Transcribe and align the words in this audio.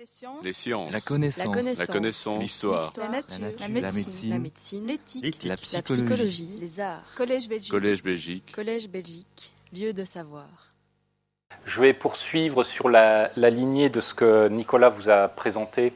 Les 0.00 0.06
sciences. 0.06 0.42
Les 0.42 0.52
sciences. 0.54 0.90
La 0.92 1.00
connaissance. 1.02 1.76
La 1.78 1.86
connaissance. 1.86 2.40
L'histoire. 2.42 2.90
La 2.96 3.08
nature. 3.10 3.38
La 3.58 3.68
La 3.68 3.92
médecine. 3.92 4.30
La 4.30 4.38
médecine. 4.38 4.86
L'éthique. 4.86 5.42
La 5.42 5.50
La 5.50 5.56
psychologie. 5.58 6.06
psychologie. 6.06 6.56
Les 6.58 6.80
arts. 6.80 7.04
Collège 7.16 7.48
Belgique. 7.50 7.70
Collège 7.70 8.02
Belgique. 8.02 8.52
Collège 8.54 8.88
Belgique. 8.88 9.52
Lieu 9.74 9.92
de 9.92 10.06
savoir. 10.06 10.48
Je 11.66 11.82
vais 11.82 11.92
poursuivre 11.92 12.64
sur 12.64 12.88
la, 12.88 13.30
la 13.36 13.50
lignée 13.50 13.90
de 13.90 14.00
ce 14.00 14.14
que 14.14 14.48
Nicolas 14.48 14.88
vous 14.88 15.10
a 15.10 15.28
présenté 15.28 15.92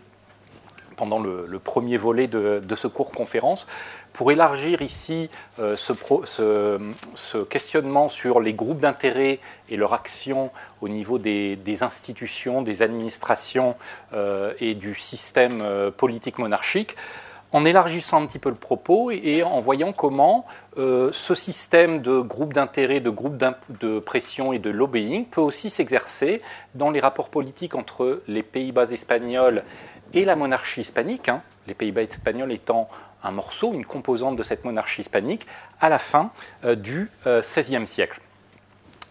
pendant 0.96 1.18
le, 1.18 1.58
premier 1.58 1.96
volet 1.96 2.26
de, 2.26 2.74
ce 2.74 2.86
cours 2.86 3.10
conférence, 3.10 3.66
pour 4.14 4.30
élargir 4.30 4.80
ici 4.80 5.28
euh, 5.58 5.76
ce, 5.76 7.42
questionnement 7.44 8.08
sur 8.08 8.40
les 8.40 8.54
groupes 8.54 8.78
d'intérêt 8.78 9.40
et 9.68 9.76
leur 9.76 9.92
action 9.92 10.50
au 10.80 10.88
niveau 10.88 11.18
des, 11.18 11.82
institutions, 11.82 12.62
des 12.62 12.82
administrations 12.82 13.74
euh, 14.14 14.54
et 14.60 14.74
du 14.74 14.94
système 14.94 15.58
euh, 15.62 15.90
politique 15.90 16.38
monarchique, 16.38 16.96
en 17.52 17.64
élargissant 17.64 18.22
un 18.22 18.26
petit 18.26 18.38
peu 18.40 18.48
le 18.48 18.56
propos 18.56 19.10
et, 19.12 19.44
en 19.44 19.60
voyant 19.60 19.92
comment 19.92 20.44
ce 20.76 21.34
système 21.36 22.02
de 22.02 22.18
groupes 22.18 22.52
d'intérêt, 22.52 22.98
de 22.98 23.10
groupes 23.10 23.40
de 23.80 24.00
pression 24.00 24.52
et 24.52 24.58
de 24.58 24.70
lobbying 24.70 25.24
peut 25.24 25.40
aussi 25.40 25.70
s'exercer 25.70 26.42
dans 26.74 26.90
les 26.90 26.98
rapports 26.98 27.28
politiques 27.28 27.76
entre 27.76 28.22
les 28.26 28.42
Pays-Bas 28.42 28.90
espagnols 28.90 29.62
la 30.22 30.36
monarchie 30.36 30.82
hispanique, 30.82 31.28
hein, 31.28 31.42
les 31.66 31.74
Pays-Bas 31.74 32.02
espagnols 32.02 32.52
étant 32.52 32.88
un 33.22 33.32
morceau, 33.32 33.72
une 33.72 33.86
composante 33.86 34.36
de 34.36 34.42
cette 34.42 34.64
monarchie 34.64 35.00
hispanique, 35.00 35.46
à 35.80 35.88
la 35.88 35.98
fin 35.98 36.30
euh, 36.64 36.76
du 36.76 37.10
euh, 37.26 37.40
XVIe 37.40 37.86
siècle. 37.86 38.20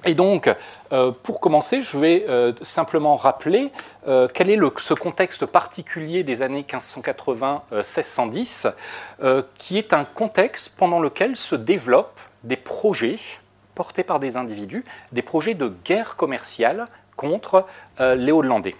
Et 0.06 0.16
donc, 0.16 0.54
euh, 0.92 1.12
pour 1.12 1.40
commencer, 1.40 1.82
je 1.82 1.98
vais 1.98 2.26
euh, 2.28 2.52
simplement 2.62 3.16
rappeler 3.16 3.72
euh, 4.08 4.28
quel 4.34 4.50
est 4.50 4.60
ce 4.78 4.94
contexte 4.94 5.46
particulier 5.46 6.24
des 6.24 6.42
années 6.42 6.66
1580-1610, 6.70 8.74
euh, 9.22 9.44
qui 9.58 9.78
est 9.78 9.94
un 9.94 10.04
contexte 10.04 10.76
pendant 10.78 11.00
lequel 11.00 11.38
se 11.38 11.56
développent 11.56 12.20
des 12.44 12.58
projets 12.58 13.18
portés 13.76 14.04
par 14.04 14.20
des 14.20 14.36
individus, 14.36 14.84
des 15.14 15.22
projets 15.22 15.54
de 15.54 15.72
guerre 15.86 16.18
commerciale 16.18 16.88
contre 17.16 17.66
euh, 18.00 18.16
les 18.16 18.32
Hollandais. 18.32 18.76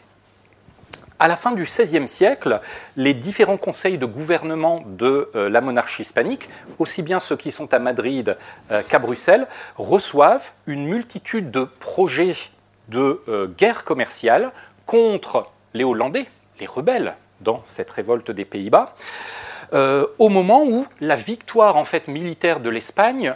À 1.24 1.30
la 1.30 1.38
fin 1.38 1.54
du 1.54 1.64
XVIe 1.64 2.06
siècle, 2.06 2.60
les 2.98 3.14
différents 3.14 3.56
conseils 3.56 3.98
de 3.98 4.06
gouvernement 4.06 4.84
de 4.86 5.32
euh, 5.36 5.50
la 5.50 5.62
monarchie 5.62 6.02
hispanique, 6.02 6.50
aussi 6.80 7.02
bien 7.02 7.22
ceux 7.22 7.38
qui 7.38 7.50
sont 7.50 7.74
à 7.74 7.80
Madrid 7.80 8.36
euh, 8.74 8.82
qu'à 8.90 9.00
Bruxelles, 9.00 9.48
reçoivent 9.78 10.52
une 10.68 10.86
multitude 10.86 11.50
de 11.50 11.64
projets 11.64 12.36
de 12.90 13.24
euh, 13.30 13.48
guerre 13.48 13.86
commerciale 13.86 14.52
contre 14.86 15.48
les 15.74 15.86
Hollandais, 15.86 16.26
les 16.60 16.66
rebelles 16.66 17.14
dans 17.40 17.62
cette 17.64 17.92
révolte 17.92 18.30
des 18.30 18.44
Pays-Bas, 18.44 18.94
au 20.20 20.28
moment 20.28 20.66
où 20.66 20.86
la 21.00 21.16
victoire 21.16 21.78
en 21.78 21.86
fait 21.86 22.10
militaire 22.10 22.60
de 22.60 22.70
l'Espagne 22.70 23.34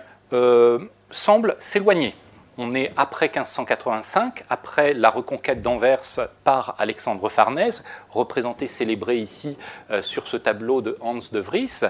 semble 1.09 1.55
s'éloigner. 1.61 2.13
On 2.59 2.73
est 2.73 2.91
après 2.97 3.27
1585, 3.27 4.43
après 4.49 4.93
la 4.93 5.11
reconquête 5.11 5.61
d'Anvers 5.61 6.01
par 6.43 6.73
Alexandre 6.79 7.29
Farnèse, 7.29 7.83
représenté, 8.09 8.65
célébré 8.65 9.17
ici 9.17 9.59
euh, 9.91 10.01
sur 10.01 10.27
ce 10.27 10.37
tableau 10.37 10.81
de 10.81 10.97
Hans 10.99 11.19
de 11.31 11.39
Vries. 11.39 11.81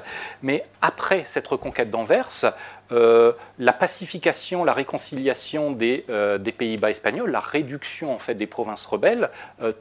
Mais 0.42 0.66
après 0.82 1.24
cette 1.24 1.48
reconquête 1.48 1.90
d'Anvers, 1.90 2.54
euh, 2.92 3.32
la 3.60 3.72
pacification, 3.72 4.66
la 4.66 4.74
réconciliation 4.74 5.72
des, 5.72 6.04
euh, 6.10 6.38
des 6.38 6.52
Pays-Bas 6.52 6.90
espagnols, 6.90 7.32
la 7.32 7.40
réduction 7.40 8.14
en 8.14 8.20
fait 8.20 8.36
des 8.36 8.48
provinces 8.48 8.86
rebelles, 8.86 9.30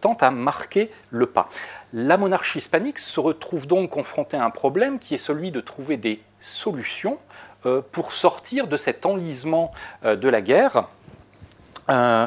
tente 0.01 0.23
à 0.23 0.31
marquer 0.31 0.93
le 1.11 1.27
pas. 1.27 1.49
La 1.93 2.17
monarchie 2.17 2.61
hispanique 2.61 3.01
se 3.01 3.19
retrouve 3.19 3.67
donc 3.67 3.91
confrontée 3.91 4.37
à 4.37 4.45
un 4.45 4.51
problème 4.51 5.01
qui 5.01 5.15
est 5.15 5.19
celui 5.19 5.51
de 5.51 5.61
trouver 5.61 5.97
des 5.97 6.21
solutions 6.41 7.19
pour 7.93 8.13
sortir 8.13 8.67
de 8.67 8.77
cet 8.77 9.07
enlisement 9.07 9.73
euh, 10.05 10.17
de 10.17 10.29
la 10.29 10.41
guerre 10.41 10.85
euh, 11.91 12.27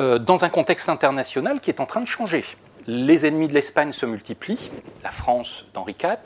euh, 0.00 0.18
dans 0.18 0.44
un 0.44 0.48
contexte 0.48 0.88
international 0.88 1.60
qui 1.60 1.70
est 1.70 1.80
en 1.80 1.86
train 1.86 2.00
de 2.00 2.06
changer. 2.06 2.44
Les 2.86 3.26
ennemis 3.26 3.48
de 3.48 3.52
l'Espagne 3.54 3.92
se 3.92 4.06
multiplient, 4.06 4.70
la 5.04 5.10
France 5.10 5.66
d'Henri 5.74 5.94
IV, 6.02 6.16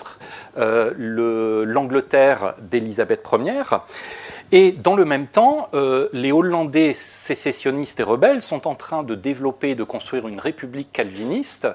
euh, 0.58 0.92
le- 0.96 1.64
l'Angleterre 1.64 2.54
d'Élisabeth 2.60 3.26
Ier, 3.32 3.62
et 4.54 4.70
dans 4.70 4.96
le 4.96 5.06
même 5.06 5.28
temps, 5.28 5.70
euh, 5.72 6.10
les 6.12 6.30
Hollandais 6.30 6.92
sécessionnistes 6.92 7.98
et 8.00 8.02
rebelles 8.02 8.42
sont 8.42 8.68
en 8.68 8.74
train 8.74 9.02
de 9.02 9.14
développer 9.14 9.70
et 9.70 9.74
de 9.74 9.82
construire 9.82 10.28
une 10.28 10.38
république 10.38 10.92
calviniste 10.92 11.66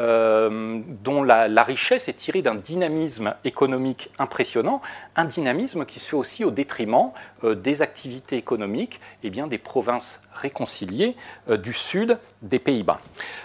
euh, 0.00 0.80
dont 1.02 1.22
la, 1.22 1.62
richesse 1.62 2.08
est 2.08 2.18
tirée 2.18 2.42
d'un 2.42 2.54
dynamisme 2.54 3.34
économique 3.44 4.10
impressionnant, 4.18 4.82
un 5.16 5.24
dynamisme 5.24 5.86
qui 5.86 5.98
se 5.98 6.10
fait 6.10 6.16
aussi 6.16 6.44
au 6.44 6.50
détriment 6.50 7.12
euh, 7.42 7.54
des 7.54 7.80
activités 7.80 8.36
économiques 8.36 9.00
et 9.24 9.30
bien, 9.30 9.46
des 9.46 9.56
provinces 9.56 10.20
réconciliées 10.34 11.16
du 11.48 11.72
sud 11.72 12.18
des 12.42 12.58
Pays-Bas. 12.58 13.00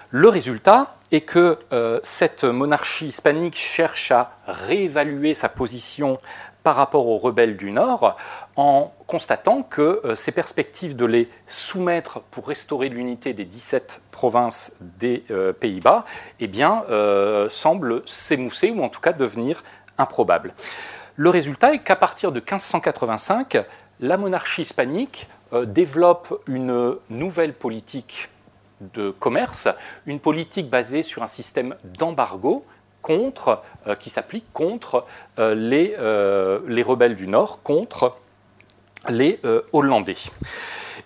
Le 0.09 0.28
résultat 0.28 0.97
est 1.13 1.22
que 1.22 1.57
cette 2.03 2.44
monarchie 2.44 3.07
hispanique 3.07 3.56
cherche 3.56 4.12
à 4.12 4.31
réévaluer 4.46 5.34
sa 5.34 5.47
position 5.47 6.19
par 6.63 6.75
rapport 6.75 7.07
aux 7.07 7.18
rebelles 7.18 7.57
du 7.57 7.72
Nord 7.72 8.18
en 8.56 8.94
constatant 9.07 9.63
que 9.63 10.01
euh, 10.03 10.16
ces 10.16 10.31
perspectives 10.31 10.95
de 10.95 11.06
les 11.06 11.29
soumettre 11.47 12.22
pour 12.31 12.47
restaurer 12.47 12.89
l'unité 12.89 13.34
des 13.34 13.45
17 13.45 14.01
provinces 14.12 14.75
des 15.00 15.23
euh, 15.31 15.53
Pays-Bas 15.53 16.06
eh 16.39 16.50
euh, 16.63 17.50
semblent 17.50 18.01
s'émousser 18.06 18.72
ou 18.72 18.84
en 18.84 18.89
tout 18.89 19.00
cas 19.00 19.13
devenir 19.13 19.63
improbables. 19.97 20.53
Le 21.16 21.29
résultat 21.29 21.73
est 21.73 21.79
qu'à 21.79 21.95
partir 21.95 22.31
de 22.31 22.39
1585, 22.39 23.66
la 24.00 24.17
monarchie 24.17 24.63
hispanique 24.63 25.28
développe 25.66 26.41
une 26.47 26.95
nouvelle 27.09 27.53
politique 27.53 28.29
de 28.79 29.12
commerce, 29.12 29.68
une 30.06 30.22
politique 30.22 30.69
basée 30.69 31.03
sur 31.03 31.22
un 31.22 31.28
système 31.28 31.75
d'embargo 31.83 32.66
qui 34.00 34.09
s'applique 34.09 34.45
contre 34.53 35.06
les, 35.38 35.95
les 36.68 36.83
rebelles 36.83 37.16
du 37.16 37.28
Nord, 37.28 37.62
contre 37.63 38.16
les 39.09 39.39
euh, 39.45 39.62
Hollandais. 39.73 40.17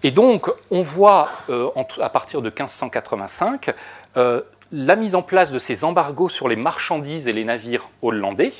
Et 0.04 0.12
donc, 0.12 0.52
on 0.72 0.82
voit 0.82 1.30
euh, 1.50 1.70
à 2.02 2.10
partir 2.10 2.42
de 2.42 2.50
1585 2.50 3.74
euh, 4.18 4.42
la 4.72 4.96
mise 4.96 5.16
en 5.16 5.22
place 5.22 5.52
de 5.52 5.60
ces 5.60 5.84
embargos 5.84 6.30
sur 6.30 6.48
les 6.48 6.56
marchandises 6.56 7.28
et 7.28 7.34
les 7.34 7.46
navires 7.46 7.90
hollandais, 8.02 8.52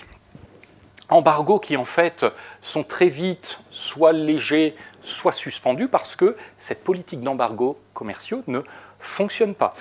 embargos 1.10 1.60
qui 1.60 1.76
en 1.78 1.86
fait 1.86 2.26
sont 2.62 2.84
très 2.84 3.10
vite 3.10 3.60
soit 3.72 4.14
légers, 4.14 4.76
soit 5.02 5.32
suspendus 5.32 5.88
parce 5.88 6.16
que 6.16 6.38
cette 6.60 6.84
politique 6.84 7.22
d'embargo 7.22 7.80
commerciaux 7.94 8.44
ne 8.48 8.62
fonctionne 9.00 9.56
pas. 9.56 9.74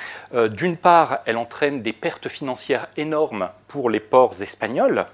D'une 0.50 0.76
part, 0.76 1.19
elle 1.26 1.36
entraîne 1.36 1.82
des 1.82 1.92
pertes 1.92 2.28
financières 2.28 2.88
énormes 2.97 3.50
pour 3.69 3.91
les 3.91 4.00
ports 4.00 4.42
espagnols. 4.42 5.06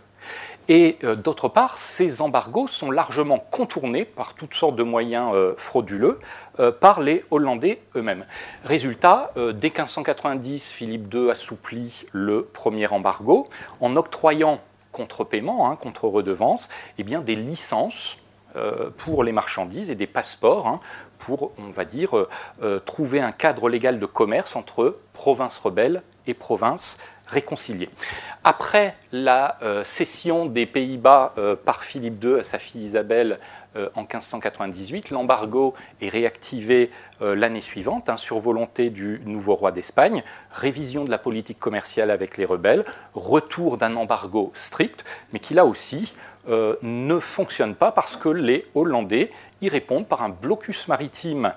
Et 0.69 0.98
euh, 1.04 1.16
d'autre 1.16 1.48
part, 1.48 1.78
ces 1.78 2.22
embargos 2.22 2.69
sont 2.69 2.91
largement 2.91 3.38
contournés 3.38 4.04
par 4.04 4.34
toutes 4.34 4.54
sortes 4.54 4.76
de 4.76 4.82
moyens 4.82 5.32
euh, 5.34 5.54
frauduleux 5.56 6.21
euh, 6.60 6.71
par 6.71 7.00
les 7.00 7.25
Hollandais 7.31 7.81
eux-mêmes. 7.97 8.25
Résultat, 8.65 9.32
dès 9.37 9.69
1590, 9.69 10.71
Philippe 10.71 11.12
II 11.12 11.31
assouplit 11.31 12.04
le 12.12 12.44
premier 12.44 12.87
embargo 12.93 13.48
en 13.81 13.97
octroyant 13.97 14.60
contre 14.93 15.25
paiement, 15.25 15.71
hein, 15.71 15.76
contre 15.76 16.06
redevance, 16.06 16.69
eh 16.98 17.03
bien, 17.03 17.21
des 17.21 17.37
licences 17.37 18.16
pour 18.97 19.22
les 19.22 19.31
marchandises 19.31 19.91
et 19.91 19.94
des 19.94 20.09
passeports 20.09 20.66
hein, 20.66 20.81
pour, 21.21 21.53
on 21.56 21.71
va 21.71 21.84
dire, 21.84 22.27
trouver 22.84 23.21
un 23.21 23.31
cadre 23.31 23.69
légal 23.69 24.00
de 24.00 24.06
commerce 24.06 24.56
entre 24.56 24.98
provinces 25.12 25.56
rebelles 25.56 26.03
et 26.27 26.34
provinces 26.34 26.98
réconciliées. 27.31 27.89
Après 28.43 28.95
la 29.13 29.59
euh, 29.63 29.84
cession 29.84 30.47
des 30.47 30.65
Pays-Bas 30.65 31.34
euh, 31.37 31.57
par 31.57 31.84
Philippe 31.84 32.25
II 32.25 32.39
à 32.39 32.43
sa 32.43 32.59
fille 32.59 32.81
Isabelle 32.81 33.39
euh, 33.77 33.91
en 33.95 34.01
1598, 34.01 35.10
l'embargo 35.10 35.75
est 36.01 36.09
réactivé 36.09 36.91
l'année 37.21 37.60
suivante 37.60 38.09
hein, 38.09 38.16
sur 38.16 38.39
volonté 38.39 38.89
du 38.89 39.21
nouveau 39.27 39.54
roi 39.54 39.72
d'Espagne, 39.72 40.22
révision 40.53 41.04
de 41.04 41.10
la 41.10 41.19
politique 41.19 41.59
commerciale 41.59 42.10
avec 42.10 42.39
les 42.39 42.47
rebelles, 42.47 42.87
retour 43.13 43.77
d'un 43.77 43.95
embargo 43.97 44.53
strict, 44.54 45.04
mais 45.34 45.39
qui 45.39 45.53
là 45.53 45.66
aussi 45.66 46.15
ne 46.49 47.19
fonctionne 47.19 47.75
pas 47.75 47.93
parce 47.93 48.16
que 48.16 48.31
les 48.31 48.65
Hollandais 48.75 49.31
y 49.60 49.69
répondent 49.69 50.07
par 50.07 50.22
un 50.22 50.31
blocus 50.31 50.89
maritime 50.89 51.53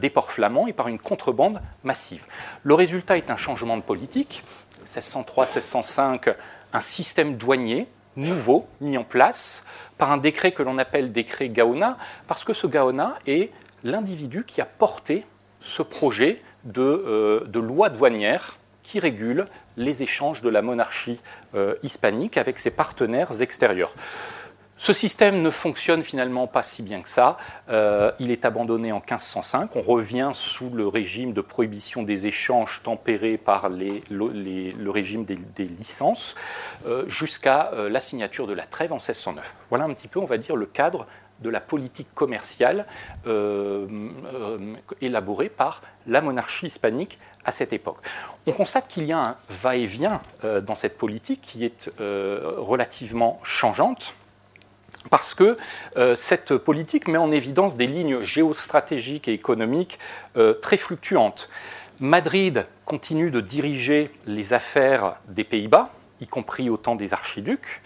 des 0.00 0.08
ports 0.08 0.32
flamands 0.32 0.66
et 0.66 0.72
par 0.72 0.88
une 0.88 0.98
contrebande 0.98 1.60
massive. 1.84 2.24
Le 2.62 2.72
résultat 2.72 3.18
est 3.18 3.30
un 3.30 3.36
changement 3.36 3.76
de 3.76 3.82
politique. 3.82 4.42
1603-1605, 4.86 6.34
un 6.72 6.80
système 6.80 7.36
douanier 7.36 7.88
nouveau 8.16 8.66
mis 8.80 8.98
en 8.98 9.04
place 9.04 9.64
par 9.98 10.12
un 10.12 10.18
décret 10.18 10.52
que 10.52 10.62
l'on 10.62 10.78
appelle 10.78 11.12
décret 11.12 11.48
Gaona, 11.48 11.96
parce 12.26 12.44
que 12.44 12.52
ce 12.52 12.66
Gaona 12.66 13.18
est 13.26 13.50
l'individu 13.84 14.44
qui 14.44 14.60
a 14.60 14.66
porté 14.66 15.24
ce 15.60 15.82
projet 15.82 16.42
de, 16.64 16.82
euh, 16.82 17.44
de 17.46 17.60
loi 17.60 17.88
douanière 17.88 18.58
qui 18.82 18.98
régule 18.98 19.46
les 19.76 20.02
échanges 20.02 20.42
de 20.42 20.50
la 20.50 20.60
monarchie 20.60 21.20
hispanique 21.84 22.36
avec 22.36 22.58
ses 22.58 22.70
partenaires 22.70 23.40
extérieurs. 23.40 23.94
Ce 24.82 24.92
système 24.92 25.42
ne 25.42 25.50
fonctionne 25.50 26.02
finalement 26.02 26.48
pas 26.48 26.64
si 26.64 26.82
bien 26.82 27.02
que 27.02 27.08
ça. 27.08 27.36
Euh, 27.68 28.10
il 28.18 28.32
est 28.32 28.44
abandonné 28.44 28.90
en 28.90 28.96
1505. 28.96 29.76
On 29.76 29.80
revient 29.80 30.32
sous 30.34 30.70
le 30.70 30.88
régime 30.88 31.32
de 31.32 31.40
prohibition 31.40 32.02
des 32.02 32.26
échanges 32.26 32.80
tempéré 32.82 33.36
par 33.36 33.68
le 33.68 34.90
régime 34.90 35.24
des, 35.24 35.36
licences 35.62 36.34
euh, 36.84 37.04
jusqu'à 37.06 37.70
euh, 37.74 37.88
la 37.88 38.00
signature 38.00 38.48
de 38.48 38.54
la 38.54 38.66
trêve 38.66 38.90
en 38.90 38.96
1609. 38.96 39.54
Voilà 39.70 39.84
un 39.84 39.94
petit 39.94 40.08
peu, 40.08 40.18
on 40.18 40.24
va 40.24 40.36
dire, 40.36 40.56
le 40.56 40.66
cadre 40.66 41.06
de 41.42 41.48
la 41.48 41.60
politique 41.60 42.12
commerciale 42.12 42.86
élaborée 45.00 45.48
par 45.48 45.82
la 46.08 46.20
monarchie 46.20 46.66
hispanique 46.66 47.20
à 47.44 47.52
cette 47.52 47.72
époque. 47.72 47.98
On 48.46 48.52
constate 48.52 48.88
qu'il 48.88 49.06
y 49.06 49.12
a 49.12 49.18
un 49.18 49.36
va-et-vient 49.48 50.22
dans 50.42 50.74
cette 50.74 50.98
politique 50.98 51.40
qui 51.40 51.64
est 51.64 51.90
relativement 51.98 53.40
changeante 53.42 54.14
parce 55.10 55.34
que 55.34 55.56
euh, 55.96 56.14
cette 56.14 56.56
politique 56.56 57.08
met 57.08 57.18
en 57.18 57.32
évidence 57.32 57.76
des 57.76 57.86
lignes 57.86 58.22
géostratégiques 58.22 59.28
et 59.28 59.32
économiques 59.32 59.98
euh, 60.36 60.54
très 60.54 60.76
fluctuantes. 60.76 61.48
Madrid 62.00 62.66
continue 62.84 63.30
de 63.30 63.40
diriger 63.40 64.10
les 64.26 64.52
affaires 64.52 65.16
des 65.28 65.44
Pays-Bas, 65.44 65.90
y 66.20 66.26
compris 66.26 66.70
au 66.70 66.76
temps 66.76 66.94
des 66.94 67.12
archiducs, 67.12 67.82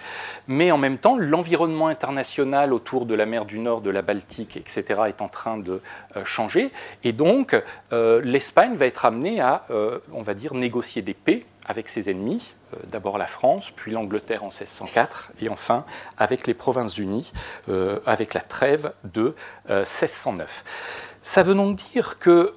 mais 0.46 0.70
en 0.70 0.78
même 0.78 0.98
temps, 0.98 1.16
l'environnement 1.16 1.88
international 1.88 2.72
autour 2.72 3.06
de 3.06 3.14
la 3.14 3.26
mer 3.26 3.44
du 3.44 3.58
Nord, 3.58 3.80
de 3.80 3.90
la 3.90 4.02
Baltique, 4.02 4.56
etc., 4.56 4.84
est 5.08 5.22
en 5.22 5.28
train 5.28 5.58
de 5.58 5.80
euh, 6.16 6.24
changer, 6.24 6.70
et 7.04 7.12
donc 7.12 7.56
l'Espagne 7.90 8.74
va 8.74 8.86
être 8.86 9.04
amenée 9.04 9.40
à, 9.40 9.66
on 10.12 10.22
va 10.22 10.34
dire, 10.34 10.54
négocier 10.54 11.02
des 11.02 11.14
paix 11.14 11.44
avec 11.66 11.88
ses 11.88 12.08
ennemis, 12.10 12.54
euh, 12.74 12.78
d'abord 12.90 13.18
la 13.18 13.26
France, 13.26 13.70
puis 13.70 13.92
l'Angleterre 13.92 14.44
en 14.44 14.48
1604, 14.48 15.32
et 15.40 15.50
enfin 15.50 15.84
avec 16.16 16.46
les 16.46 16.54
Provinces-Unies, 16.54 17.32
euh, 17.68 17.98
avec 18.06 18.34
la 18.34 18.40
trêve 18.40 18.92
de 19.04 19.34
1609. 19.68 20.64
Euh, 20.66 20.70
Ça 21.22 21.42
veut 21.42 21.54
donc 21.54 21.76
dire 21.92 22.18
que 22.18 22.54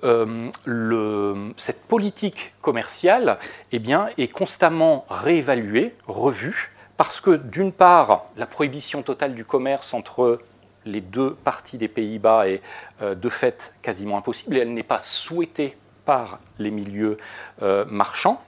cette 1.57 1.83
politique 1.88 2.53
commerciale 2.61 3.39
eh 3.71 3.81
est 4.17 4.27
constamment 4.31 5.06
réévaluée, 5.09 5.95
revue, 6.07 6.71
parce 6.95 7.19
que 7.19 7.38
d'une 7.38 7.71
part, 7.71 8.25
la 8.38 8.45
prohibition 8.45 9.01
totale 9.01 9.33
du 9.33 9.44
commerce 9.44 9.94
entre 9.94 10.39
les 10.85 11.01
deux 11.01 11.33
parties 11.33 11.77
des 11.77 11.88
Pays-Bas 11.88 12.47
est 12.47 12.62
de 13.01 13.29
fait 13.29 13.73
quasiment 13.81 14.17
impossible 14.17 14.57
et 14.57 14.59
elle 14.59 14.73
n'est 14.73 14.83
pas 14.83 15.00
souhaitée 15.00 15.75
par 16.05 16.39
les 16.59 16.69
milieux 16.69 17.17
marchands. 17.88 18.39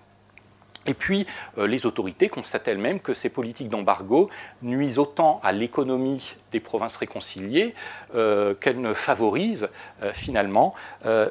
Et 0.87 0.93
puis, 0.93 1.27
euh, 1.57 1.67
les 1.67 1.85
autorités 1.85 2.27
constatent 2.27 2.67
elles-mêmes 2.67 2.99
que 2.99 3.13
ces 3.13 3.29
politiques 3.29 3.69
d'embargo 3.69 4.29
nuisent 4.63 4.97
autant 4.97 5.39
à 5.43 5.51
l'économie 5.51 6.33
des 6.51 6.59
provinces 6.59 6.97
réconciliées 6.97 7.75
euh, 8.15 8.55
qu'elles 8.55 8.81
ne 8.81 8.93
favorisent 8.93 9.69
euh, 10.01 10.11
finalement 10.11 10.73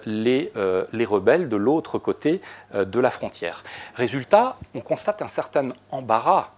les, 0.07 0.53
les, 0.93 1.05
rebelles 1.05 1.49
de 1.49 1.57
l'autre 1.57 1.99
côté 1.99 2.41
de 2.75 3.01
la 3.01 3.11
frontière. 3.11 3.65
Résultat, 3.95 4.59
on 4.75 4.81
constate 4.81 5.23
un 5.23 5.29
certain 5.29 5.69
embarras 5.91 6.51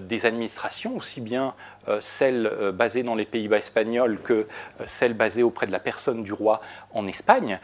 des 0.00 0.26
administrations, 0.26 0.96
aussi 0.96 1.20
bien 1.20 1.54
euh, 1.88 2.00
celles 2.00 2.46
euh, 2.46 2.72
basées 2.72 3.02
dans 3.02 3.14
les 3.14 3.24
Pays-Bas 3.24 3.58
espagnols 3.58 4.20
que 4.20 4.46
celles 4.86 5.14
basées 5.14 5.42
auprès 5.42 5.66
de 5.66 5.72
la 5.72 5.80
personne 5.80 6.22
du 6.22 6.32
roi 6.32 6.60
en 6.92 7.06
Espagne, 7.06 7.58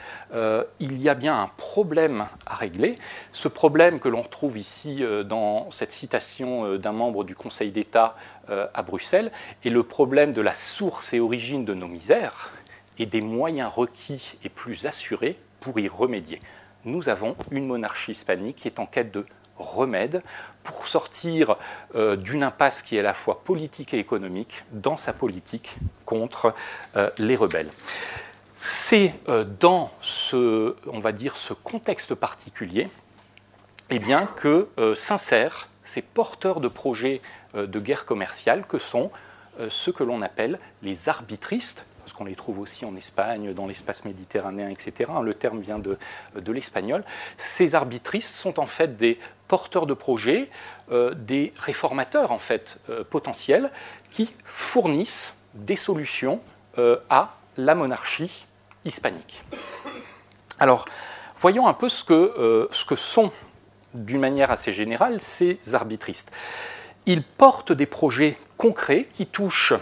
il 0.81 1.01
y 1.01 1.09
a 1.09 1.15
bien 1.15 1.41
un 1.41 1.51
problème 1.57 2.27
à 2.47 2.55
régler. 2.55 2.97
Ce 3.33 3.49
problème 3.49 4.01
que 4.01 4.09
l'on 4.09 4.23
retrouve 4.23 4.59
ici 4.59 5.03
dans 5.25 5.71
cette 5.71 5.93
citation 5.93 6.77
d'un 6.77 6.93
membre 6.93 7.25
du 7.25 7.35
Conseil 7.35 7.71
d'État 7.71 8.17
à 8.49 8.83
Bruxelles 8.83 9.31
est 9.65 9.71
le 9.71 9.83
problème 9.83 10.33
de 10.33 10.41
la 10.41 10.55
source 10.55 11.13
et 11.13 11.21
origine 11.21 11.65
de 11.65 11.75
nos 11.75 11.89
misères 11.89 12.51
et 12.99 13.07
des 13.07 13.21
moyens 13.21 13.73
requis 13.73 14.35
et 14.45 14.49
plus 14.49 14.87
assurés 14.87 15.39
pour 15.61 15.79
y 15.79 15.89
remédier. 15.89 16.41
Nous 16.85 17.09
avons 17.09 17.37
une 17.51 17.67
monarchie 17.67 18.13
hispanique 18.13 18.57
qui 18.57 18.69
est 18.69 18.79
en 18.79 18.87
quête 18.87 19.13
de 19.13 19.27
remède 19.59 20.23
pour 20.65 20.89
sortir 20.89 21.57
euh, 21.95 22.17
d'une 22.17 22.43
impasse 22.43 22.83
qui 22.83 22.97
est 22.97 23.01
à 23.01 23.03
la 23.03 23.15
fois 23.15 23.43
politique 23.43 23.95
et 23.95 23.99
économique 23.99 24.65
dans 24.73 24.97
sa 24.97 25.13
politique 25.13 25.77
contre 26.05 26.55
euh, 26.97 27.11
les 27.19 27.37
rebelles. 27.37 27.71
C'est 28.61 29.15
euh, 29.29 29.45
dans 29.61 29.91
ce, 30.01 30.75
contexte 31.63 32.15
particulier 32.15 32.89
eh 33.91 33.99
bien, 33.99 34.27
que 34.27 34.69
s'insèrent 34.95 35.69
ces 35.85 36.03
porteurs 36.03 36.61
de 36.61 36.69
projets 36.69 37.23
de 37.55 37.81
guerre 37.81 38.05
commerciale 38.05 38.67
que 38.69 38.77
sont 38.77 39.11
ceux 39.71 39.93
que 39.93 40.05
l'on 40.05 40.21
appelle 40.21 40.59
les 40.83 41.09
arbitristes, 41.09 41.87
parce 42.09 42.17
qu'on 42.17 42.25
les 42.25 42.37
trouve 42.37 42.59
aussi 42.59 42.87
en 42.87 42.97
Espagne, 42.97 43.53
dans 43.53 43.67
l'espace 43.67 44.07
méditerranéen, 44.07 44.71
etc. 44.71 45.11
Le 45.23 45.35
terme 45.35 45.61
vient 45.61 45.79
de, 45.79 45.99
l'espagnol. 46.51 47.05
Ces 47.37 47.75
arbitristes 47.75 48.35
sont 48.35 48.59
en 48.59 48.67
fait 48.67 48.97
des 48.97 49.19
porteurs 49.47 49.85
de 49.85 49.93
projets, 49.93 50.49
euh, 50.91 51.13
des 51.13 51.53
réformateurs 51.59 52.33
en 52.33 52.39
fait 52.39 52.79
euh, 52.89 53.05
potentiels 53.05 53.71
qui 54.11 54.33
fournissent 54.47 55.35
des 55.53 55.77
solutions 55.77 56.41
euh, 56.79 56.97
à 57.11 57.35
la 57.59 57.75
monarchie 57.75 58.47
hispanique. 58.87 59.43
Alors, 60.61 60.87
voyons 61.37 61.67
un 61.67 61.75
peu 61.75 61.91
ce 61.91 62.05
que 62.05 62.97
sont, 62.97 63.31
d'une 63.93 64.21
manière 64.21 64.51
assez 64.51 64.73
générale, 64.73 65.21
ces 65.21 65.59
arbitristes. 65.75 66.33
Ils 67.05 67.23
portent 67.23 67.73
des 67.73 67.85
projets 67.85 68.39
concrets 68.57 69.09
qui 69.13 69.27
touchent 69.27 69.75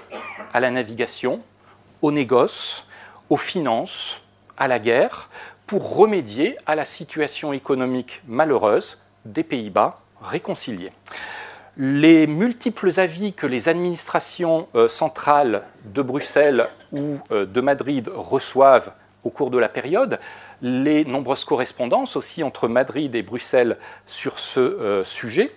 à 0.52 0.58
la 0.58 0.72
navigation, 0.72 1.40
au 2.06 2.12
négoce, 2.12 2.84
aux 3.30 3.36
finances, 3.36 4.20
à 4.56 4.68
la 4.68 4.78
guerre, 4.78 5.28
pour 5.66 5.96
remédier 5.96 6.56
à 6.64 6.76
la 6.76 6.84
situation 6.84 7.52
économique 7.52 8.22
malheureuse 8.28 8.98
des 9.24 9.42
Pays-Bas 9.42 9.98
réconciliés. 10.20 10.92
Les 11.76 12.28
multiples 12.28 12.90
avis 13.00 13.32
que 13.32 13.48
les 13.48 13.68
administrations 13.68 14.68
euh, 14.76 14.86
centrales 14.86 15.64
de 15.84 16.00
Bruxelles 16.00 16.68
ou 16.92 17.18
euh, 17.32 17.44
de 17.44 17.60
Madrid 17.60 18.08
reçoivent 18.14 18.92
au 19.24 19.30
cours 19.30 19.50
de 19.50 19.58
la 19.58 19.68
période, 19.68 20.20
les 20.62 21.04
nombreuses 21.04 21.44
correspondances 21.44 22.14
aussi 22.14 22.44
entre 22.44 22.68
Madrid 22.68 23.16
et 23.16 23.22
Bruxelles 23.22 23.78
sur 24.06 24.38
ce 24.38 24.60
euh, 24.60 25.02
sujet, 25.02 25.52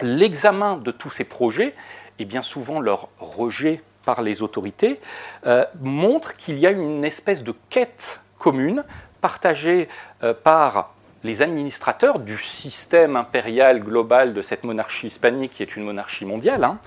l'examen 0.00 0.76
de 0.76 0.92
tous 0.92 1.10
ces 1.10 1.24
projets 1.24 1.74
et 2.20 2.24
bien 2.24 2.40
souvent 2.40 2.78
leur 2.78 3.08
rejet 3.18 3.82
par 4.04 4.22
les 4.22 4.42
autorités 4.42 5.00
euh, 5.46 5.64
montre 5.80 6.36
qu'il 6.36 6.58
y 6.58 6.66
a 6.66 6.70
une 6.70 7.04
espèce 7.04 7.42
de 7.42 7.54
quête 7.68 8.20
commune 8.38 8.84
partagée 9.20 9.88
euh, 10.22 10.34
par 10.34 10.94
les 11.22 11.42
administrateurs 11.42 12.18
du 12.18 12.38
système 12.38 13.16
impérial 13.16 13.80
global 13.80 14.32
de 14.32 14.40
cette 14.40 14.64
monarchie 14.64 15.08
hispanique 15.08 15.52
qui 15.52 15.62
est 15.62 15.76
une 15.76 15.84
monarchie 15.84 16.24
mondiale, 16.24 16.64
hein, 16.64 16.78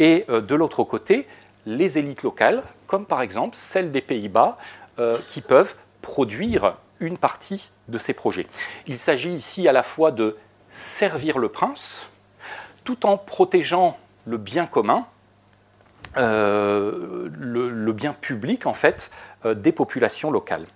et 0.00 0.24
euh, 0.28 0.40
de 0.40 0.54
l'autre 0.56 0.82
côté, 0.82 1.28
les 1.66 1.98
élites 1.98 2.22
locales, 2.22 2.62
comme 2.86 3.06
par 3.06 3.22
exemple 3.22 3.56
celles 3.56 3.90
des 3.90 4.00
Pays-Bas, 4.00 4.56
qui 5.28 5.42
peuvent 5.42 5.74
produire 6.00 6.76
une 7.00 7.18
partie 7.18 7.68
de 7.88 7.98
ces 7.98 8.14
projets. 8.14 8.46
Il 8.86 8.96
s'agit 8.96 9.34
ici 9.34 9.68
à 9.68 9.72
la 9.72 9.82
fois 9.82 10.10
de 10.10 10.38
servir 10.70 11.36
le 11.36 11.50
prince, 11.50 12.06
tout 12.82 13.04
en 13.04 13.18
protégeant 13.18 13.98
le 14.24 14.38
bien 14.38 14.66
commun, 14.66 15.06
euh, 16.18 17.28
le, 17.38 17.92
bien 17.92 18.12
public 18.12 18.66
en 18.66 18.74
fait 18.74 19.10
euh, 19.44 19.54
des 19.54 19.72
populations 19.72 20.30
locales. 20.30 20.66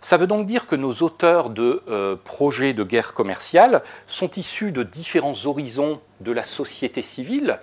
Ça 0.00 0.16
veut 0.16 0.26
donc 0.26 0.46
dire 0.46 0.66
que 0.66 0.76
nos 0.76 0.92
auteurs 0.94 1.50
de 1.50 1.82
euh, 1.88 2.16
projets 2.22 2.72
de 2.72 2.82
guerre 2.82 3.12
commerciale 3.12 3.82
sont 4.06 4.30
issus 4.32 4.72
de 4.72 4.82
différents 4.82 5.46
horizons 5.46 6.00
de 6.20 6.32
la 6.32 6.44
société 6.44 7.02
civile, 7.02 7.58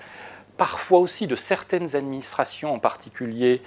parfois 0.57 1.00
aussi 1.00 1.27
de 1.27 1.36
certaines 1.36 1.95
administrations, 1.95 2.74
en 2.74 2.79
particulier 2.79 3.62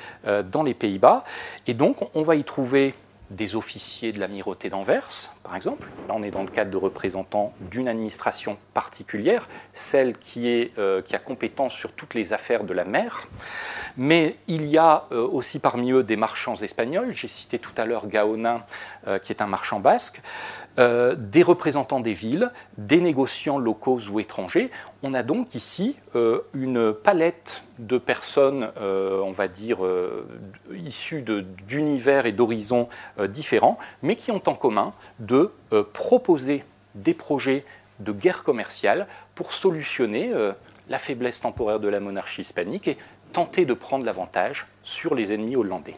dans 0.51 0.63
les 0.63 0.75
Pays-Bas, 0.75 1.25
et 1.67 1.75
donc 1.75 1.97
on 2.15 2.23
va 2.23 2.37
y 2.37 2.45
trouver 2.45 2.95
des 3.31 3.57
officiers 3.57 4.13
de 4.13 4.21
l'amirauté 4.21 4.69
d'Anvers, 4.69 5.31
par 5.43 5.57
exemple. 5.57 5.89
Là, 6.09 6.15
on 6.17 6.23
est 6.23 6.31
dans 6.31 6.43
le 6.43 6.51
cadre 6.51 6.71
de 6.71 6.77
représentants 6.77 7.53
d'une 7.61 7.89
administration 7.89 8.57
particulière, 8.75 9.49
celle 9.73 10.17
qui, 10.19 10.49
est, 10.49 10.77
euh, 10.79 11.03
qui, 11.03 11.15
a 11.15 11.19
compétence 11.19 11.75
sur 11.75 11.93
toutes 11.93 12.15
les 12.15 12.33
affaires 12.33 12.65
de 12.65 12.73
la 12.73 12.85
mer. 12.85 13.27
Mais 13.97 14.37
il 14.47 14.67
y 14.67 14.79
a 14.79 15.05
euh, 15.13 15.27
aussi 15.27 15.59
parmi 15.59 15.93
eux 15.93 16.03
des 16.03 16.17
marchands 16.17 16.57
espagnols. 16.57 17.13
J'ai 17.13 17.29
cité 17.29 17.59
tout 17.59 17.73
à 17.77 17.85
l'heure 17.85 18.07
Gaonin, 18.07 18.63
euh, 19.07 19.19
qui 19.19 19.33
est 19.33 19.43
un 19.43 19.47
marchand 19.47 19.81
basque. 19.81 20.23
Euh, 20.79 21.15
des 21.19 21.43
représentants 21.43 22.01
des 22.01 22.15
villes, 22.15 22.51
des 22.79 23.03
négociants 23.03 23.59
locaux 23.59 24.01
ou 24.11 24.21
étrangers. 24.21 24.71
On 25.03 25.13
a 25.13 25.23
donc 25.23 25.55
ici 25.55 25.97
une 26.55 26.95
palette 26.95 27.63
de 27.79 27.99
personnes, 27.99 28.71
on 28.81 29.33
va 29.33 29.49
dire, 29.49 29.79
issues 30.73 31.25
d'univers 31.67 32.25
et 32.25 32.33
d'horizons 32.33 32.89
différents, 33.29 33.79
mais 34.03 34.15
qui 34.15 34.31
ont 34.31 34.43
en 34.47 34.55
commun 34.55 34.95
proposer 35.93 36.65
des 36.95 37.15
projets 37.15 37.65
de 38.03 38.13
guerre 38.13 38.45
commerciale 38.45 39.07
pour 39.35 39.53
solutionner 39.53 40.31
euh, 40.33 40.53
la 40.89 40.99
faiblesse 40.99 41.41
temporaire 41.41 41.81
de 41.81 41.89
la 41.89 42.01
monarchie 42.01 42.43
hispanique 42.43 42.89
et 42.89 42.99
tenter 43.33 43.65
de 43.65 43.75
prendre 43.75 44.05
l'avantage 44.05 44.67
sur 44.83 45.15
les 45.15 45.33
ennemis 45.33 45.57
hollandais. 45.57 45.95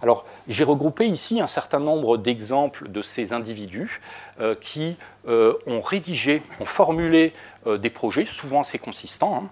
Alors, 0.00 0.24
j'ai 0.46 0.64
regroupé 0.64 1.06
ici 1.06 1.40
un 1.40 1.48
certain 1.48 1.80
nombre 1.80 2.16
d'exemples 2.16 2.88
de 2.88 3.02
ces 3.02 3.32
individus 3.32 4.00
euh, 4.40 4.54
qui 4.54 4.96
euh, 5.26 5.54
ont 5.66 5.80
rédigé, 5.80 6.40
ont 6.60 6.64
formulé 6.64 7.34
des 7.66 7.90
projets, 7.90 8.24
souvent 8.24 8.60
assez 8.60 8.78
consistants, 8.78 9.50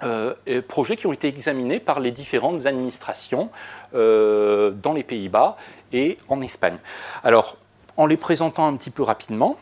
hein, 0.00 0.34
projets 0.66 0.96
qui 0.96 1.06
ont 1.06 1.12
été 1.12 1.28
examinés 1.28 1.78
par 1.78 2.00
les 2.00 2.10
différentes 2.10 2.66
administrations 2.66 3.50
dans 3.92 4.92
les 4.96 5.04
Pays-Bas 5.04 5.56
et 5.92 6.18
en 6.28 6.40
Espagne. 6.40 6.78
Alors, 7.22 7.56
en 7.96 8.06
les 8.06 8.16
présentant 8.16 8.66
un 8.66 8.76
petit 8.76 8.90
peu 8.90 9.02
rapidement, 9.02 9.56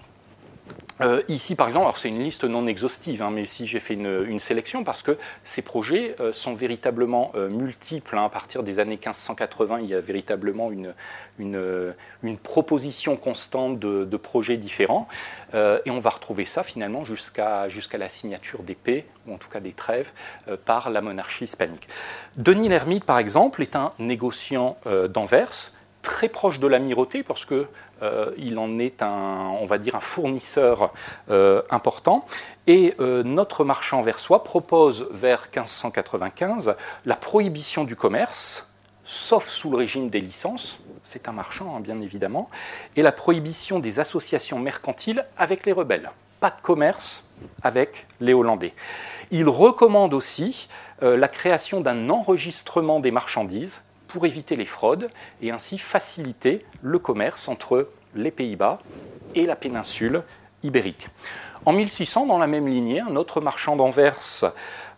euh, 1.00 1.22
ici, 1.28 1.54
par 1.54 1.68
exemple, 1.68 1.98
c'est 1.98 2.08
une 2.08 2.22
liste 2.22 2.44
non 2.44 2.66
exhaustive, 2.66 3.22
hein, 3.22 3.30
mais 3.32 3.42
ici 3.42 3.66
j'ai 3.66 3.80
fait 3.80 3.94
une, 3.94 4.38
sélection 4.38 4.84
parce 4.84 5.02
que 5.02 5.18
ces 5.44 5.62
projets 5.62 6.14
euh, 6.20 6.32
sont 6.32 6.54
véritablement 6.54 7.32
euh, 7.34 7.48
multiples. 7.48 8.16
Hein. 8.16 8.24
à 8.24 8.28
partir 8.28 8.62
des 8.62 8.78
années 8.78 8.96
1580, 8.96 9.80
il 9.80 9.86
y 9.86 9.94
a 9.94 10.00
véritablement 10.00 10.70
une, 10.70 10.94
une, 11.38 12.38
proposition 12.42 13.16
constante 13.16 13.78
de, 13.78 14.16
projets 14.16 14.56
différents. 14.56 15.08
et 15.54 15.90
on 15.90 15.98
va 15.98 16.10
retrouver 16.10 16.44
ça 16.44 16.62
finalement 16.62 17.04
jusqu'à 17.04 17.68
jusqu'à 17.68 17.98
la 17.98 18.08
signature 18.08 18.62
des 18.62 18.74
paix, 18.74 19.06
ou 19.26 19.34
en 19.34 19.38
tout 19.38 19.48
cas 19.48 19.60
des 19.60 19.72
trêves, 19.72 20.12
par 20.64 20.90
la 20.90 21.00
monarchie 21.00 21.44
hispanique. 21.44 21.88
Denis 22.36 22.68
l'Ermite, 22.68 23.04
par 23.04 23.18
exemple, 23.18 23.62
est 23.62 23.76
un 23.76 23.92
négociant 23.98 24.76
d'Anvers 25.08 25.72
très 26.02 26.28
proche 26.28 26.58
de 26.58 26.66
l'amirauté 26.66 27.22
parce 27.22 27.44
que 27.44 27.66
euh, 28.02 28.32
il 28.38 28.58
en 28.58 28.78
est 28.78 29.02
un, 29.02 29.52
on 29.60 29.66
va 29.66 29.78
dire, 29.78 29.94
un 29.94 30.00
fournisseur 30.00 30.92
euh, 31.30 31.62
important. 31.70 32.24
Et 32.66 32.94
euh, 33.00 33.22
notre 33.22 33.64
marchand 33.64 34.02
versois 34.02 34.44
propose 34.44 35.06
vers 35.10 35.42
1595 35.42 36.76
la 37.04 37.16
prohibition 37.16 37.84
du 37.84 37.96
commerce, 37.96 38.68
sauf 39.04 39.48
sous 39.48 39.70
le 39.70 39.76
régime 39.76 40.08
des 40.08 40.20
licences, 40.20 40.78
c'est 41.02 41.28
un 41.28 41.32
marchand 41.32 41.76
hein, 41.76 41.80
bien 41.80 42.00
évidemment, 42.00 42.48
et 42.96 43.02
la 43.02 43.12
prohibition 43.12 43.78
des 43.78 43.98
associations 43.98 44.58
mercantiles 44.58 45.26
avec 45.36 45.66
les 45.66 45.72
rebelles. 45.72 46.10
Pas 46.38 46.50
de 46.50 46.60
commerce 46.62 47.24
avec 47.62 48.06
les 48.20 48.32
Hollandais. 48.32 48.72
Il 49.30 49.48
recommande 49.48 50.14
aussi 50.14 50.68
la 51.02 51.28
création 51.28 51.80
d'un 51.80 52.10
enregistrement 52.10 53.00
des 53.00 53.10
marchandises 53.10 53.82
pour 54.10 54.26
éviter 54.26 54.56
les 54.56 54.64
fraudes 54.64 55.08
et 55.40 55.52
ainsi 55.52 55.78
faciliter 55.78 56.64
le 56.82 56.98
commerce 56.98 57.48
entre 57.48 57.88
les 58.16 58.32
Pays-Bas 58.32 58.80
et 59.36 59.46
la 59.46 59.54
péninsule 59.54 60.24
ibérique. 60.64 61.08
En 61.64 61.72
1600, 61.72 62.26
dans 62.26 62.38
la 62.38 62.46
même 62.46 62.66
lignée, 62.66 63.00
un 63.00 63.16
autre 63.16 63.40
marchand 63.40 63.76
d'Anvers 63.76 64.44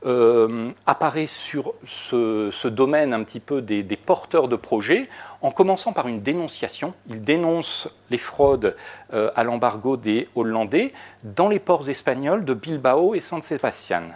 euh, 0.06 0.70
apparaît 0.86 1.26
sur 1.26 1.74
ce, 1.84 2.68
domaine 2.68 3.12
un 3.12 3.22
petit 3.24 3.40
peu 3.40 3.60
des, 3.60 3.84
porteurs 3.96 4.48
de 4.48 4.56
projets 4.56 5.08
en 5.42 5.50
commençant 5.50 5.92
par 5.92 6.08
une 6.08 6.22
dénonciation. 6.22 6.94
Il 7.08 7.22
dénonce 7.22 7.88
les 8.10 8.18
fraudes 8.18 8.76
euh, 9.12 9.30
à 9.34 9.44
l'embargo 9.44 9.96
des 9.96 10.28
Hollandais 10.36 10.92
dans 11.24 11.48
les 11.48 11.58
ports 11.58 11.88
espagnols 11.88 12.44
de 12.44 12.54
Bilbao 12.54 13.14
et 13.14 13.20
San 13.20 13.42
Sebastián. 13.42 14.14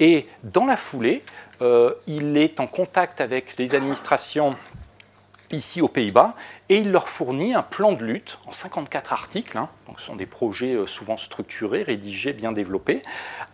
Et 0.00 0.28
dans 0.42 0.66
la 0.66 0.76
foulée, 0.76 1.22
il 1.60 2.36
est 2.36 2.60
en 2.60 2.66
contact 2.66 3.20
avec 3.20 3.56
les 3.58 3.74
administrations 3.74 4.56
ici 5.54 5.80
aux 5.80 5.88
Pays-Bas 5.88 6.34
et 6.68 6.78
il 6.78 6.92
leur 6.92 7.08
fournit 7.08 7.54
un 7.54 7.62
plan 7.62 7.92
de 7.92 8.04
lutte 8.04 8.38
en 8.46 8.52
54 8.52 9.12
articles. 9.12 9.56
Hein. 9.56 9.68
ce 9.96 10.04
sont 10.04 10.16
des 10.16 10.26
projets 10.26 10.74
euh, 10.74 10.86
souvent 10.86 11.16
structurés, 11.16 11.82
rédigés, 11.82 12.32
bien 12.32 12.52
développés. 12.52 13.02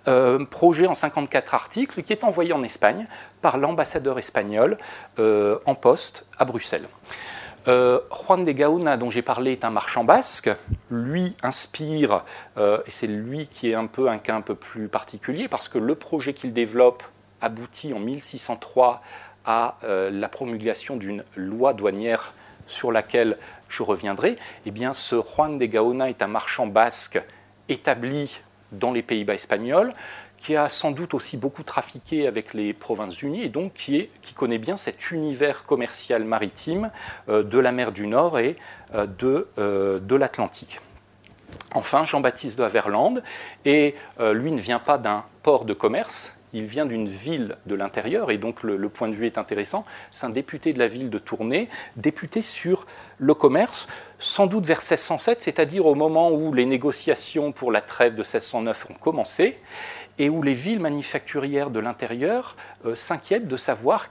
Euh, 0.08 0.44
projet 0.44 0.86
en 0.86 0.94
54 0.94 1.54
articles 1.54 2.02
qui 2.02 2.12
est 2.12 2.24
envoyé 2.24 2.52
en 2.52 2.62
Espagne 2.62 3.06
par 3.42 3.58
l'ambassadeur 3.58 4.18
espagnol 4.18 4.76
en 5.18 5.74
poste 5.74 6.26
à 6.38 6.44
Bruxelles. 6.44 6.86
Juan 7.66 8.44
de 8.44 8.52
Gauna, 8.52 8.96
dont 8.96 9.10
j'ai 9.10 9.22
parlé, 9.22 9.52
est 9.52 9.64
un 9.64 9.70
marchand 9.70 10.04
basque. 10.04 10.50
Lui 10.90 11.36
inspire, 11.42 12.24
et 12.58 12.90
c'est 12.90 13.06
lui 13.06 13.46
qui 13.48 13.70
est 13.70 13.74
un 13.74 13.86
peu 13.86 14.08
un 14.08 14.18
cas 14.18 14.34
un 14.34 14.40
peu 14.40 14.54
plus 14.54 14.88
particulier, 14.88 15.48
parce 15.48 15.68
que 15.68 15.78
le 15.78 15.94
projet 15.94 16.34
qu'il 16.34 16.52
développe 16.52 17.02
aboutit 17.40 17.92
en 17.92 17.98
1603 17.98 19.02
à 19.44 19.76
euh, 19.84 20.10
la 20.10 20.28
promulgation 20.28 20.96
d'une 20.96 21.24
loi 21.36 21.72
douanière 21.72 22.34
sur 22.66 22.92
laquelle 22.92 23.38
je 23.68 23.82
reviendrai, 23.82 24.36
eh 24.66 24.70
bien, 24.70 24.94
ce 24.94 25.16
Juan 25.16 25.58
de 25.58 25.66
Gaona 25.66 26.08
est 26.08 26.22
un 26.22 26.28
marchand 26.28 26.66
basque 26.66 27.20
établi 27.68 28.40
dans 28.72 28.92
les 28.92 29.02
Pays-Bas 29.02 29.34
espagnols, 29.34 29.92
qui 30.38 30.56
a 30.56 30.68
sans 30.68 30.90
doute 30.90 31.14
aussi 31.14 31.36
beaucoup 31.36 31.64
trafiqué 31.64 32.26
avec 32.26 32.54
les 32.54 32.72
Provinces-Unies 32.72 33.42
et 33.42 33.48
donc 33.48 33.74
qui, 33.74 34.08
connaît 34.34 34.58
bien 34.58 34.76
cet 34.76 35.10
univers 35.10 35.64
commercial 35.64 36.24
maritime 36.24 36.90
euh, 37.28 37.42
de 37.42 37.58
la 37.58 37.72
mer 37.72 37.92
du 37.92 38.06
Nord 38.06 38.38
et 38.38 38.56
euh, 38.94 39.06
de, 39.06 39.48
de 39.58 40.16
l'Atlantique. 40.16 40.80
Enfin, 41.74 42.04
Jean-Baptiste 42.04 42.58
de 42.58 42.62
Haverland, 42.62 43.22
et 43.64 43.96
lui 44.20 44.52
ne 44.52 44.60
vient 44.60 44.78
pas 44.78 44.98
d'un 44.98 45.24
port 45.42 45.64
de 45.64 45.72
commerce, 45.72 46.32
il 46.52 46.64
vient 46.64 46.86
d'une 46.86 47.08
ville 47.08 47.56
de 47.66 47.74
l'intérieur, 47.74 48.30
et 48.30 48.38
donc 48.38 48.62
le, 48.62 48.88
point 48.88 49.08
de 49.08 49.14
vue 49.14 49.26
est 49.26 49.38
intéressant. 49.38 49.84
C'est 50.10 50.26
un 50.26 50.30
député 50.30 50.72
de 50.72 50.78
la 50.78 50.88
ville 50.88 51.10
de 51.10 51.18
Tournai, 51.18 51.68
député 51.96 52.42
sur 52.42 52.86
le 53.18 53.34
commerce, 53.34 53.88
sans 54.18 54.46
doute 54.46 54.66
vers 54.66 54.78
1607, 54.78 55.42
c'est-à-dire 55.42 55.86
au 55.86 55.94
moment 55.94 56.30
où 56.30 56.52
les 56.52 56.66
négociations 56.66 57.52
pour 57.52 57.72
la 57.72 57.80
trêve 57.80 58.14
de 58.14 58.22
1609 58.22 58.86
ont 58.90 58.94
commencé, 58.94 59.58
et 60.20 60.28
où 60.28 60.42
les 60.42 60.52
villes 60.52 60.80
manufacturières 60.80 61.70
de 61.70 61.80
l'intérieur 61.80 62.54
euh, 62.84 62.94
s'inquiètent 62.94 63.48
de 63.48 63.56
savoir 63.56 64.10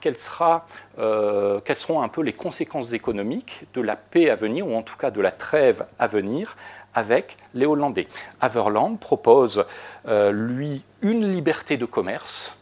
euh, 0.97 1.59
quelles 1.63 1.75
seront 1.75 2.01
un 2.01 2.07
peu 2.07 2.21
les 2.21 2.33
conséquences 2.33 2.93
économiques 2.93 3.65
de 3.75 3.81
la 3.81 3.95
paix 3.95 4.31
à 4.31 4.35
venir, 4.35 4.67
ou 4.67 4.75
en 4.75 4.81
tout 4.81 4.97
cas 4.97 5.11
de 5.11 5.21
la 5.21 5.31
trêve 5.31 5.85
à 5.99 6.07
venir, 6.07 6.57
avec 6.93 7.37
les 7.53 7.65
Hollandais. 7.65 8.07
Haverland 8.41 8.99
propose, 8.99 9.65
euh, 10.07 10.31
lui, 10.31 10.83
une 11.01 11.31
liberté 11.31 11.77
de 11.77 11.85
commerce 11.85 12.53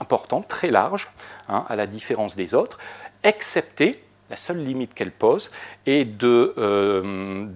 importante, 0.00 0.46
très 0.48 0.70
large, 0.70 1.10
hein, 1.48 1.64
à 1.68 1.76
la 1.76 1.86
différence 1.86 2.36
des 2.36 2.54
autres, 2.54 2.78
excepté 3.24 4.02
la 4.30 4.36
seule 4.36 4.62
limite 4.62 4.94
qu'elle 4.94 5.10
pose 5.10 5.50
est 5.86 6.04
de, 6.04 6.54
euh, 6.58 7.46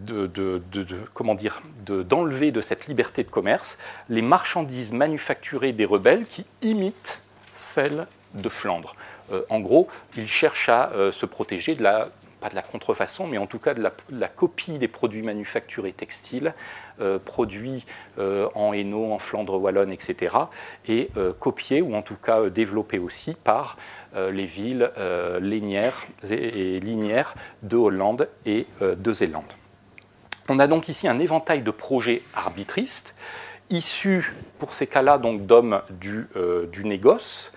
dire, 1.37 1.63
d'enlever 1.87 2.51
de, 2.51 2.61
cette 2.61 2.87
liberté 2.87 3.23
de 3.25 3.29
commerce 3.29 3.79
les 4.09 4.23
marchandises 4.23 4.93
manufacturées 4.93 5.73
des 5.73 5.85
rebelles 5.85 6.25
qui 6.25 6.47
imitent 6.63 7.21
celles 7.55 8.07
de 8.35 8.49
Flandre. 8.49 8.97
Euh, 9.33 9.43
en 9.51 9.61
gros, 9.61 9.89
il 10.17 10.27
cherche 10.27 10.69
à 10.69 10.91
se 11.13 11.27
protéger 11.27 11.75
de 11.75 11.83
la 11.83 12.09
pas 12.43 12.51
de 12.51 12.57
la 12.57 12.63
contrefaçon, 12.63 13.29
mais 13.29 13.39
en 13.39 13.47
tout 13.47 13.61
cas 13.61 13.73
de 13.73 13.89
la, 14.11 14.29
copie 14.29 14.79
des 14.79 14.89
produits 14.89 15.23
manufacturés 15.23 15.93
textiles, 15.93 16.55
euh, 17.01 17.19
produits 17.19 17.87
euh, 18.19 18.49
en 18.55 18.73
Hainaut, 18.73 19.13
en 19.13 19.19
Flandre 19.19 19.61
wallonne, 19.61 19.93
etc., 19.93 20.35
et 20.89 21.09
euh, 21.17 21.33
copiés 21.33 21.81
ou 21.81 21.95
en 21.95 22.03
tout 22.03 22.17
cas 22.17 22.51
développés 22.51 22.99
aussi 22.99 23.35
par 23.35 23.77
les 24.15 24.45
villes 24.45 24.91
et, 24.99 26.81
linières 26.81 27.35
de 27.63 27.77
Hollande 27.77 28.29
et 28.45 28.67
de 28.83 29.13
Zélande. 29.13 29.45
On 30.51 30.59
a 30.59 30.67
donc 30.67 30.89
ici 30.89 31.09
un 31.09 31.19
éventail 31.19 31.63
de 31.63 31.71
projets 31.71 32.23
arbitristes, 32.35 33.15
issus 33.71 34.35
pour 34.59 34.75
ces 34.75 34.87
cas-là 34.87 35.17
donc 35.17 35.47
d'hommes 35.47 35.81
du, 35.89 36.29
du 36.71 36.85
négoce 36.85 37.53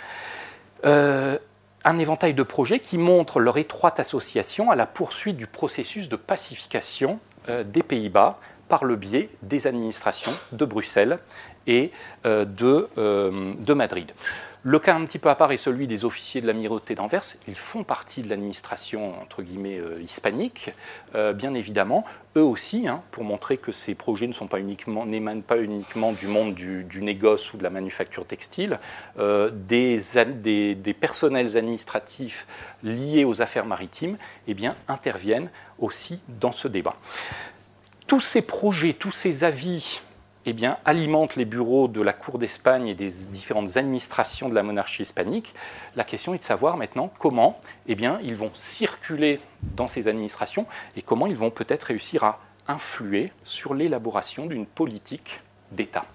un 1.86 2.00
éventail 2.00 2.34
de 2.34 2.44
projets 2.44 2.80
qui 2.80 2.98
montrent 2.98 3.40
leur 3.40 3.58
étroite 3.58 4.00
association 4.00 4.72
à 4.72 4.76
la 4.76 4.88
poursuite 4.88 5.38
du 5.38 5.48
processus 5.48 6.10
de 6.10 6.16
pacification 6.16 7.20
euh, 7.48 7.64
des 7.64 7.84
Pays-Bas 7.84 8.40
par 8.68 8.84
le 8.84 8.96
biais 8.96 9.30
des 9.44 9.68
administrations 9.68 10.34
de 10.52 10.66
Bruxelles 10.66 11.20
et 11.68 11.92
euh, 12.26 12.46
euh, 12.62 13.54
de, 13.60 13.74
Madrid. 13.74 14.12
Le 14.68 14.80
cas 14.80 14.96
un 14.96 15.06
petit 15.06 15.20
peu 15.20 15.30
à 15.30 15.36
part 15.36 15.52
est 15.52 15.58
celui 15.58 15.86
des 15.86 16.06
officiers 16.06 16.42
de 16.42 16.48
l'amirauté 16.48 16.96
d'Anvers. 16.96 17.22
Ils 17.48 17.54
font 17.54 17.84
partie 17.84 18.24
de 18.24 18.30
l'administration 18.30 19.14
entre 19.22 19.44
guillemets 19.44 19.80
hispanique, 20.02 20.72
bien 21.14 21.54
évidemment. 21.54 22.04
Eux 22.36 22.42
aussi, 22.42 22.88
hein, 22.88 23.04
pour 23.12 23.24
montrer 23.24 23.58
que 23.58 23.72
ces 23.72 23.94
projets 23.94 24.26
ne 24.26 24.34
sont 24.34 24.48
pas 24.48 24.60
uniquement, 24.60 25.06
n'émanent 25.06 25.44
pas 25.44 25.60
uniquement 25.60 26.14
du 26.14 26.26
monde 26.26 26.56
du, 26.56 27.02
négoce 27.04 27.54
ou 27.54 27.58
de 27.58 27.64
la 27.64 27.70
manufacture 27.70 28.26
textile, 28.26 28.80
des, 29.20 30.00
des, 30.42 30.74
des, 30.74 30.94
personnels 30.96 31.58
administratifs 31.58 32.48
liés 32.82 33.24
aux 33.24 33.44
affaires 33.44 33.68
maritimes, 33.68 34.18
eh 34.48 34.56
bien, 34.56 34.76
interviennent 34.88 35.52
aussi 35.78 36.24
dans 36.28 36.52
ce 36.52 36.68
débat 36.68 36.96
tous 38.08 38.20
ces 38.20 38.42
projets, 38.42 38.94
tous 38.94 39.12
ces 39.12 39.44
avis 39.44 40.00
eh 40.46 40.54
bien, 40.54 40.78
alimentent 40.86 41.36
les 41.36 41.46
bureaux 41.46 41.88
de 41.88 42.02
la 42.02 42.14
Cour 42.14 42.38
d'Espagne 42.40 42.88
et 42.88 42.96
des 42.96 43.10
différentes 43.30 43.78
administrations 43.78 44.50
de 44.50 44.56
la 44.56 44.64
monarchie 44.64 45.04
hispanique. 45.04 45.56
La 45.96 46.04
question 46.04 46.34
est 46.34 46.40
de 46.40 46.44
savoir 46.44 46.78
maintenant 46.78 47.12
comment 47.20 47.60
eh 47.88 47.96
ils 48.24 48.36
vont 48.36 48.52
circuler 48.54 49.40
dans 49.62 49.88
ces 49.88 50.08
administrations 50.08 50.66
et 50.96 51.02
comment 51.02 51.28
ils 51.28 51.36
vont 51.36 51.50
peut-être 51.50 51.86
réussir 51.86 52.24
à 52.24 52.40
influer 52.68 53.32
sur 53.44 53.74
l'élaboration 53.74 54.46
d'une 54.46 54.66
politique 54.66 55.42
d'État. 55.72 56.06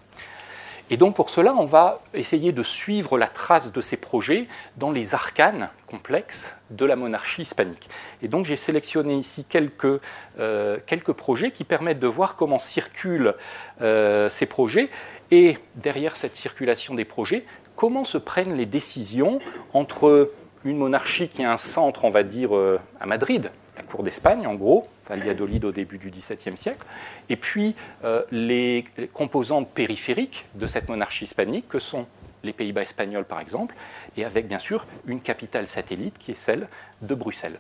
Et 0.93 0.97
donc 0.97 1.15
pour 1.15 1.31
cela, 1.31 1.55
on 1.55 1.67
va 1.67 2.01
essayer 2.15 2.51
de 2.51 2.65
suivre 2.65 3.17
la 3.17 3.29
trace 3.29 3.73
de 3.73 3.81
ces 3.81 3.97
projets 3.97 4.49
dans 4.77 4.91
les 4.91 5.15
arcanes 5.15 5.71
complexes 5.87 6.53
de 6.71 6.85
la 6.85 6.97
monarchie 6.97 7.43
hispanique. 7.43 7.89
Et 8.23 8.29
donc 8.29 8.45
j'ai 8.45 8.57
sélectionné 8.57 9.15
ici 9.15 9.45
quelques, 9.45 10.01
euh, 10.41 10.79
projets 11.17 11.53
qui 11.53 11.63
permettent 11.63 12.01
de 12.01 12.09
voir 12.09 12.35
comment 12.35 12.59
circulent 12.59 13.35
euh, 13.83 14.29
ces 14.29 14.47
projets 14.47 14.91
et 15.31 15.59
derrière 15.77 16.17
cette 16.17 16.35
circulation 16.35 16.95
des 16.95 17.05
projets, 17.05 17.45
comment 17.77 18.05
se 18.05 18.19
prennent 18.19 18.57
les 18.57 18.67
décisions 18.67 19.39
entre 19.73 20.33
une 20.65 20.77
monarchie 20.77 21.29
qui 21.29 21.45
a 21.45 21.53
un 21.53 21.57
centre, 21.57 22.05
on 22.05 22.11
va 22.11 22.25
dire, 22.25 22.57
euh, 22.57 22.81
à 23.01 23.07
Madrid, 23.07 23.51
la 23.77 23.83
cour 23.85 24.03
d'Espagne 24.03 24.47
en 24.47 24.55
gros, 24.55 24.87
Valladolid 25.11 25.65
au 25.65 25.73
début 25.73 25.99
du 25.99 26.11
XVIIe 26.11 26.57
siècle, 26.57 26.85
et 27.29 27.37
puis 27.37 27.75
euh, 28.05 28.23
les 28.31 28.85
composantes 29.13 29.71
périphériques 29.71 30.47
de 30.55 30.67
cette 30.67 30.89
monarchie 30.89 31.25
hispanique 31.25 31.69
que 31.69 31.79
sont 31.79 32.07
les 32.43 32.53
Pays-Bas 32.53 32.83
espagnols 32.83 33.25
par 33.25 33.41
exemple, 33.41 33.75
et 34.17 34.25
avec 34.25 34.49
bien 34.49 34.59
sûr 34.59 34.87
une 35.07 35.21
capitale 35.21 35.69
satellite 35.69 36.17
qui 36.19 36.31
est 36.31 36.37
celle 36.37 36.69
de 37.03 37.15
Bruxelles. 37.15 37.59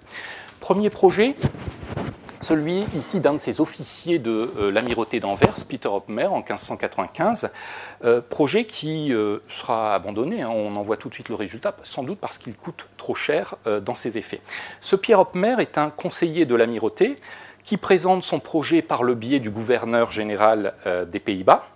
Premier 0.60 0.90
projet, 0.90 1.34
celui 2.50 2.80
ici 2.96 3.20
d'un 3.20 3.34
de 3.34 3.38
ces 3.38 3.60
officiers 3.60 4.18
de 4.18 4.50
euh, 4.58 4.72
l'amirauté 4.72 5.20
d'Anvers, 5.20 5.54
Peter 5.68 5.86
Hopmer, 5.86 6.26
en 6.26 6.38
1595, 6.38 7.52
euh, 8.04 8.20
projet 8.20 8.64
qui 8.64 9.12
euh, 9.12 9.38
sera 9.48 9.94
abandonné, 9.94 10.42
hein, 10.42 10.50
on 10.52 10.74
en 10.74 10.82
voit 10.82 10.96
tout 10.96 11.08
de 11.08 11.14
suite 11.14 11.28
le 11.28 11.36
résultat, 11.36 11.76
sans 11.84 12.02
doute 12.02 12.18
parce 12.18 12.38
qu'il 12.38 12.56
coûte 12.56 12.88
trop 12.96 13.14
cher 13.14 13.54
dans 13.84 13.94
ses 13.94 14.18
effets. 14.18 14.40
Ce 14.80 14.96
Pierre 14.96 15.20
Hopmer 15.20 15.54
est 15.60 15.78
un 15.78 15.90
conseiller 15.90 16.44
de 16.44 16.56
l'amirauté 16.56 17.20
qui 17.62 17.76
présente 17.76 18.24
son 18.24 18.40
projet 18.40 18.82
par 18.82 19.04
le 19.04 19.14
biais 19.14 19.38
du 19.38 19.50
gouverneur 19.50 20.10
général 20.10 20.74
des 21.06 21.20
Pays-Bas, 21.20 21.68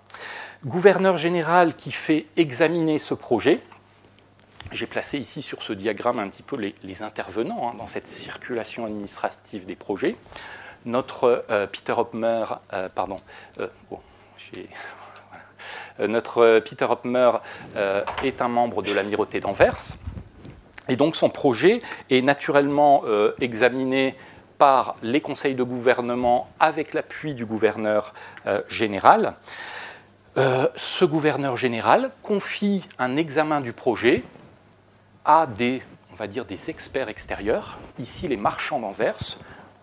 gouverneur 0.65 1.15
général 1.17 1.75
qui 1.75 1.93
fait 1.93 2.25
examiner 2.35 2.99
ce 2.99 3.13
projet, 3.13 3.61
j'ai 4.71 4.87
placé 4.87 5.19
ici 5.19 5.41
sur 5.41 5.61
ce 5.63 5.73
diagramme 5.73 6.19
un 6.19 6.27
petit 6.27 6.43
peu 6.43 6.57
les, 6.57 7.01
intervenants 7.03 7.69
hein, 7.69 7.75
dans 7.77 7.87
cette 7.87 8.07
circulation 8.07 8.85
administrative 8.85 9.65
des 9.65 9.75
projets. 9.75 10.15
Notre 10.85 11.45
euh, 11.49 11.67
Peter 11.67 11.93
Hopmer, 11.93 12.45
euh, 12.73 12.89
pardon, 12.93 13.17
euh, 13.59 13.67
notre 16.07 16.59
Peter 16.59 16.85
est 18.23 18.41
un 18.41 18.47
membre 18.47 18.81
de 18.83 18.93
l'amirauté 18.93 19.39
d'Anvers. 19.39 19.97
Et 20.87 20.95
donc 20.95 21.15
son 21.15 21.29
projet 21.29 21.81
est 22.09 22.21
naturellement 22.21 23.03
examiné 23.39 24.15
par 24.57 24.97
les 25.01 25.19
conseils 25.19 25.55
de 25.55 25.63
gouvernement 25.63 26.49
avec 26.59 26.93
l'appui 26.93 27.33
du 27.33 27.45
gouverneur 27.45 28.13
général. 28.67 29.35
ce 30.37 31.05
gouverneur 31.05 31.57
général 31.57 32.11
confie 32.21 32.83
un 32.99 33.15
examen 33.15 33.61
du 33.61 33.73
projet 33.73 34.23
à 35.23 35.47
des, 35.47 35.81
on 36.11 36.15
va 36.15 36.27
dire, 36.27 36.45
des 36.45 36.69
experts 36.69 37.09
extérieurs, 37.09 37.79
ici 37.99 38.27
les 38.27 38.37
marchands 38.37 38.79
d'Anvers, 38.79 39.37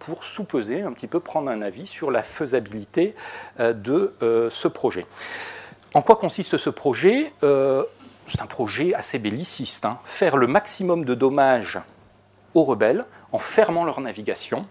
pour 0.07 0.25
sous-peser 0.25 0.83
un 0.83 0.93
petit 0.93 1.07
peu, 1.07 1.21
prendre 1.21 1.49
un 1.49 1.63
avis 1.63 1.87
sur 1.87 2.11
la 2.11 2.25
faisabilité 2.25 3.15
euh, 3.61 3.73
de 3.73 4.15
euh, 4.23 4.51
ce 4.51 4.67
projet. 4.67 5.07
En 5.95 6.03
quoi 6.03 6.17
consiste 6.17 6.57
ce 6.57 6.71
projet? 6.71 7.33
Euh, 7.45 7.85
C'est 8.27 8.43
un 8.43 8.47
projet 8.47 8.95
assez 8.95 9.19
belliciste. 9.19 9.85
Hein. 9.85 9.99
Faire 10.05 10.37
le 10.37 10.47
maximum 10.47 11.05
de 11.05 11.15
dommages 11.15 11.81
aux 12.55 12.65
rebelles 12.65 13.05
en 13.31 13.39
fermant 13.39 13.85
leur 13.85 14.01
navigation, 14.01 14.67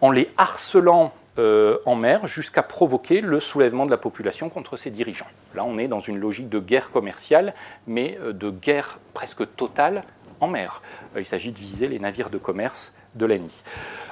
en 0.00 0.10
les 0.10 0.30
harcelant 0.36 1.12
en 1.36 1.96
mer 1.96 2.28
jusqu'à 2.28 2.62
provoquer 2.62 3.20
le 3.20 3.40
soulèvement 3.40 3.86
de 3.86 3.90
la 3.90 3.96
population 3.96 4.48
contre 4.50 4.76
ses 4.76 4.90
dirigeants. 4.90 5.26
Là, 5.56 5.64
on 5.64 5.78
est 5.78 5.88
dans 5.88 5.98
une 5.98 6.18
logique 6.18 6.48
de 6.48 6.60
guerre 6.60 6.92
commerciale, 6.92 7.54
mais 7.88 8.16
de 8.24 8.50
guerre 8.50 9.00
presque 9.14 9.56
totale 9.56 10.04
mer. 10.48 10.82
Il 11.16 11.26
s'agit 11.26 11.52
de 11.52 11.58
viser 11.58 11.88
les 11.88 11.98
navires 11.98 12.30
de 12.30 12.38
commerce 12.38 12.96
de 13.14 13.26
l'ennemi. 13.26 13.62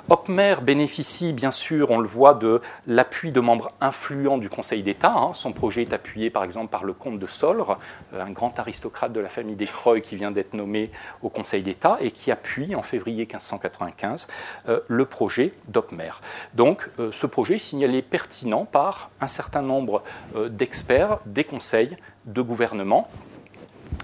Hopmer 0.08 0.56
bénéficie 0.62 1.32
bien 1.32 1.52
sûr, 1.52 1.90
on 1.90 1.98
le 1.98 2.08
voit, 2.08 2.34
de 2.34 2.60
l'appui 2.86 3.30
de 3.30 3.40
membres 3.40 3.72
influents 3.80 4.38
du 4.38 4.48
Conseil 4.48 4.82
d'État. 4.82 5.12
Hein. 5.14 5.32
Son 5.32 5.52
projet 5.52 5.82
est 5.82 5.92
appuyé 5.92 6.28
par 6.28 6.42
exemple 6.42 6.70
par 6.70 6.84
le 6.84 6.92
comte 6.92 7.18
de 7.18 7.26
Solre, 7.26 7.78
euh, 8.12 8.24
un 8.24 8.30
grand 8.30 8.58
aristocrate 8.58 9.12
de 9.12 9.20
la 9.20 9.28
famille 9.28 9.54
des 9.54 9.66
Croix 9.66 10.00
qui 10.00 10.16
vient 10.16 10.32
d'être 10.32 10.54
nommé 10.54 10.90
au 11.22 11.28
Conseil 11.28 11.62
d'État 11.62 11.98
et 12.00 12.10
qui 12.10 12.32
appuie 12.32 12.74
en 12.74 12.82
février 12.82 13.22
1595 13.22 14.26
euh, 14.68 14.80
le 14.88 15.04
projet 15.04 15.54
d'Hopmer. 15.68 16.10
Donc 16.54 16.90
euh, 16.98 17.12
ce 17.12 17.26
projet 17.26 17.54
est 17.54 17.58
signalé 17.58 18.02
pertinent 18.02 18.64
par 18.64 19.10
un 19.20 19.28
certain 19.28 19.62
nombre 19.62 20.02
d'experts 20.48 21.18
des 21.26 21.44
conseils 21.44 21.96
de 22.24 22.42
gouvernement, 22.42 23.08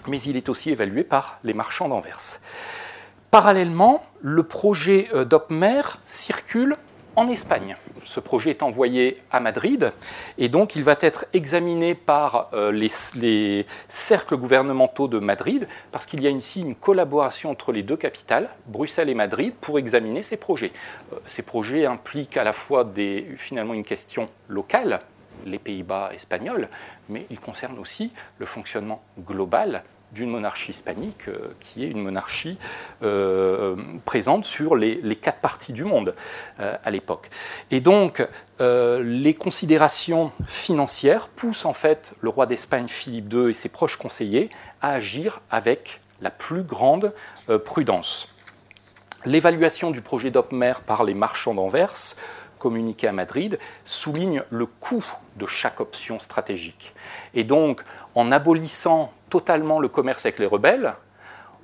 mais 0.09 0.21
il 0.23 0.37
est 0.37 0.49
aussi 0.49 0.71
évalué 0.71 1.05
par 1.05 1.39
les 1.45 1.55
marchands 1.55 1.89
d'Anvers. 1.89 2.41
Parallèlement, 3.31 4.03
le 4.23 4.43
projet 4.43 5.09
euh, 5.13 5.27
d'Opmer 5.27 5.83
circule 6.07 6.77
en 7.15 7.29
Espagne. 7.29 7.77
Ce 8.05 8.21
projet 8.21 8.51
est 8.51 8.63
envoyé 8.63 9.19
à 9.31 9.41
Madrid 9.41 9.93
et 10.39 10.49
donc 10.49 10.77
il 10.77 10.83
va 10.83 10.97
être 11.01 11.27
examiné 11.35 11.95
par 11.95 12.49
euh, 12.55 12.73
les, 12.73 13.67
cercles 13.89 14.37
gouvernementaux 14.37 15.09
de 15.09 15.19
Madrid 15.19 15.69
parce 15.93 16.07
qu'il 16.07 16.23
y 16.23 16.27
a 16.27 16.31
ici 16.31 16.61
une 16.61 16.75
collaboration 16.75 17.51
entre 17.51 17.73
les 17.73 17.83
deux 17.83 17.97
capitales, 17.97 18.49
Bruxelles 18.67 19.11
et 19.11 19.15
Madrid, 19.15 19.53
pour 19.61 19.79
examiner 19.79 20.23
ces 20.23 20.39
projets. 20.39 20.73
Euh, 21.13 21.17
ces 21.27 21.43
projets 21.43 21.85
impliquent 21.85 22.39
à 22.39 22.45
la 22.45 22.55
fois 22.55 22.89
finalement 23.37 23.75
une 23.75 23.85
question 23.85 24.27
locale, 24.49 25.01
les 25.45 25.59
Pays-Bas 25.59 26.13
espagnols, 26.15 26.69
mais 27.11 27.27
ils 27.31 27.41
concernent 27.41 27.79
aussi 27.79 28.11
le 28.39 28.47
fonctionnement 28.47 29.03
global 29.19 29.83
d'une 30.13 30.31
monarchie 30.31 30.73
hispanique 30.73 31.29
euh, 31.29 31.55
qui 31.61 31.85
est 31.85 31.89
une 31.89 32.03
monarchie 32.03 32.59
euh, 33.03 33.77
présente 34.05 34.45
sur 34.45 34.75
les, 34.75 35.17
quatre 35.17 35.41
parties 35.41 35.73
du 35.73 35.85
monde 35.85 36.15
euh, 36.61 36.77
à 36.85 36.91
l'époque. 36.91 37.31
Et 37.71 37.81
donc, 37.81 38.27
les 38.61 39.35
considérations 39.35 40.33
financières 40.49 41.29
poussent 41.29 41.65
en 41.65 41.73
fait 41.73 42.15
le 42.21 42.29
roi 42.29 42.47
d'Espagne 42.47 42.89
Philippe 42.89 43.33
II 43.33 43.51
et 43.51 43.53
ses 43.53 43.69
proches 43.69 43.97
conseillers 43.97 44.49
à 44.83 44.95
agir 44.95 45.41
avec 45.49 46.01
la 46.21 46.31
plus 46.31 46.65
grande 46.65 47.13
prudence. 47.65 48.29
L'évaluation 49.25 49.93
du 49.93 50.01
projet 50.01 50.33
d'Opmer 50.33 50.73
par 50.85 51.05
les 51.05 51.15
marchands 51.15 51.55
d'Anvers 51.55 52.17
communiqué 52.59 53.07
à 53.07 53.13
Madrid 53.13 53.59
souligne 53.85 54.43
le 54.51 54.67
coût 54.67 55.05
de 55.37 55.47
chaque 55.47 55.81
option 55.81 56.19
stratégique. 56.19 56.95
Et 57.35 57.45
donc, 57.45 57.83
en 58.15 58.33
abolissant 58.33 59.13
totalement 59.29 59.81
le 59.81 59.89
commerce 59.89 60.27
avec 60.27 60.39
les 60.39 60.47
rebelles, 60.47 60.95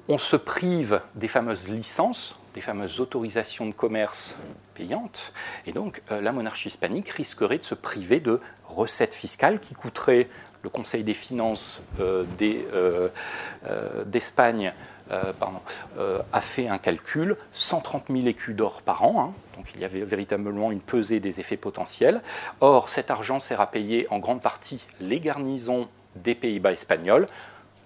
on 0.08 0.18
se 0.18 0.36
prive 0.36 1.00
des 1.14 1.28
fameuses 1.28 1.68
licences, 1.68 2.34
des 2.54 2.60
fameuses 2.60 3.00
autorisations 3.00 3.66
de 3.66 3.72
commerce 3.72 4.34
payantes, 4.74 5.32
et 5.66 5.72
donc 5.72 6.02
euh, 6.10 6.20
la 6.20 6.32
monarchie 6.32 6.68
hispanique 6.68 7.08
risquerait 7.08 7.58
de 7.58 7.64
se 7.64 7.74
priver 7.74 8.20
de 8.20 8.40
recettes 8.66 9.14
fiscales 9.14 9.60
qui 9.60 9.74
coûteraient 9.74 10.28
le 10.62 10.70
Conseil 10.70 11.04
des 11.04 11.14
finances 11.14 11.82
euh, 12.00 12.24
euh, 12.42 14.04
d'Espagne 14.04 14.72
a 15.10 16.40
fait 16.40 16.68
un 16.68 16.78
calcul, 16.78 17.36
130 17.52 18.04
000 18.08 18.26
écus 18.26 18.56
d'or 18.56 18.80
par 18.80 19.04
an, 19.04 19.20
hein. 19.20 19.34
donc 19.54 19.66
il 19.74 19.82
y 19.82 19.84
avait 19.84 20.00
véritablement 20.00 20.72
une 20.72 20.80
pesée 20.80 21.20
des 21.20 21.40
effets 21.40 21.58
potentiels. 21.58 22.22
Or, 22.62 22.88
cet 22.88 23.10
argent 23.10 23.38
sert 23.38 23.60
à 23.60 23.70
payer 23.70 24.06
en 24.10 24.18
grande 24.18 24.40
partie 24.40 24.80
les 25.00 25.20
garnisons 25.20 25.88
des 26.16 26.34
Pays-Bas 26.34 26.72
espagnols, 26.72 27.26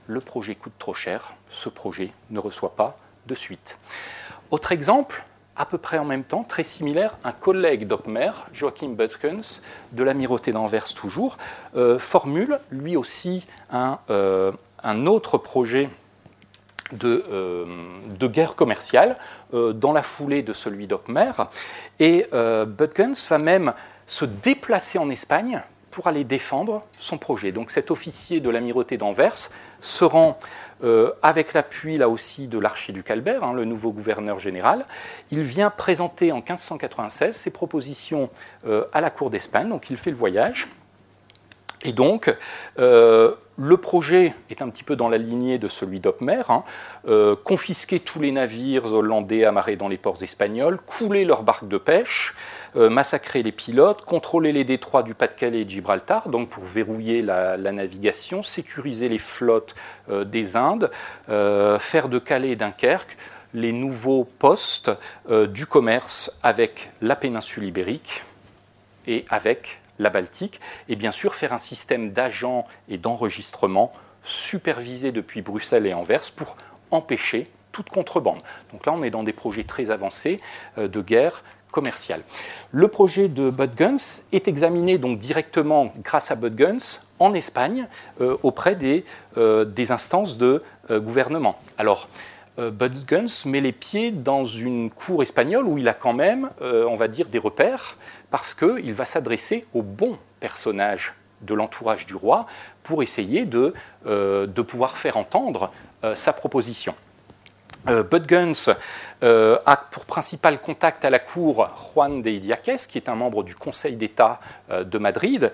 le 0.08 0.20
projet 0.20 0.56
coûte 0.56 0.72
trop 0.78 0.94
cher, 0.94 1.34
ce 1.50 1.68
projet 1.68 2.10
ne 2.30 2.40
reçoit 2.40 2.74
pas 2.74 2.98
de 3.26 3.34
suite. 3.34 3.78
Autre 4.50 4.72
exemple, 4.72 5.22
à 5.54 5.66
peu 5.66 5.76
près 5.76 5.98
en 5.98 6.04
même 6.04 6.24
temps, 6.24 6.44
très 6.44 6.64
similaire, 6.64 7.18
un 7.24 7.32
collègue 7.32 7.86
d'Opmer, 7.86 8.30
Joachim 8.52 8.94
Butkens, 8.94 9.60
de 9.92 10.02
l'amirauté 10.02 10.52
d'Anvers 10.52 10.94
toujours, 10.94 11.36
euh, 11.76 11.98
formule 11.98 12.58
lui 12.70 12.96
aussi 12.96 13.46
un, 13.70 13.98
euh, 14.08 14.52
autre 15.06 15.36
projet 15.36 15.90
de, 16.92 17.24
euh, 17.30 17.66
de, 18.18 18.26
guerre 18.26 18.54
commerciale 18.54 19.18
dans 19.52 19.92
la 19.92 20.02
foulée 20.02 20.42
de 20.42 20.54
celui 20.54 20.86
d'Opmer. 20.86 21.32
Et 22.00 22.26
Butkens 22.32 23.26
va 23.28 23.38
même 23.38 23.74
se 24.06 24.24
déplacer 24.24 24.98
en 24.98 25.10
Espagne 25.10 25.62
pour 25.98 26.06
aller 26.06 26.22
défendre 26.22 26.84
son 27.00 27.18
projet. 27.18 27.50
Donc 27.50 27.72
cet 27.72 27.90
officier 27.90 28.38
de 28.38 28.48
l'amirauté 28.50 28.96
d'Anvers 28.96 29.50
se 29.80 30.04
rend 30.04 30.38
euh, 30.84 31.10
avec 31.24 31.54
l'appui 31.54 31.98
là 31.98 32.08
aussi 32.08 32.46
de 32.46 32.56
l'archiduc 32.56 33.10
Albert, 33.10 33.42
hein, 33.42 33.52
le 33.52 33.64
nouveau 33.64 33.90
gouverneur 33.90 34.38
général. 34.38 34.86
Il 35.32 35.40
vient 35.40 35.70
présenter 35.70 36.30
en 36.30 36.36
1596 36.36 37.34
ses 37.34 37.50
propositions 37.50 38.30
euh, 38.64 38.84
à 38.92 39.00
la 39.00 39.10
cour 39.10 39.28
d'Espagne, 39.28 39.68
donc 39.68 39.90
il 39.90 39.96
fait 39.96 40.12
le 40.12 40.16
voyage. 40.16 40.68
Et 41.82 41.90
donc, 41.90 42.32
euh, 42.78 43.34
le 43.58 43.76
projet 43.76 44.34
est 44.50 44.62
un 44.62 44.68
petit 44.68 44.84
peu 44.84 44.94
dans 44.94 45.08
la 45.08 45.18
lignée 45.18 45.58
de 45.58 45.66
celui 45.66 45.98
d'Opmer. 45.98 46.42
Hein. 46.48 46.62
Euh, 47.08 47.34
confisquer 47.34 47.98
tous 47.98 48.20
les 48.20 48.30
navires 48.30 48.92
hollandais 48.92 49.44
amarrés 49.44 49.74
dans 49.74 49.88
les 49.88 49.96
ports 49.96 50.22
espagnols, 50.22 50.78
couler 50.80 51.24
leurs 51.24 51.42
barques 51.42 51.66
de 51.66 51.76
pêche, 51.76 52.34
euh, 52.76 52.88
massacrer 52.88 53.42
les 53.42 53.50
pilotes, 53.50 54.02
contrôler 54.02 54.52
les 54.52 54.64
détroits 54.64 55.02
du 55.02 55.14
Pas-de-Calais 55.14 55.62
et 55.62 55.64
de 55.64 55.70
Gibraltar, 55.70 56.28
donc 56.28 56.50
pour 56.50 56.64
verrouiller 56.64 57.20
la, 57.20 57.56
navigation, 57.58 58.44
sécuriser 58.44 59.08
les 59.08 59.18
flottes 59.18 59.74
euh, 60.08 60.24
des 60.24 60.56
Indes, 60.56 60.90
faire 61.26 62.08
de 62.08 62.18
Calais 62.18 62.50
et 62.50 62.56
Dunkerque 62.56 63.16
les 63.54 63.72
nouveaux 63.72 64.24
postes 64.24 64.90
du 65.30 65.66
commerce 65.66 66.30
avec 66.42 66.90
la 67.00 67.16
péninsule 67.16 67.64
ibérique 67.64 68.22
et 69.06 69.24
avec 69.30 69.80
la 69.98 70.10
Baltique, 70.10 70.60
et 70.88 70.96
bien 70.96 71.12
sûr 71.12 71.34
faire 71.34 71.52
un 71.52 71.58
système 71.58 72.12
d'agents 72.12 72.66
et 72.88 72.98
d'enregistrement 72.98 73.92
supervisé 74.22 75.12
depuis 75.12 75.42
Bruxelles 75.42 75.86
et 75.86 75.94
Anvers 75.94 76.32
pour 76.36 76.56
empêcher 76.90 77.50
toute 77.72 77.90
contrebande. 77.90 78.40
Donc 78.72 78.86
là, 78.86 78.92
on 78.92 79.02
est 79.02 79.10
dans 79.10 79.22
des 79.22 79.32
projets 79.32 79.64
très 79.64 79.90
avancés 79.90 80.40
euh, 80.78 80.88
de 80.88 81.00
guerre 81.00 81.44
commerciale. 81.70 82.22
Le 82.72 82.88
projet 82.88 83.28
de 83.28 83.50
Bud 83.50 83.74
Guns 83.76 84.22
est 84.32 84.48
examiné 84.48 84.96
donc 84.98 85.18
directement 85.18 85.92
grâce 86.02 86.30
à 86.30 86.34
Bud 86.34 86.56
Guns 86.56 87.00
en 87.18 87.34
Espagne 87.34 87.86
euh, 88.20 88.36
auprès 88.42 88.74
des, 88.74 89.04
euh, 89.36 89.64
des, 89.64 89.92
instances 89.92 90.38
de 90.38 90.62
gouvernement. 90.90 91.58
Alors, 91.76 92.08
Bud 92.58 93.04
Guns 93.06 93.46
met 93.46 93.60
les 93.60 93.72
pieds 93.72 94.10
dans 94.10 94.44
une 94.44 94.90
cour 94.90 95.22
espagnole 95.22 95.64
où 95.66 95.78
il 95.78 95.88
a 95.88 95.94
quand 95.94 96.12
même, 96.12 96.50
on 96.60 96.96
va 96.96 97.06
dire, 97.06 97.28
des 97.28 97.38
repères 97.38 97.96
parce 98.30 98.52
qu'il 98.52 98.92
va 98.94 99.04
s'adresser 99.04 99.64
aux 99.74 99.82
bons 99.82 100.18
personnages 100.40 101.14
de 101.42 101.54
l'entourage 101.54 102.06
du 102.06 102.14
roi 102.14 102.46
pour 102.82 103.02
essayer 103.02 103.44
de, 103.44 103.74
euh, 104.06 104.46
pouvoir 104.46 104.96
faire 104.96 105.16
entendre 105.16 105.70
euh, 106.04 106.14
sa 106.14 106.32
proposition. 106.32 106.94
Euh, 107.88 108.02
Bud 108.02 108.26
Guns 108.26 108.74
a 109.22 109.76
pour 109.90 110.04
principal 110.04 110.60
contact 110.60 111.04
à 111.04 111.10
la 111.10 111.18
cour 111.18 111.68
Juan 111.94 112.22
de 112.22 112.30
Idiaques, 112.30 112.86
qui 112.88 112.98
est 112.98 113.08
un 113.08 113.14
membre 113.14 113.42
du 113.42 113.54
Conseil 113.54 113.96
d'État 113.96 114.40
de 114.70 114.98
Madrid, 114.98 115.52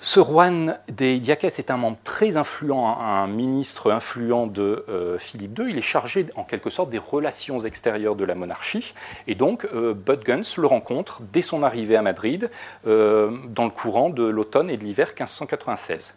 ce 0.00 0.20
Juan 0.20 0.78
de 0.86 1.18
Diaques 1.18 1.42
est 1.42 1.72
un 1.72 1.76
membre 1.76 1.98
très 2.04 2.36
influent, 2.36 3.00
un 3.00 3.26
ministre 3.26 3.90
influent 3.90 4.46
de 4.46 4.84
euh, 4.88 5.18
Philippe 5.18 5.58
II. 5.58 5.70
Il 5.70 5.76
est 5.76 5.80
chargé 5.80 6.26
en 6.36 6.44
quelque 6.44 6.70
sorte 6.70 6.90
des 6.90 6.98
relations 6.98 7.58
extérieures 7.58 8.14
de 8.14 8.24
la 8.24 8.36
monarchie. 8.36 8.94
Et 9.26 9.34
donc, 9.34 9.64
euh, 9.74 9.94
le 10.06 10.66
rencontre 10.66 11.22
dès 11.32 11.42
son 11.42 11.64
arrivée 11.64 11.96
à 11.96 12.02
Madrid, 12.02 12.48
euh, 12.86 13.36
dans 13.48 13.64
le 13.64 13.70
courant 13.70 14.08
de 14.08 14.22
l'automne 14.22 14.70
et 14.70 14.76
de 14.76 14.84
l'hiver 14.84 15.08
1596. 15.08 16.14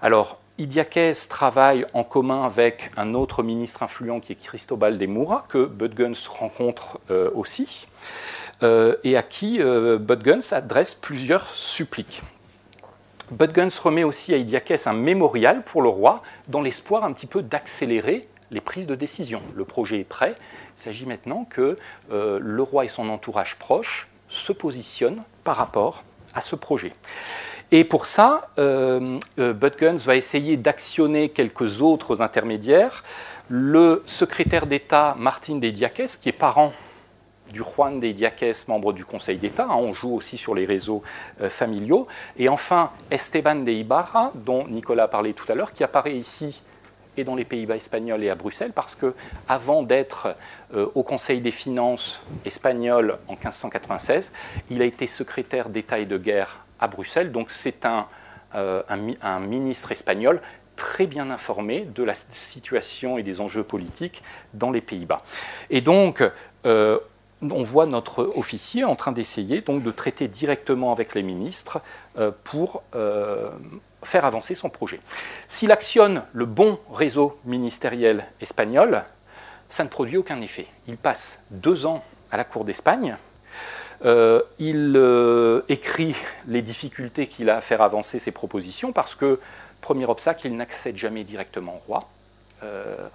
Alors, 0.00 0.40
Idiaques 0.58 1.28
travaille 1.28 1.84
en 1.94 2.04
commun 2.04 2.44
avec 2.44 2.92
un 2.96 3.12
autre 3.12 3.42
ministre 3.42 3.82
influent 3.82 4.20
qui 4.20 4.32
est 4.32 4.36
Cristobal 4.36 4.98
de 4.98 5.06
Moura, 5.06 5.46
que 5.48 5.66
Bud 5.66 5.94
Guns 5.94 6.28
rencontre 6.30 6.98
aussi, 7.34 7.86
et 8.62 9.16
à 9.16 9.22
qui 9.22 9.58
Bud 9.58 10.22
Guns 10.22 10.52
adresse 10.52 10.94
plusieurs 10.94 11.46
suppliques. 11.48 12.22
Budguns 13.32 13.80
remet 13.82 14.04
aussi 14.04 14.32
à 14.34 14.36
Idiakès 14.36 14.86
un 14.86 14.92
mémorial 14.92 15.64
pour 15.64 15.82
le 15.82 15.88
roi, 15.88 16.22
dans 16.48 16.62
l'espoir 16.62 17.04
un 17.04 17.12
petit 17.12 17.26
peu 17.26 17.42
d'accélérer 17.42 18.28
les 18.52 18.60
prises 18.60 18.86
de 18.86 18.94
décision. 18.94 19.42
Le 19.54 19.64
projet 19.64 20.00
est 20.00 20.04
prêt. 20.04 20.36
Il 20.78 20.82
s'agit 20.82 21.06
maintenant 21.06 21.44
que 21.44 21.76
euh, 22.12 22.38
le 22.40 22.62
roi 22.62 22.84
et 22.84 22.88
son 22.88 23.08
entourage 23.08 23.56
proche 23.56 24.06
se 24.28 24.52
positionnent 24.52 25.22
par 25.42 25.56
rapport 25.56 26.04
à 26.34 26.40
ce 26.40 26.54
projet. 26.54 26.92
Et 27.72 27.82
pour 27.82 28.06
ça, 28.06 28.48
euh, 28.58 29.18
euh 29.40 29.54
va 30.04 30.16
essayer 30.16 30.56
d'actionner 30.56 31.30
quelques 31.30 31.82
autres 31.82 32.22
intermédiaires. 32.22 33.02
Le 33.48 34.04
secrétaire 34.06 34.66
d'État 34.66 35.16
Martin 35.18 35.56
de 35.56 35.68
Diakès, 35.68 36.16
qui 36.16 36.28
est 36.28 36.32
parent 36.32 36.72
du 37.52 37.62
Juan 37.62 38.00
de 38.00 38.10
Diaques, 38.12 38.68
membre 38.68 38.92
du 38.92 39.04
Conseil 39.04 39.38
d'État. 39.38 39.64
Hein, 39.64 39.76
on 39.76 39.94
joue 39.94 40.14
aussi 40.14 40.36
sur 40.36 40.54
les 40.54 40.64
réseaux 40.64 41.02
euh, 41.40 41.48
familiaux. 41.48 42.06
Et 42.36 42.48
enfin, 42.48 42.90
Esteban 43.10 43.56
de 43.56 43.70
Ibarra, 43.70 44.32
dont 44.34 44.66
Nicolas 44.68 45.08
parlait 45.08 45.32
tout 45.32 45.50
à 45.50 45.54
l'heure, 45.54 45.72
qui 45.72 45.84
apparaît 45.84 46.14
ici 46.14 46.62
et 47.16 47.24
dans 47.24 47.34
les 47.34 47.44
Pays-Bas 47.44 47.76
espagnols 47.76 48.22
et 48.24 48.30
à 48.30 48.34
Bruxelles, 48.34 48.72
parce 48.74 48.94
que 48.94 49.14
avant 49.48 49.82
d'être 49.82 50.36
euh, 50.74 50.86
au 50.94 51.02
Conseil 51.02 51.40
des 51.40 51.50
finances 51.50 52.20
espagnol 52.44 53.18
en 53.26 53.32
1596, 53.32 54.32
il 54.70 54.82
a 54.82 54.84
été 54.84 55.06
secrétaire 55.06 55.70
d'État 55.70 55.98
et 55.98 56.04
de 56.04 56.18
guerre 56.18 56.64
à 56.78 56.88
Bruxelles. 56.88 57.32
Donc 57.32 57.50
c'est 57.50 57.86
un, 57.86 58.06
euh, 58.54 58.82
un 59.22 59.40
ministre 59.40 59.92
espagnol 59.92 60.42
très 60.76 61.06
bien 61.06 61.30
informé 61.30 61.88
de 61.94 62.02
la 62.02 62.14
situation 62.14 63.16
et 63.16 63.22
des 63.22 63.40
enjeux 63.40 63.64
politiques 63.64 64.22
dans 64.52 64.70
les 64.70 64.82
Pays-Bas. 64.82 65.22
Et 65.70 65.80
donc, 65.80 66.22
on 67.42 67.62
voit 67.62 67.86
notre 67.86 68.24
officier 68.36 68.84
en 68.84 68.96
train 68.96 69.12
d'essayer 69.12 69.60
donc 69.60 69.82
de 69.82 69.90
traiter 69.90 70.28
directement 70.28 70.92
avec 70.92 71.14
les 71.14 71.22
ministres 71.22 71.80
euh, 72.18 72.30
pour 72.44 72.82
euh, 72.94 73.50
faire 74.02 74.24
avancer 74.24 74.54
son 74.54 74.70
projet. 74.70 75.00
S'il 75.48 75.72
actionne 75.72 76.24
le 76.32 76.46
bon 76.46 76.78
réseau 76.92 77.38
ministériel 77.44 78.26
espagnol, 78.40 79.04
ça 79.68 79.84
ne 79.84 79.88
produit 79.88 80.16
aucun 80.16 80.40
effet. 80.40 80.66
Il 80.86 80.96
passe 80.96 81.38
deux 81.50 81.86
ans 81.86 82.02
à 82.30 82.36
la 82.36 82.44
Cour 82.44 82.64
d'Espagne. 82.64 83.16
Euh, 84.04 84.42
il 84.58 85.00
écrit 85.68 86.14
les 86.46 86.62
difficultés 86.62 87.26
qu'il 87.26 87.50
a 87.50 87.56
à 87.56 87.60
faire 87.60 87.82
avancer 87.82 88.18
ses 88.18 88.30
propositions 88.30 88.92
parce 88.92 89.14
que, 89.14 89.40
premier 89.80 90.06
obstacle, 90.06 90.46
il 90.46 90.56
n'accède 90.56 90.96
jamais 90.96 91.24
directement 91.24 91.76
au 91.76 91.86
roi. 91.86 92.08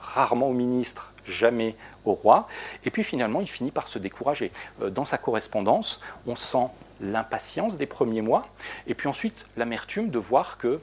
Rarement 0.01 0.47
au 0.47 0.53
ministre, 0.53 1.10
jamais 1.25 1.75
au 2.05 2.13
roi. 2.13 2.47
Et 2.85 2.91
puis 2.91 3.03
finalement, 3.03 3.41
il 3.41 3.47
finit 3.47 3.71
par 3.71 3.87
se 3.87 3.99
décourager. 3.99 4.51
Euh, 4.81 4.89
dans 4.89 5.05
sa 5.05 5.17
correspondance, 5.17 5.99
on 6.27 6.35
sent 6.35 6.67
l'impatience 7.01 7.77
des 7.77 7.87
premiers 7.87 8.21
mois, 8.21 8.47
et 8.87 8.93
puis 8.93 9.07
ensuite 9.07 9.45
l'amertume 9.57 10.09
de 10.09 10.19
voir 10.19 10.57
que, 10.57 10.79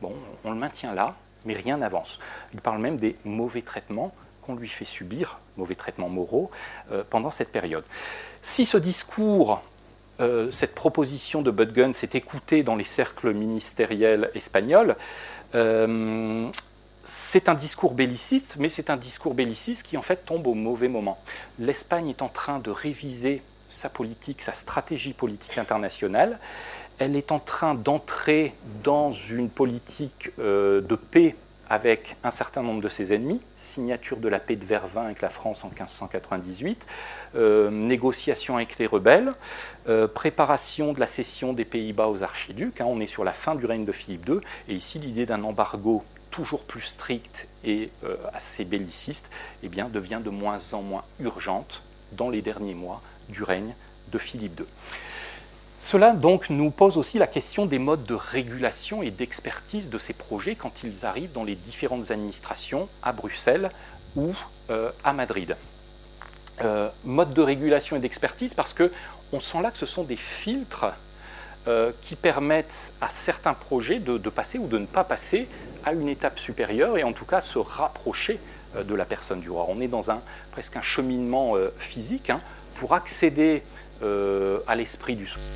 bon, 0.00 0.14
on 0.44 0.52
le 0.52 0.56
maintient 0.56 0.94
là, 0.94 1.16
mais 1.44 1.54
rien 1.54 1.78
n'avance. 1.78 2.18
Il 2.54 2.60
parle 2.60 2.80
même 2.80 2.96
des 2.96 3.16
mauvais 3.24 3.62
traitements 3.62 4.14
qu'on 4.42 4.54
lui 4.54 4.68
fait 4.68 4.84
subir, 4.84 5.38
mauvais 5.56 5.74
traitements 5.74 6.08
moraux, 6.08 6.50
euh, 6.92 7.04
pendant 7.08 7.30
cette 7.30 7.52
période. 7.52 7.84
Si 8.42 8.64
ce 8.64 8.76
discours 8.76 9.62
cette 10.50 10.74
proposition 10.74 11.40
de 11.40 11.50
Budgun 11.50 11.94
s'est 11.94 12.10
écoutée 12.12 12.62
dans 12.62 12.76
les 12.76 12.84
cercles 12.84 13.32
ministériels 13.32 14.30
espagnols, 14.34 14.96
c'est 17.04 17.48
un 17.48 17.54
discours 17.54 17.94
belliciste, 17.94 18.56
mais 18.58 18.68
c'est 18.68 18.90
un 18.90 18.96
discours 18.96 19.34
belliciste 19.34 19.84
qui 19.84 19.96
en 19.96 20.02
fait 20.02 20.24
tombe 20.24 20.46
au 20.46 20.54
mauvais 20.54 20.88
moment. 20.88 21.18
L'Espagne 21.58 22.08
est 22.08 22.22
en 22.22 22.28
train 22.28 22.58
de 22.58 22.70
réviser 22.70 23.42
sa 23.70 23.88
politique, 23.88 24.42
sa 24.42 24.52
stratégie 24.52 25.12
politique 25.12 25.58
internationale. 25.58 26.38
Elle 26.98 27.16
est 27.16 27.32
en 27.32 27.38
train 27.38 27.74
d'entrer 27.74 28.54
dans 28.82 29.12
une 29.12 29.48
politique 29.48 30.30
euh, 30.38 30.80
de 30.80 30.94
paix 30.96 31.36
avec 31.70 32.16
un 32.24 32.32
certain 32.32 32.62
nombre 32.62 32.82
de 32.82 32.88
ses 32.88 33.14
ennemis, 33.14 33.40
signature 33.56 34.16
de 34.16 34.28
la 34.28 34.40
paix 34.40 34.56
de 34.56 34.64
Vervins 34.64 35.04
avec 35.04 35.22
la 35.22 35.30
France 35.30 35.64
en 35.64 35.68
1598, 35.68 36.86
euh, 37.36 37.70
négociation 37.70 38.56
avec 38.56 38.76
les 38.78 38.86
rebelles, 38.86 39.32
euh, 39.88 40.08
préparation 40.08 40.92
de 40.92 40.98
la 40.98 41.06
cession 41.06 41.52
des 41.52 41.64
Pays-Bas 41.64 42.08
aux 42.08 42.24
archiducs. 42.24 42.80
Hein. 42.80 42.86
on 42.88 43.00
est 43.00 43.06
sur 43.06 43.22
la 43.22 43.32
fin 43.32 43.54
du 43.54 43.66
règne 43.66 43.84
de 43.84 43.92
Philippe 43.92 44.28
II, 44.28 44.40
et 44.68 44.74
ici 44.74 44.98
l'idée 44.98 45.26
d'un 45.26 45.44
embargo 45.44 46.02
toujours 46.30 46.62
plus 46.64 46.82
stricte 46.82 47.46
et 47.64 47.90
euh, 48.04 48.16
assez 48.32 48.64
belliciste, 48.64 49.30
eh 49.62 49.68
bien, 49.68 49.88
devient 49.88 50.20
de 50.24 50.30
moins 50.30 50.72
en 50.72 50.82
moins 50.82 51.04
urgente 51.18 51.82
dans 52.12 52.30
les 52.30 52.42
derniers 52.42 52.74
mois 52.74 53.02
du 53.28 53.42
règne 53.42 53.74
de 54.10 54.18
Philippe 54.18 54.60
II. 54.60 54.66
Cela 55.78 56.12
donc 56.12 56.50
nous 56.50 56.70
pose 56.70 56.98
aussi 56.98 57.18
la 57.18 57.26
question 57.26 57.64
des 57.66 57.78
modes 57.78 58.04
de 58.04 58.14
régulation 58.14 59.02
et 59.02 59.10
d'expertise 59.10 59.88
de 59.88 59.98
ces 59.98 60.12
projets 60.12 60.54
quand 60.54 60.82
ils 60.84 61.06
arrivent 61.06 61.32
dans 61.32 61.44
les 61.44 61.54
différentes 61.54 62.10
administrations 62.10 62.88
à 63.02 63.12
Bruxelles 63.12 63.70
ou 64.14 64.34
euh, 64.70 64.90
à 65.04 65.12
Madrid. 65.12 65.56
Euh, 66.62 66.90
mode 67.04 67.32
de 67.32 67.40
régulation 67.40 67.96
et 67.96 68.00
d'expertise 68.00 68.52
parce 68.52 68.74
que 68.74 68.92
on 69.32 69.40
sent 69.40 69.62
là 69.62 69.70
que 69.70 69.78
ce 69.78 69.86
sont 69.86 70.02
des 70.02 70.16
filtres 70.16 70.86
qui 72.02 72.16
permettent 72.16 72.92
à 73.00 73.10
certains 73.10 73.52
projets 73.52 74.00
de, 74.00 74.16
passer 74.30 74.58
ou 74.58 74.66
de 74.66 74.78
ne 74.78 74.86
pas 74.86 75.04
passer 75.04 75.46
à 75.84 75.92
une 75.92 76.08
étape 76.08 76.38
supérieure 76.38 76.98
et 76.98 77.04
en 77.04 77.12
tout 77.12 77.24
cas 77.24 77.40
se 77.40 77.58
rapprocher 77.58 78.38
euh, 78.76 78.84
de 78.84 78.94
la 78.94 79.04
personne 79.04 79.40
du 79.40 79.50
roi. 79.50 79.66
On 79.68 79.80
est 79.80 79.88
dans 79.88 80.10
un, 80.10 80.20
presque 80.52 80.76
un 80.76 80.82
cheminement 80.82 81.56
euh, 81.56 81.72
physique 81.78 82.30
hein, 82.30 82.40
pour 82.74 82.94
accéder 82.94 83.62
euh, 84.02 84.60
à 84.66 84.76
l'esprit 84.76 85.16
du 85.16 85.26
souverain. 85.26 85.48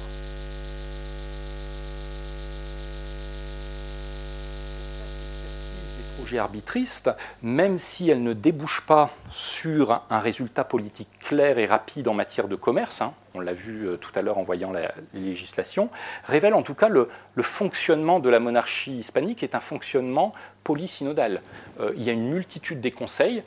Projet 6.16 6.38
arbitriste, 6.38 7.10
même 7.42 7.78
si 7.78 8.10
elle 8.10 8.22
ne 8.22 8.32
débouche 8.32 8.82
pas 8.86 9.10
sur 9.30 10.02
un 10.10 10.18
résultat 10.20 10.64
politique 10.64 11.08
clair 11.20 11.58
et 11.58 11.66
rapide 11.66 12.08
en 12.08 12.14
matière 12.14 12.48
de 12.48 12.56
commerce, 12.56 13.00
hein, 13.00 13.12
on 13.34 13.40
l'a 13.40 13.52
vu 13.52 13.86
euh, 13.86 13.96
tout 13.96 14.12
à 14.14 14.22
l'heure 14.22 14.38
en 14.38 14.42
voyant 14.42 14.72
la, 14.72 14.92
législation, 15.12 15.90
révèle 16.24 16.54
en 16.54 16.62
tout 16.62 16.74
cas 16.74 16.88
le, 16.88 17.08
fonctionnement 17.42 18.20
de 18.20 18.28
la 18.28 18.40
monarchie 18.40 18.96
hispanique 18.96 19.42
est 19.42 19.54
un 19.54 19.60
fonctionnement 19.60 20.32
polysynodal. 20.62 21.42
Euh, 21.80 21.92
il 21.96 22.02
y 22.02 22.10
a 22.10 22.12
une 22.12 22.28
multitude 22.28 22.80
des 22.80 22.90
conseils 22.90 23.42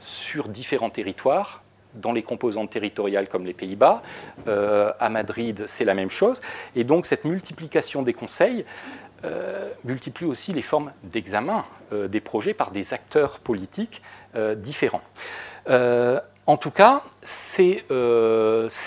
sur 0.00 0.48
différents 0.48 0.90
territoires, 0.90 1.62
dans 1.94 2.12
les 2.12 2.22
composantes 2.22 2.70
territoriales 2.70 3.28
comme 3.28 3.44
les 3.44 3.52
Pays-Bas. 3.52 4.02
Euh, 4.48 4.92
à 4.98 5.10
Madrid, 5.10 5.64
c'est 5.66 5.84
la 5.84 5.94
même 5.94 6.10
chose. 6.10 6.40
Et 6.74 6.84
donc 6.84 7.06
cette 7.06 7.24
multiplication 7.24 8.02
des 8.02 8.14
conseils 8.14 8.64
multiplie 9.84 10.26
aussi 10.26 10.52
les 10.52 10.62
formes 10.62 10.92
d'examen 11.04 11.64
euh, 11.92 12.08
des 12.08 12.20
projets 12.20 12.54
par 12.54 12.70
des 12.70 12.92
acteurs 12.92 13.38
politiques 13.38 14.02
différents. 14.56 15.02
en 15.68 16.56
tout 16.56 16.70
cas, 16.70 17.02
ces, 17.22 17.84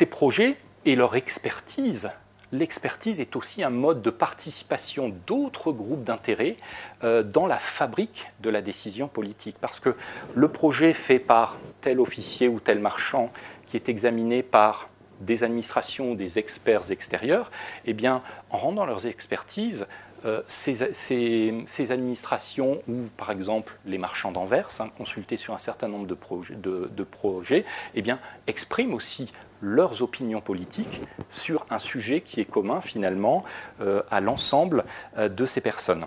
projets 0.10 0.58
et 0.86 0.96
leur 0.96 1.16
expertise 1.16 2.10
l'expertise 2.52 3.20
est 3.20 3.36
aussi 3.36 3.64
un 3.64 3.70
mode 3.70 4.02
de 4.02 4.10
participation 4.10 5.14
d'autres 5.28 5.72
groupes 5.72 6.04
d'intérêt 6.04 6.58
euh, 7.04 7.24
dans 7.24 7.48
la 7.48 7.58
fabrique 7.58 8.28
de 8.42 8.50
la 8.50 8.62
décision 8.62 9.08
politique. 9.08 9.58
Parce 9.60 9.80
que 9.80 9.96
le 10.34 10.48
projet 10.48 10.94
fait 10.94 11.20
par 11.20 11.58
tel 11.82 12.00
officier 12.00 12.48
ou 12.48 12.60
tel 12.60 12.80
marchand 12.80 13.32
qui 13.68 13.78
est 13.78 13.90
examiné 13.90 14.44
par 14.44 14.90
des 15.22 15.44
administrations 15.44 16.14
des 16.14 16.40
experts 16.40 16.92
extérieurs, 16.92 17.50
eh 17.86 17.94
bien, 17.94 18.22
en 18.50 18.58
rendant 18.58 18.86
leurs 18.86 19.08
expertises, 19.08 19.88
euh, 20.26 20.42
ces, 20.48 21.92
administrations 21.92 22.82
ou 22.88 23.04
par 23.16 23.30
exemple 23.30 23.78
les 23.86 24.00
marchands 24.00 24.32
d'Anvers, 24.32 24.70
hein, 24.80 24.90
consultés 24.98 25.38
sur 25.38 25.54
un 25.54 25.60
certain 25.60 25.88
nombre 25.88 26.08
de, 26.08 27.04
projets, 27.04 27.64
eh 27.94 28.02
bien, 28.02 28.20
expriment 28.48 28.96
aussi 28.96 29.32
leurs 29.62 30.02
opinions 30.02 30.42
politiques 30.42 31.02
sur 31.30 31.66
un 31.70 31.78
sujet 31.78 32.22
qui 32.22 32.40
est 32.42 32.46
commun 32.46 32.82
finalement 32.82 33.44
euh, 33.82 34.02
à 34.10 34.20
l'ensemble 34.20 34.84
euh, 35.18 35.30
de 35.30 35.46
ces 35.46 35.62
personnes. 35.62 36.06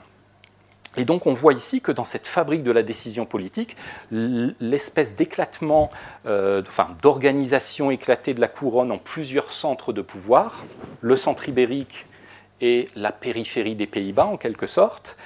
Et 0.96 1.04
donc 1.04 1.26
on 1.26 1.32
voit 1.32 1.52
ici 1.52 1.80
que 1.80 1.92
dans 1.92 2.04
cette 2.04 2.26
fabrique 2.26 2.64
de 2.64 2.72
la 2.72 2.82
décision 2.82 3.24
politique, 3.24 3.76
l'espèce 4.10 5.14
d'éclatement, 5.14 5.90
enfin 6.24 6.96
d'organisation 7.02 7.92
éclatée 7.92 8.34
de 8.34 8.40
la 8.40 8.48
couronne 8.48 8.90
en 8.90 8.98
plusieurs 8.98 9.52
centres 9.52 9.92
de 9.92 10.02
pouvoir, 10.02 10.64
le 11.00 11.14
centre 11.14 11.48
ibérique 11.48 12.07
et 12.60 12.88
la 12.96 13.12
périphérie 13.12 13.74
des 13.74 13.86
Pays-Bas 13.86 14.26
en 14.26 14.36
quelque 14.36 14.66
sorte, 14.66 15.16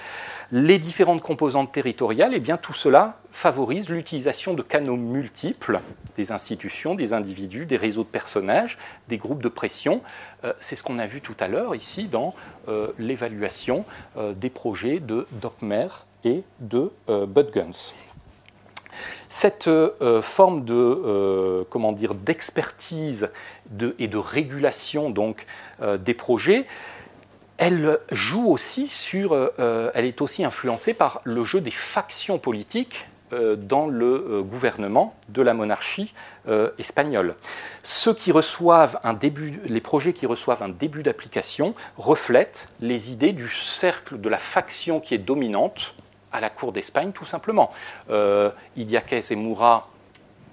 les 0.52 0.78
différentes 0.78 1.22
composantes 1.22 1.72
territoriales, 1.72 2.34
et 2.34 2.36
eh 2.36 2.40
bien 2.40 2.58
tout 2.58 2.74
cela 2.74 3.16
favorise 3.30 3.88
l'utilisation 3.88 4.52
de 4.52 4.60
canaux 4.60 4.98
multiples 4.98 5.80
des 6.14 6.30
institutions, 6.30 6.94
des 6.94 7.14
individus, 7.14 7.64
des 7.64 7.78
réseaux 7.78 8.02
de 8.02 8.08
personnages, 8.08 8.76
des 9.08 9.16
groupes 9.16 9.42
de 9.42 9.48
pression. 9.48 10.02
Euh, 10.44 10.52
c'est 10.60 10.76
ce 10.76 10.82
qu'on 10.82 10.98
a 10.98 11.06
vu 11.06 11.22
tout 11.22 11.36
à 11.40 11.48
l'heure 11.48 11.74
ici 11.74 12.04
dans 12.04 12.34
euh, 12.68 12.88
l'évaluation 12.98 13.86
euh, 14.18 14.34
des 14.34 14.50
projets 14.50 15.00
de 15.00 15.26
Dockmer 15.32 15.88
et 16.24 16.42
de 16.60 16.92
Budguns. 17.08 17.94
Cette 19.28 19.68
forme 20.20 20.64
de 20.64 21.66
comment 21.68 21.90
dire 21.90 22.14
d'expertise 22.14 23.30
et 23.98 24.06
de 24.06 24.18
régulation 24.18 25.10
donc 25.10 25.46
des 25.98 26.14
projets 26.14 26.66
sur, 28.88 29.34
euh, 29.34 29.92
elle 29.94 30.04
est 30.04 30.20
aussi 30.20 30.44
influencée 30.44 30.94
par 30.94 31.20
le 31.22 31.44
jeu 31.44 31.60
des 31.60 31.70
factions 31.70 32.40
politiques 32.40 33.06
euh, 33.32 33.54
dans 33.54 33.86
le 33.86 34.04
euh, 34.04 34.42
gouvernement 34.42 35.14
de 35.28 35.42
la 35.42 35.54
monarchie 35.54 36.12
espagnole. 36.76 37.36
Ceux 37.84 38.14
qui 38.14 38.32
reçoivent 38.32 38.98
un 39.04 39.14
début, 39.14 39.60
les 39.66 39.80
projets 39.80 40.12
qui 40.12 40.26
reçoivent 40.26 40.64
un 40.64 40.70
début 40.70 41.04
d'application 41.04 41.76
reflètent 41.96 42.66
les 42.80 43.12
idées 43.12 43.32
du 43.32 43.48
cercle 43.48 44.20
de 44.20 44.28
la 44.28 44.38
faction 44.38 44.98
qui 44.98 45.14
est 45.14 45.18
dominante 45.18 45.94
à 46.32 46.40
la 46.40 46.50
cour 46.50 46.72
d'Espagne, 46.72 47.12
tout 47.12 47.26
simplement. 47.26 47.70
Idiaquez 48.76 49.20
et 49.30 49.36
Moura 49.36 49.91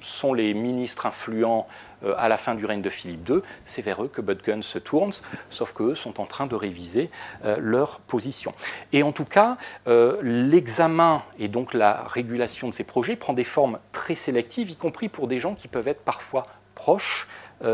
sont 0.02 0.34
les 0.34 0.54
ministres 0.54 1.06
influents 1.06 1.68
euh, 2.04 2.14
à 2.18 2.30
la 2.30 2.38
fin 2.38 2.56
du 2.56 2.66
règne 2.66 2.82
de 2.82 2.90
Philippe 2.90 3.28
II, 3.28 3.40
c'est 3.66 3.82
vers 3.82 4.04
eux 4.04 4.08
que 4.08 4.22
Budgun 4.22 4.62
se 4.62 4.80
tourne, 4.80 5.12
sauf 5.50 5.74
qu'eux 5.74 5.96
sont 5.96 6.22
en 6.22 6.26
train 6.26 6.48
de 6.48 6.56
réviser 6.56 7.10
euh, 7.46 7.56
leur 7.60 8.00
position. 8.00 8.54
Et 8.94 9.04
en 9.04 9.12
tout 9.12 9.26
cas, 9.26 9.58
euh, 9.88 10.18
l'examen 10.22 11.24
et 11.40 11.48
donc 11.48 11.74
la 11.74 12.04
régulation 12.08 12.70
de 12.70 12.74
ces 12.74 12.84
projets 12.84 13.16
prend 13.16 13.34
des 13.34 13.44
formes 13.44 13.80
très 13.92 14.16
sélectives, 14.16 14.70
y 14.70 14.76
compris 14.76 15.10
pour 15.10 15.28
des 15.28 15.40
gens 15.40 15.56
qui 15.56 15.68
peuvent 15.68 15.88
être 15.88 16.02
parfois 16.02 16.44
proches 16.76 17.28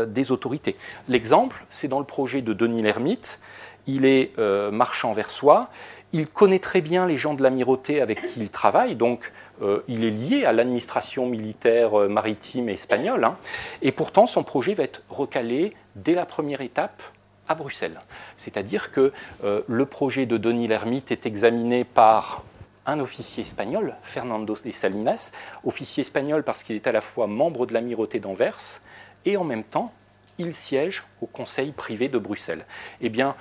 des 0.08 0.32
autorités. 0.32 0.76
L'exemple, 1.06 1.64
c'est 1.70 1.86
dans 1.86 2.00
le 2.00 2.04
projet 2.04 2.42
de 2.42 2.52
Denis 2.52 2.82
l'Ermite. 2.82 3.38
Il 3.86 4.04
est 4.04 4.36
marchand 4.72 5.12
versois, 5.12 5.70
il 6.12 6.26
connaît 6.26 6.58
très 6.58 6.80
bien 6.80 7.06
les 7.06 7.16
gens 7.16 7.34
de 7.34 7.42
l'amirauté 7.42 8.00
avec 8.00 8.20
qui 8.22 8.40
il 8.40 8.48
travaille, 8.48 8.96
donc 8.96 9.32
euh, 9.62 9.82
il 9.88 10.04
est 10.04 10.10
lié 10.10 10.44
à 10.44 10.52
l'administration 10.52 11.26
militaire 11.26 11.98
euh, 11.98 12.08
maritime 12.08 12.68
espagnole, 12.68 13.24
hein. 13.24 13.36
et 13.82 13.92
pourtant 13.92 14.26
son 14.26 14.42
projet 14.42 14.74
va 14.74 14.84
être 14.84 15.02
recalé 15.08 15.74
dès 15.94 16.14
la 16.14 16.26
première 16.26 16.60
étape 16.60 17.02
à 17.48 17.54
Bruxelles. 17.54 18.00
C'est-à-dire 18.36 18.90
que 18.90 19.12
euh, 19.44 19.62
le 19.66 19.86
projet 19.86 20.26
de 20.26 20.36
Denis 20.36 20.68
l'Ermite 20.68 21.12
est 21.12 21.26
examiné 21.26 21.84
par 21.84 22.42
un 22.86 23.00
officier 23.00 23.42
espagnol, 23.42 23.96
Fernando 24.02 24.54
de 24.54 24.72
Salinas, 24.72 25.32
officier 25.64 26.02
espagnol 26.02 26.44
parce 26.44 26.62
qu'il 26.62 26.76
est 26.76 26.86
à 26.86 26.92
la 26.92 27.00
fois 27.00 27.26
membre 27.26 27.66
de 27.66 27.74
l'amirauté 27.74 28.20
d'Anvers 28.20 28.80
et 29.24 29.36
en 29.36 29.44
même 29.44 29.64
temps 29.64 29.92
il 30.38 30.54
siège 30.54 31.04
au 31.20 31.26
Conseil 31.26 31.72
privé 31.72 32.08
de 32.08 32.18
Bruxelles. 32.18 32.64
Eh 33.00 33.08
bien, 33.08 33.34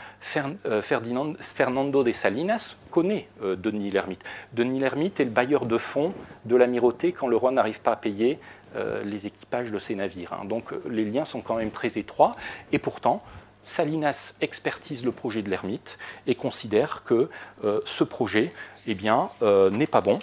euh, 0.66 0.82
Fernando 0.82 2.04
de 2.04 2.12
Salinas 2.12 2.76
connaît 2.92 3.28
euh, 3.44 3.56
Denis 3.56 3.92
l'Ermite. 3.92 4.24
Denis 4.54 4.80
l'Ermite 4.80 5.20
est 5.20 5.26
le 5.26 5.32
bailleur 5.32 5.66
de 5.66 5.78
fonds 5.78 6.14
de 6.46 6.56
l'amirauté 6.56 7.12
quand 7.12 7.28
le 7.28 7.36
roi 7.36 7.52
n'arrive 7.52 7.82
pas 7.82 7.94
à 7.94 7.96
payer 7.96 8.40
euh, 8.76 9.04
les 9.04 9.28
équipages 9.28 9.72
de 9.72 9.80
ses 9.80 9.96
navires. 9.96 10.34
Hein. 10.34 10.46
Donc 10.46 10.72
les 10.90 11.06
liens 11.06 11.26
sont 11.26 11.42
quand 11.42 11.56
même 11.56 11.72
très 11.72 11.98
étroits. 11.98 12.36
Et 12.72 12.80
pourtant, 12.80 13.24
Salinas 13.64 14.36
expertise 14.42 15.04
le 15.04 15.12
projet 15.12 15.42
de 15.42 15.50
l'Ermite 15.50 15.98
et 16.28 16.36
considère 16.36 17.04
que 17.04 17.32
ce 17.84 18.04
projet 18.04 18.54
eh 18.86 18.94
n'est 18.94 19.88
pas 19.88 20.02
bon 20.02 20.20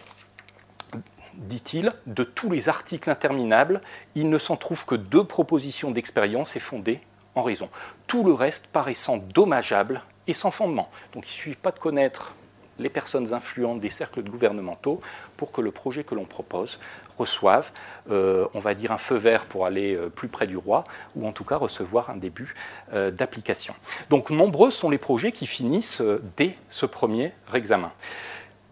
dit-il, 1.34 1.92
de 2.06 2.24
tous 2.24 2.50
les 2.50 2.68
articles 2.68 3.10
interminables, 3.10 3.80
il 4.14 4.28
ne 4.28 4.38
s'en 4.38 4.56
trouve 4.56 4.84
que 4.84 4.94
deux 4.94 5.24
propositions 5.24 5.90
d'expérience 5.90 6.56
et 6.56 6.60
fondées 6.60 7.00
en 7.34 7.42
raison. 7.42 7.68
Tout 8.06 8.24
le 8.24 8.32
reste 8.32 8.66
paraissant 8.66 9.16
dommageable 9.16 10.02
et 10.26 10.34
sans 10.34 10.50
fondement. 10.50 10.90
Donc 11.14 11.24
il 11.26 11.30
ne 11.30 11.34
suffit 11.34 11.56
pas 11.56 11.70
de 11.70 11.78
connaître 11.78 12.34
les 12.78 12.88
personnes 12.88 13.32
influentes 13.32 13.80
des 13.80 13.90
cercles 13.90 14.22
gouvernementaux 14.22 15.00
pour 15.36 15.52
que 15.52 15.60
le 15.60 15.70
projet 15.70 16.04
que 16.04 16.14
l'on 16.14 16.24
propose 16.24 16.78
reçoive, 17.18 17.70
euh, 18.10 18.46
on 18.54 18.58
va 18.58 18.74
dire, 18.74 18.92
un 18.92 18.98
feu 18.98 19.16
vert 19.16 19.44
pour 19.44 19.66
aller 19.66 19.94
euh, 19.94 20.08
plus 20.08 20.28
près 20.28 20.46
du 20.46 20.56
roi, 20.56 20.84
ou 21.14 21.26
en 21.26 21.32
tout 21.32 21.44
cas 21.44 21.56
recevoir 21.56 22.10
un 22.10 22.16
début 22.16 22.54
euh, 22.92 23.10
d'application. 23.10 23.74
Donc 24.10 24.30
nombreux 24.30 24.70
sont 24.70 24.90
les 24.90 24.98
projets 24.98 25.32
qui 25.32 25.46
finissent 25.46 26.02
dès 26.36 26.56
ce 26.70 26.86
premier 26.86 27.32
examen. 27.54 27.92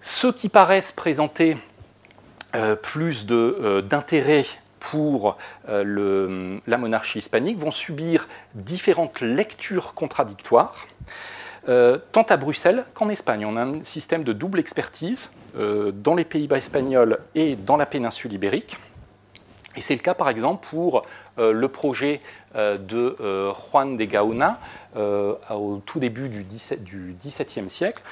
Ceux 0.00 0.32
qui 0.32 0.48
paraissent 0.48 0.92
présenter 0.92 1.58
plus 2.82 3.26
euh, 3.30 3.82
d'intérêt 3.82 4.46
pour 4.78 5.36
euh, 5.68 6.58
la 6.66 6.78
monarchie 6.78 7.18
hispanique 7.18 7.58
vont 7.58 7.70
subir 7.70 8.28
différentes 8.54 9.20
lectures 9.20 9.94
contradictoires, 9.94 10.86
tant 11.66 12.22
à 12.22 12.36
Bruxelles 12.36 12.84
qu'en 12.94 13.10
Espagne. 13.10 13.44
On 13.44 13.56
a 13.56 13.62
un 13.62 13.82
système 13.82 14.24
de 14.24 14.32
double 14.32 14.58
expertise 14.58 15.30
dans 15.54 16.14
les 16.14 16.24
Pays-Bas 16.24 16.56
espagnols 16.56 17.18
et 17.34 17.54
dans 17.54 17.76
la 17.76 17.86
péninsule 17.86 18.32
ibérique. 18.32 18.78
Et 19.76 19.82
c'est 19.82 19.94
le 19.94 20.00
cas 20.00 20.14
par 20.14 20.28
exemple 20.28 20.66
pour 20.68 20.98
euh, 20.98 21.02
le 21.40 21.68
projet 21.68 22.20
euh, 22.56 22.78
de 22.78 23.16
euh, 23.20 23.52
Juan 23.54 23.96
de 23.96 24.04
Gaona 24.04 24.58
au 25.50 25.80
tout 25.86 26.00
début 26.00 26.28
du 26.28 26.44
XVIIe 26.44 27.70
siècle. 27.70 28.02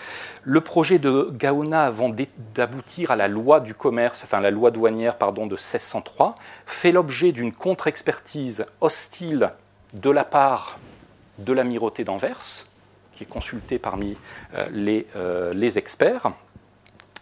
Le 0.45 0.61
projet 0.61 1.01
de 1.01 1.31
Gaona 1.33 1.85
avant 1.85 2.15
d'aboutir 2.55 3.11
à 3.11 3.17
la 3.17 3.27
loi 3.27 3.59
du 3.59 3.75
commerce, 3.75 4.23
enfin 4.23 4.41
la 4.41 4.53
loi 4.53 4.71
douanière 4.71 5.17
de 5.19 5.41
1603, 5.41 6.37
fait 6.67 6.93
l'objet 6.93 7.33
d'une 7.33 7.53
contre-expertise 7.53 8.65
hostile 8.81 9.51
de 9.93 10.11
la 10.11 10.25
part 10.25 10.79
de 11.39 11.53
l'amirauté 11.53 12.05
d'Anvers, 12.05 12.65
qui 13.17 13.25
est 13.25 13.27
consultée 13.27 13.81
parmi 13.81 14.17
les 14.71 15.79
experts, 15.79 16.31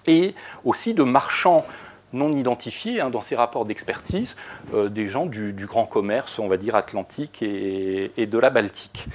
et 0.07 0.35
aussi 0.65 0.93
de 0.93 1.03
marchands 1.03 1.65
non 2.13 2.33
identifiés 2.33 3.01
hein, 3.01 3.11
dans 3.11 3.21
ces 3.21 3.37
rapports 3.37 3.65
d'expertise, 3.65 4.37
euh, 4.75 4.89
des 4.89 5.07
gens 5.07 5.27
du, 5.27 5.53
grand 5.67 5.87
commerce, 5.87 6.39
on 6.39 6.49
va 6.49 6.57
dire, 6.57 6.77
atlantique 6.77 7.43
et, 7.43 8.27
de 8.27 8.39
la 8.39 8.51
Baltique. 8.51 9.07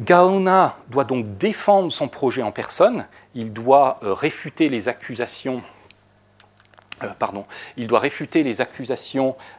Gaona 0.00 0.76
doit 0.88 1.04
donc 1.04 1.38
défendre 1.38 1.90
son 1.90 2.08
projet 2.08 2.42
en 2.42 2.52
personne, 2.52 3.06
il 3.34 3.52
doit 3.52 4.00
euh, 4.02 4.12
réfuter 4.12 4.68
les 4.68 4.88
accusations 4.88 5.62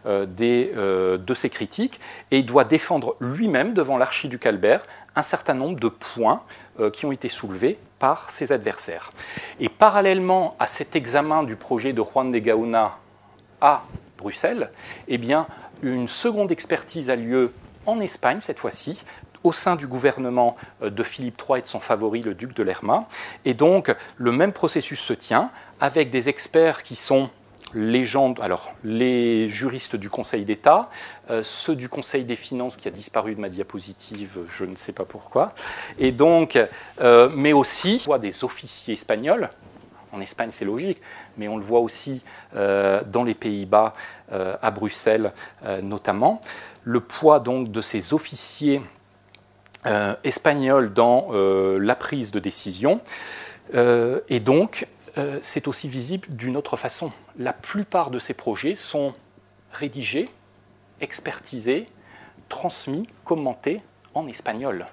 de 0.05 1.33
ses 1.33 1.49
critiques 1.49 2.01
et 2.31 2.39
il 2.39 2.45
doit 2.45 2.65
défendre 2.65 3.15
lui-même 3.21 3.73
devant 3.73 3.97
l'archiduc 3.97 4.45
Albert 4.45 4.85
un 5.15 5.23
certain 5.23 5.53
nombre 5.53 5.79
de 5.79 5.87
points 5.87 6.43
qui 6.91 7.05
ont 7.05 7.13
été 7.13 7.29
soulevés 7.29 7.79
par 7.99 8.31
ses 8.31 8.51
adversaires. 8.51 9.11
Et 9.59 9.69
parallèlement 9.69 10.55
à 10.59 10.67
cet 10.67 10.95
examen 10.95 11.43
du 11.43 11.55
projet 11.55 11.93
de 11.93 12.01
Juan 12.01 12.31
de 12.31 12.39
Gaona 12.39 12.97
à 13.61 13.83
Bruxelles, 14.17 14.71
eh 15.07 15.17
bien, 15.17 15.47
une 15.83 16.07
seconde 16.07 16.51
expertise 16.51 17.09
a 17.09 17.15
lieu 17.15 17.53
en 17.85 17.99
Espagne 17.99 18.41
cette 18.41 18.59
fois-ci, 18.59 19.03
au 19.43 19.53
sein 19.53 19.75
du 19.75 19.87
gouvernement 19.87 20.55
euh, 20.81 20.89
de 20.89 21.03
Philippe 21.03 21.41
III 21.47 21.59
et 21.59 21.61
de 21.61 21.67
son 21.67 21.79
favori, 21.79 22.21
le 22.21 22.33
duc 22.33 22.53
de 22.55 22.63
Lerma. 22.63 23.07
Et 23.45 23.53
donc, 23.53 23.95
le 24.17 24.31
même 24.31 24.51
processus 24.51 24.99
se 24.99 25.13
tient 25.13 25.49
avec 25.79 26.09
des 26.09 26.29
experts 26.29 26.83
qui 26.83 26.95
sont 26.95 27.29
les 27.73 28.05
gens, 28.05 28.33
alors 28.41 28.73
les 28.83 29.47
juristes 29.47 29.95
du 29.95 30.09
Conseil 30.09 30.45
d'État, 30.45 30.89
euh, 31.29 31.43
ceux 31.43 31.75
du 31.75 31.89
Conseil 31.89 32.23
des 32.23 32.35
finances 32.35 32.77
qui 32.77 32.87
a 32.87 32.91
disparu 32.91 33.35
de 33.35 33.41
ma 33.41 33.49
diapositive, 33.49 34.39
je 34.49 34.65
ne 34.65 34.75
sais 34.75 34.93
pas 34.93 35.05
pourquoi, 35.05 35.53
et 35.97 36.11
donc, 36.11 36.59
euh, 37.01 37.29
mais 37.33 37.53
aussi 37.53 38.05
des 38.19 38.43
officiers 38.43 38.93
espagnols. 38.93 39.49
En 40.11 40.21
Espagne, 40.21 40.49
c'est 40.51 40.65
logique, 40.65 40.99
mais 41.37 41.47
on 41.47 41.57
le 41.57 41.63
voit 41.63 41.81
aussi 41.81 42.21
euh, 42.55 43.01
dans 43.05 43.23
les 43.23 43.35
Pays-Bas, 43.35 43.93
à 44.31 44.71
Bruxelles 44.71 45.33
notamment. 45.81 46.41
Le 46.83 46.99
poids 46.99 47.39
donc 47.39 47.71
de 47.71 47.81
ces 47.81 48.13
officiers 48.13 48.79
espagnols 50.23 50.93
dans 50.93 51.29
la 51.31 51.95
prise 51.95 52.29
de 52.29 52.39
décision. 52.39 53.01
et 53.73 54.39
donc, 54.39 54.87
euh, 55.17 55.39
c'est 55.41 55.67
aussi 55.67 55.87
visible 55.87 56.27
d'une 56.29 56.57
autre 56.57 56.77
façon. 56.77 57.11
La 57.37 57.53
plupart 57.53 58.11
de 58.11 58.19
ces 58.19 58.33
projets 58.33 58.75
sont 58.75 59.13
rédigés, 59.71 60.29
expertisés, 61.01 61.87
transmis, 62.47 63.07
commentés 63.23 63.81
en 64.13 64.27
espagnol. 64.27 64.85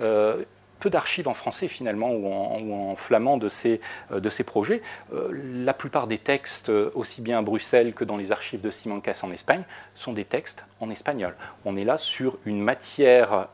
Euh, 0.00 0.44
peu 0.80 0.90
d'archives 0.90 1.28
en 1.28 1.34
français 1.34 1.66
finalement 1.66 2.10
ou 2.12 2.30
en, 2.30 2.94
flamand 2.94 3.38
de 3.38 3.48
ces, 3.48 3.80
euh, 4.12 4.44
projets. 4.44 4.82
la 5.10 5.72
plupart 5.72 6.06
des 6.06 6.18
textes, 6.18 6.68
aussi 6.68 7.22
bien 7.22 7.38
à 7.38 7.42
Bruxelles 7.42 7.94
que 7.94 8.04
dans 8.04 8.18
les 8.18 8.32
archives 8.32 8.60
de 8.60 8.70
Simancas 8.70 9.20
en 9.22 9.30
Espagne, 9.30 9.62
sont 9.94 10.12
des 10.12 10.26
textes 10.26 10.66
en 10.80 10.90
espagnol. 10.90 11.36
On 11.64 11.78
est 11.78 11.84
là 11.84 11.96
sur 11.96 12.36
une 12.44 12.60
matière 12.60 13.48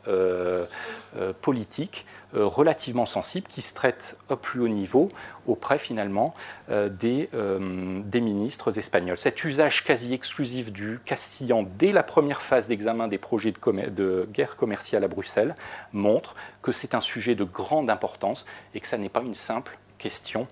politique 1.41 2.05
relativement 2.33 3.07
sensible 3.07 3.47
qui 3.49 3.63
se 3.63 3.75
traite 3.75 4.17
au 4.29 4.37
plus 4.37 4.61
haut 4.61 4.69
niveau 4.69 5.11
auprès 5.47 5.79
finalement 5.79 6.35
euh, 6.71 6.89
des, 6.89 7.29
euh, 7.35 8.01
des, 8.05 8.21
ministres 8.21 8.79
espagnols. 8.79 9.19
Cet 9.19 9.45
usage 9.45 9.85
quasi 9.85 10.15
exclusif 10.15 10.73
du 10.73 11.01
castillan 11.05 11.65
dès 11.79 11.93
la 11.93 12.03
première 12.03 12.43
phase 12.43 12.69
d'examen 12.69 13.09
des 13.09 13.19
projets 13.19 13.53
de, 13.53 13.89
de, 13.89 14.29
guerre 14.33 14.57
commerciale 14.57 15.05
à 15.05 15.09
Bruxelles 15.09 15.55
montre 15.93 16.35
que 16.63 16.73
c'est 16.73 16.95
un 16.95 17.01
sujet 17.01 17.35
de 17.35 17.45
grande 17.45 17.91
importance 17.91 18.47
et 18.75 18.81
que 18.81 18.87
ça 18.87 18.99
n'est 18.99 19.09
pas 19.09 19.23
une 19.23 19.35
simple 19.35 19.79
question 19.99 20.47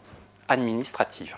administrative. 0.49 1.37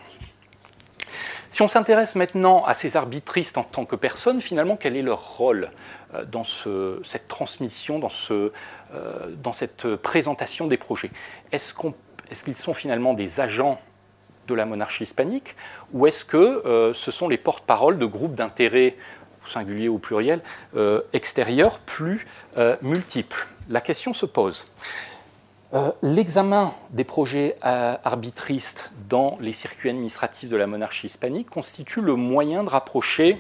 Si 1.51 1.63
on 1.63 1.69
s'intéresse 1.69 2.15
maintenant 2.15 2.63
à 2.65 2.75
ces 2.75 2.97
arbitristes 2.97 3.59
en 3.59 3.65
tant 3.65 3.85
que 3.85 3.97
personnes, 3.97 4.41
finalement, 4.41 4.77
quel 4.77 4.97
est 4.97 5.03
leur 5.03 5.37
rôle 5.37 5.71
euh, 6.15 6.25
dans 6.25 6.45
cette 6.45 7.27
transmission, 7.27 8.01
euh, 8.31 8.51
dans, 9.37 9.53
cette 9.53 9.97
présentation 9.97 10.69
des 10.69 10.77
projets? 10.77 11.11
Est-ce 11.51 11.75
qu'ils 12.45 12.55
sont 12.55 12.75
finalement 12.75 13.15
des 13.15 13.41
agents 13.41 13.81
de 14.47 14.55
la 14.55 14.65
monarchie 14.65 15.05
hispanique 15.05 15.57
ou 15.93 16.07
est-ce 16.07 16.25
que 16.25 16.37
euh, 16.37 16.95
ce 16.95 17.11
sont 17.11 17.29
les 17.29 17.39
porte-paroles 17.39 17.99
de 17.99 18.07
groupes 18.07 18.35
d'intérêts 18.35 18.97
au 19.45 19.49
singulier 19.49 19.89
ou 19.89 19.97
au 19.97 19.99
pluriel, 19.99 20.43
extérieurs 21.15 21.79
plus 21.79 22.27
multiples? 22.83 23.47
La 23.71 23.81
question 23.81 24.13
se 24.13 24.27
pose. 24.27 24.67
Euh, 25.73 25.93
l'examen 26.03 26.75
des 26.91 27.05
projets 27.05 27.57
euh, 27.65 27.97
arbitristes 28.03 28.93
dans 29.09 29.39
les 29.41 29.53
circuits 29.53 29.89
administratifs 29.89 30.49
de 30.49 30.57
la 30.57 30.67
monarchie 30.67 31.07
hispanique 31.07 31.49
constitue 31.49 32.01
le 32.01 32.17
moyen 32.17 32.65
de 32.65 32.69
rapprocher 32.69 33.39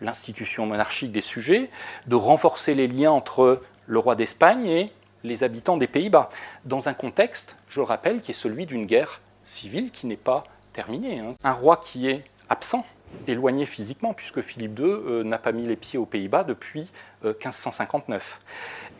l'institution 0.00 0.66
monarchique 0.66 1.10
des 1.10 1.20
sujets, 1.20 1.68
de 2.06 2.14
renforcer 2.14 2.76
les 2.76 2.86
liens 2.86 3.10
entre 3.10 3.62
le 3.86 3.98
roi 3.98 4.14
d'Espagne 4.14 4.66
et 4.66 4.92
les 5.24 5.42
habitants 5.42 5.76
des 5.76 5.88
Pays-Bas, 5.88 6.28
dans 6.66 6.88
un 6.88 6.94
contexte, 6.94 7.56
je 7.68 7.80
le 7.80 7.84
rappelle, 7.84 8.20
qui 8.20 8.30
est 8.30 8.34
celui 8.34 8.66
d'une 8.66 8.86
guerre 8.86 9.20
civile 9.44 9.90
qui 9.90 10.06
n'est 10.06 10.16
pas 10.16 10.44
terminée. 10.72 11.18
Hein. 11.18 11.34
Un 11.42 11.52
roi 11.52 11.78
qui 11.78 12.08
est 12.08 12.22
absent, 12.48 12.86
éloigné 13.26 13.66
physiquement, 13.66 14.14
puisque 14.14 14.40
Philippe 14.40 14.78
II 14.78 14.84
euh, 14.84 15.24
n'a 15.24 15.38
pas 15.38 15.50
mis 15.50 15.66
les 15.66 15.74
pieds 15.74 15.98
aux 15.98 16.06
Pays-Bas 16.06 16.44
depuis 16.44 16.92
1559. 17.24 18.40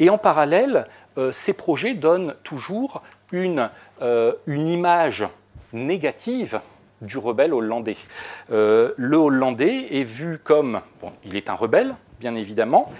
Et 0.00 0.10
en 0.10 0.18
parallèle, 0.18 0.88
ces 1.32 1.52
projets 1.52 1.94
donnent 1.94 2.34
toujours 2.42 3.02
une, 3.32 3.70
euh, 4.02 4.32
une 4.46 4.68
image 4.68 5.26
négative 5.72 6.60
du 7.02 7.18
rebelle 7.18 7.52
hollandais. 7.52 7.96
Euh, 8.50 8.92
le 8.96 9.16
Hollandais 9.16 9.88
est 9.90 10.04
vu 10.04 10.38
comme, 10.38 10.80
bon, 11.00 11.12
il 11.24 11.36
est 11.36 11.50
un 11.50 11.54
rebelle, 11.54 11.94
bien 12.20 12.34
évidemment, 12.34 12.90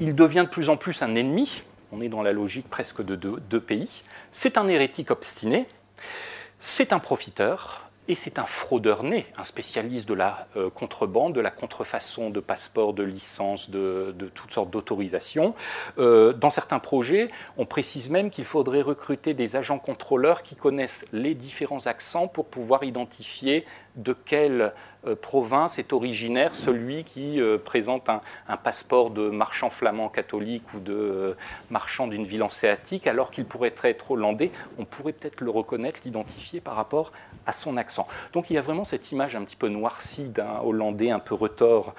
il 0.00 0.14
devient 0.14 0.44
de 0.44 0.50
plus 0.50 0.68
en 0.68 0.76
plus 0.76 1.02
un 1.02 1.14
ennemi, 1.14 1.62
on 1.92 2.00
est 2.00 2.08
dans 2.08 2.22
la 2.22 2.32
logique 2.32 2.68
presque 2.68 3.02
de 3.02 3.14
deux 3.14 3.60
pays, 3.60 4.02
c'est 4.32 4.58
un 4.58 4.66
hérétique 4.66 5.12
obstiné, 5.12 5.68
c'est 6.58 6.92
un 6.92 6.98
profiteur, 6.98 7.83
et 8.06 8.14
c'est 8.14 8.38
un 8.38 8.44
fraudeur 8.44 9.02
né, 9.02 9.26
un 9.36 9.44
spécialiste 9.44 10.08
de 10.08 10.14
la 10.14 10.46
euh, 10.56 10.68
contrebande, 10.68 11.34
de 11.34 11.40
la 11.40 11.50
contrefaçon 11.50 12.30
de 12.30 12.40
passeports, 12.40 12.92
de 12.92 13.02
licences, 13.02 13.70
de, 13.70 14.14
toutes 14.34 14.52
sortes 14.52 14.70
d'autorisations. 14.70 15.54
Euh, 15.98 16.32
dans 16.32 16.50
certains 16.50 16.78
projets, 16.78 17.30
on 17.56 17.64
précise 17.64 18.10
même 18.10 18.30
qu'il 18.30 18.44
faudrait 18.44 18.82
recruter 18.82 19.32
des 19.32 19.56
agents 19.56 19.78
contrôleurs 19.78 20.42
qui 20.42 20.54
connaissent 20.56 21.04
les 21.12 21.34
différents 21.34 21.86
accents 21.86 22.28
pour 22.28 22.46
pouvoir 22.46 22.84
identifier 22.84 23.64
de 23.96 24.14
euh, 24.32 24.70
province 25.20 25.78
est 25.78 25.92
originaire 25.92 26.54
celui 26.54 27.04
qui 27.04 27.40
euh, 27.40 27.58
présente 27.58 28.08
un, 28.08 28.20
passeport 28.56 29.10
de 29.10 29.28
marchand 29.28 29.70
flamand 29.70 30.08
catholique 30.08 30.62
ou 30.74 30.80
de 30.80 30.92
euh, 30.92 31.36
marchand 31.70 32.06
d'une 32.06 32.24
ville 32.24 32.42
hanséatique, 32.42 33.06
alors 33.06 33.30
qu'il 33.30 33.44
pourrait 33.44 33.74
être 33.82 34.10
hollandais, 34.12 34.50
on 34.78 34.84
pourrait 34.84 35.12
peut-être 35.12 35.40
le 35.40 35.50
reconnaître, 35.50 36.00
l'identifier 36.04 36.60
par 36.60 36.76
rapport 36.76 37.12
à 37.46 37.52
son 37.52 37.76
accent. 37.76 38.06
Donc 38.32 38.50
il 38.50 38.54
y 38.54 38.58
a 38.58 38.62
vraiment 38.62 38.84
cette 38.84 39.12
image 39.12 39.36
un 39.36 39.44
petit 39.44 39.56
peu 39.56 39.68
noircie 39.68 40.28
d'un 40.28 40.60
Hollandais 40.62 41.10
un 41.10 41.18
peu 41.18 41.34
retors 41.34 41.94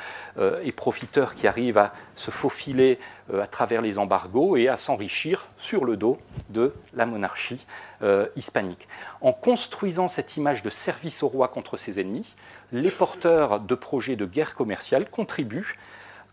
et 0.64 0.72
profiteur 0.72 1.36
qui 1.36 1.48
arrive 1.48 1.78
à 1.78 1.94
se 2.16 2.32
faufiler 2.32 2.98
à 3.32 3.46
travers 3.46 3.82
les 3.82 4.00
embargos 4.00 4.58
et 4.58 4.68
à 4.68 4.78
s'enrichir 4.78 5.48
sur 5.58 5.86
le 5.86 5.98
dos 5.98 6.18
de 6.50 6.74
la 6.94 7.06
monarchie 7.06 7.64
hispanique. 8.36 8.88
En 9.22 9.34
construisant 9.34 10.08
cette 10.08 10.36
image 10.36 10.64
de 10.64 10.72
service 10.72 11.22
au 11.22 11.28
roi 11.28 11.48
contre 11.48 11.78
ses 11.78 12.00
ennemis, 12.00 12.34
les 12.76 12.92
porteurs 12.92 13.62
de 13.62 13.74
projets 13.74 14.18
de 14.18 14.26
guerre 14.26 14.54
commerciale 14.54 15.10
contribuent 15.10 15.78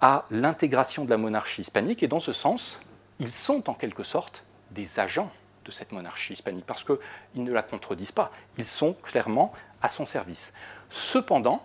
à 0.01 0.27
l'intégration 0.31 1.05
de 1.05 1.11
la 1.11 1.17
monarchie 1.17 1.63
hispanique 1.63 2.03
et 2.03 2.09
dans 2.09 2.19
ce 2.19 2.33
sens, 2.33 2.81
ils 3.21 3.33
sont 3.33 3.71
en 3.71 3.75
quelque 3.75 4.03
sorte 4.03 4.43
des 4.73 4.99
agents 4.99 5.31
de 5.65 5.71
cette 5.71 5.93
monarchie 5.93 6.33
hispanique 6.33 6.67
parce 6.67 6.83
qu'ils 6.83 7.45
ne 7.45 7.53
la 7.53 7.63
contredisent 7.63 8.11
pas, 8.11 8.33
ils 8.59 8.67
sont 8.67 8.95
clairement 9.05 9.53
à 9.81 9.89
son 9.89 10.05
service. 10.05 10.53
Cependant, 10.91 11.65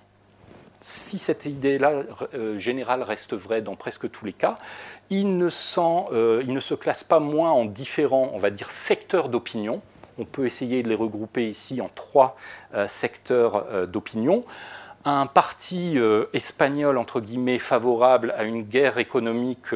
si 0.81 1.17
cette 1.17 1.45
idée-là 1.45 2.03
euh, 2.35 2.59
générale 2.59 3.01
reste 3.01 3.33
vraie 3.33 3.63
dans 3.63 3.75
presque 3.75 4.11
tous 4.11 4.25
les 4.25 4.33
cas, 4.33 4.59
il 5.09 5.39
ne, 5.39 5.49
euh, 6.13 6.43
ne 6.43 6.59
se 6.59 6.75
classe 6.75 7.03
pas 7.03 7.19
moins 7.19 7.49
en 7.49 7.65
différents, 7.65 8.29
on 8.33 8.37
va 8.37 8.51
dire, 8.51 8.69
secteurs 8.69 9.29
d'opinion 9.29 9.81
on 10.17 10.25
peut 10.25 10.45
essayer 10.45 10.83
de 10.83 10.89
les 10.89 10.95
regrouper 10.95 11.47
ici 11.47 11.81
en 11.81 11.89
trois 11.93 12.35
euh, 12.73 12.87
secteurs 12.87 13.65
euh, 13.71 13.85
d'opinion. 13.85 14.43
Un 15.05 15.25
parti 15.25 15.97
euh, 15.97 16.25
espagnol, 16.33 16.97
entre 16.97 17.21
guillemets, 17.21 17.59
favorable 17.59 18.33
à 18.37 18.43
une 18.43 18.63
guerre 18.63 18.97
économique 18.97 19.67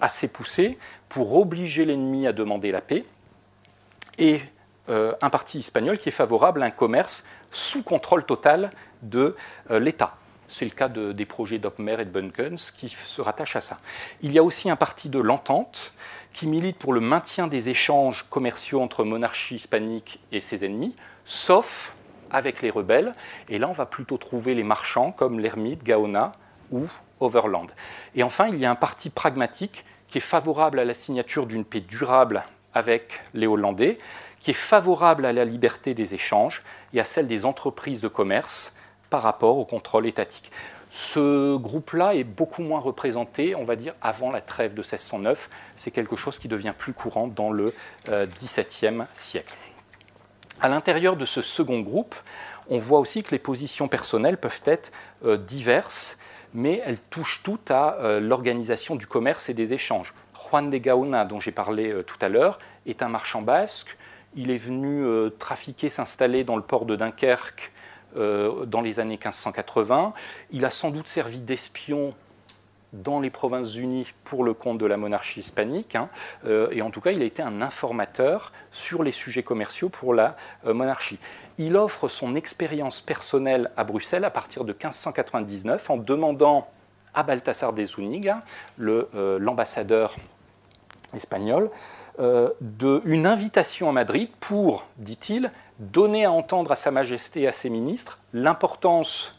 assez 0.00 0.28
poussée 0.28 0.78
pour 1.08 1.36
obliger 1.36 1.84
l'ennemi 1.84 2.26
à 2.26 2.32
demander 2.32 2.72
la 2.72 2.80
paix. 2.80 3.04
Et 4.18 4.40
un 4.88 5.28
parti 5.28 5.58
espagnol 5.58 5.98
qui 5.98 6.08
est 6.08 6.12
favorable 6.12 6.62
à 6.62 6.66
un 6.66 6.70
commerce 6.70 7.22
sous 7.50 7.82
contrôle 7.82 8.24
total 8.24 8.72
de 9.02 9.36
l'État. 9.68 10.16
C'est 10.48 10.64
le 10.64 10.70
cas 10.70 10.88
des 10.88 11.26
projets 11.26 11.58
d'Opmer 11.58 12.00
et 12.00 12.06
de 12.06 12.10
Bunkens 12.10 12.72
qui 12.74 12.88
se 12.88 13.20
rattachent 13.20 13.56
à 13.56 13.60
ça. 13.60 13.80
Il 14.22 14.32
y 14.32 14.38
a 14.38 14.42
aussi 14.42 14.70
un 14.70 14.76
parti 14.76 15.10
de 15.10 15.18
l'entente 15.18 15.92
qui 16.38 16.46
milite 16.46 16.78
pour 16.78 16.92
le 16.92 17.00
maintien 17.00 17.48
des 17.48 17.68
échanges 17.68 18.24
commerciaux 18.30 18.80
entre 18.80 19.02
monarchie 19.02 19.56
hispanique 19.56 20.20
et 20.30 20.38
ses 20.38 20.64
ennemis, 20.64 20.94
sauf 21.24 21.92
avec 22.30 22.62
les 22.62 22.70
rebelles. 22.70 23.12
Et 23.48 23.58
là, 23.58 23.68
on 23.68 23.72
va 23.72 23.86
plutôt 23.86 24.18
trouver 24.18 24.54
les 24.54 24.62
marchands 24.62 25.10
comme 25.10 25.40
l'ermite, 25.40 25.82
Gaona 25.82 26.30
ou 26.70 26.86
Overland. 27.18 27.66
Et 28.14 28.22
enfin, 28.22 28.46
il 28.46 28.56
y 28.56 28.66
a 28.66 28.70
un 28.70 28.76
parti 28.76 29.10
pragmatique 29.10 29.84
qui 30.06 30.18
est 30.18 30.20
favorable 30.20 30.78
à 30.78 30.84
la 30.84 30.94
signature 30.94 31.44
d'une 31.44 31.64
paix 31.64 31.80
durable 31.80 32.44
avec 32.72 33.20
les 33.34 33.48
Hollandais, 33.48 33.98
qui 34.38 34.52
est 34.52 34.54
favorable 34.54 35.26
à 35.26 35.32
la 35.32 35.44
liberté 35.44 35.92
des 35.92 36.14
échanges 36.14 36.62
et 36.94 37.00
à 37.00 37.04
celle 37.04 37.26
des 37.26 37.46
entreprises 37.46 38.00
de 38.00 38.06
commerce 38.06 38.76
par 39.10 39.22
rapport 39.22 39.58
au 39.58 39.64
contrôle 39.64 40.06
étatique. 40.06 40.52
Ce 40.90 41.56
groupe-là 41.56 42.14
est 42.14 42.24
beaucoup 42.24 42.62
moins 42.62 42.80
représenté, 42.80 43.54
on 43.54 43.64
va 43.64 43.76
dire, 43.76 43.94
avant 44.00 44.30
la 44.30 44.40
trêve 44.40 44.72
de 44.74 44.80
1609. 44.80 45.50
C'est 45.76 45.90
quelque 45.90 46.16
chose 46.16 46.38
qui 46.38 46.48
devient 46.48 46.74
plus 46.76 46.92
courant 46.92 47.28
dans 47.28 47.50
le 47.50 47.74
XVIIe 48.08 49.04
siècle. 49.14 49.54
À 50.60 50.68
l'intérieur 50.68 51.16
de 51.16 51.24
ce 51.24 51.42
second 51.42 51.80
groupe, 51.80 52.14
on 52.68 52.78
voit 52.78 52.98
aussi 52.98 53.22
que 53.22 53.30
les 53.30 53.38
positions 53.38 53.86
personnelles 53.86 54.38
peuvent 54.38 54.62
être 54.64 54.92
diverses 55.46 56.18
mais 56.54 56.82
elles 56.84 56.98
touchent 56.98 57.42
toutes 57.42 57.70
à 57.70 57.96
euh, 57.98 58.20
l'organisation 58.20 58.96
du 58.96 59.06
commerce 59.06 59.48
et 59.48 59.54
des 59.54 59.72
échanges. 59.72 60.14
Juan 60.34 60.70
de 60.70 60.78
Gaona, 60.78 61.24
dont 61.24 61.40
j'ai 61.40 61.52
parlé 61.52 61.90
euh, 61.90 62.02
tout 62.02 62.16
à 62.20 62.28
l'heure, 62.28 62.58
est 62.86 63.02
un 63.02 63.08
marchand 63.08 63.42
basque. 63.42 63.96
Il 64.34 64.50
est 64.50 64.58
venu 64.58 65.04
euh, 65.04 65.30
trafiquer, 65.30 65.88
s'installer 65.88 66.44
dans 66.44 66.56
le 66.56 66.62
port 66.62 66.86
de 66.86 66.96
Dunkerque 66.96 67.72
dans 68.16 68.80
les 68.80 69.00
années 69.00 69.14
1580. 69.14 70.12
Il 70.50 70.64
a 70.64 70.70
sans 70.70 70.90
doute 70.90 71.08
servi 71.08 71.40
d'espion 71.40 72.14
dans 72.92 73.20
les 73.20 73.30
Provinces-Unies 73.30 74.06
pour 74.24 74.44
le 74.44 74.54
compte 74.54 74.78
de 74.78 74.86
la 74.86 74.96
monarchie 74.96 75.40
hispanique. 75.40 75.94
Hein. 75.94 76.08
et 76.70 76.80
en 76.80 76.90
tout 76.90 77.00
cas, 77.00 77.10
il 77.12 77.20
a 77.22 77.24
été 77.24 77.42
un 77.42 77.60
informateur 77.60 78.52
sur 78.72 79.02
les 79.02 79.12
sujets 79.12 79.42
commerciaux 79.42 79.88
pour 79.88 80.14
la 80.14 80.36
monarchie 80.64 81.18
il 81.58 81.76
offre 81.76 82.08
son 82.08 82.34
expérience 82.36 83.00
personnelle 83.00 83.70
à 83.76 83.84
Bruxelles 83.84 84.24
à 84.24 84.30
partir 84.30 84.64
de 84.64 84.72
1599 84.72 85.90
en 85.90 85.96
demandant 85.96 86.68
à 87.14 87.24
Balthasar 87.24 87.72
de 87.72 87.84
Zúñiga, 87.84 88.42
euh, 88.80 89.38
l'ambassadeur 89.40 90.16
espagnol, 91.14 91.70
euh, 92.20 92.50
une 93.04 93.26
invitation 93.26 93.88
à 93.88 93.92
Madrid 93.92 94.28
pour, 94.40 94.86
dit-il, 94.96 95.52
donner 95.78 96.24
à 96.24 96.32
entendre 96.32 96.72
à 96.72 96.76
Sa 96.76 96.90
Majesté 96.90 97.42
et 97.42 97.48
à 97.48 97.52
ses 97.52 97.70
ministres 97.70 98.18
l'importance 98.32 99.38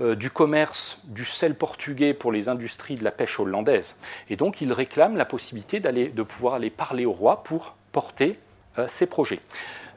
euh, 0.00 0.14
du 0.14 0.30
commerce 0.30 0.98
du 1.04 1.24
sel 1.24 1.54
portugais 1.54 2.14
pour 2.14 2.32
les 2.32 2.48
industries 2.48 2.96
de 2.96 3.04
la 3.04 3.10
pêche 3.10 3.38
hollandaise. 3.38 3.98
Et 4.30 4.36
donc 4.36 4.60
il 4.60 4.72
réclame 4.72 5.16
la 5.16 5.24
possibilité 5.24 5.80
de 5.80 6.22
pouvoir 6.22 6.54
aller 6.54 6.70
parler 6.70 7.06
au 7.06 7.12
roi 7.12 7.42
pour 7.42 7.74
porter 7.92 8.38
ses 8.88 9.06
projets. 9.06 9.40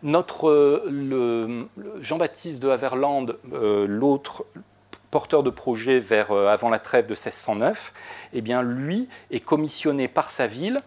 Notre 0.04 0.50
euh, 0.50 1.68
Jean-Baptiste 2.02 2.62
de 2.62 2.70
Haverland, 2.70 3.38
euh, 3.54 3.88
l'autre 3.88 4.46
porteur 5.10 5.42
de 5.42 5.50
projet 5.50 6.00
vers, 6.00 6.32
euh, 6.32 6.48
avant 6.48 6.70
la 6.70 6.80
trêve 6.80 7.06
de 7.06 7.14
1609, 7.14 7.94
eh 8.34 8.42
bien, 8.42 8.62
lui 8.62 9.08
est 9.32 9.40
commissionné 9.40 10.08
par 10.08 10.32
sa 10.32 10.46
ville, 10.46 10.82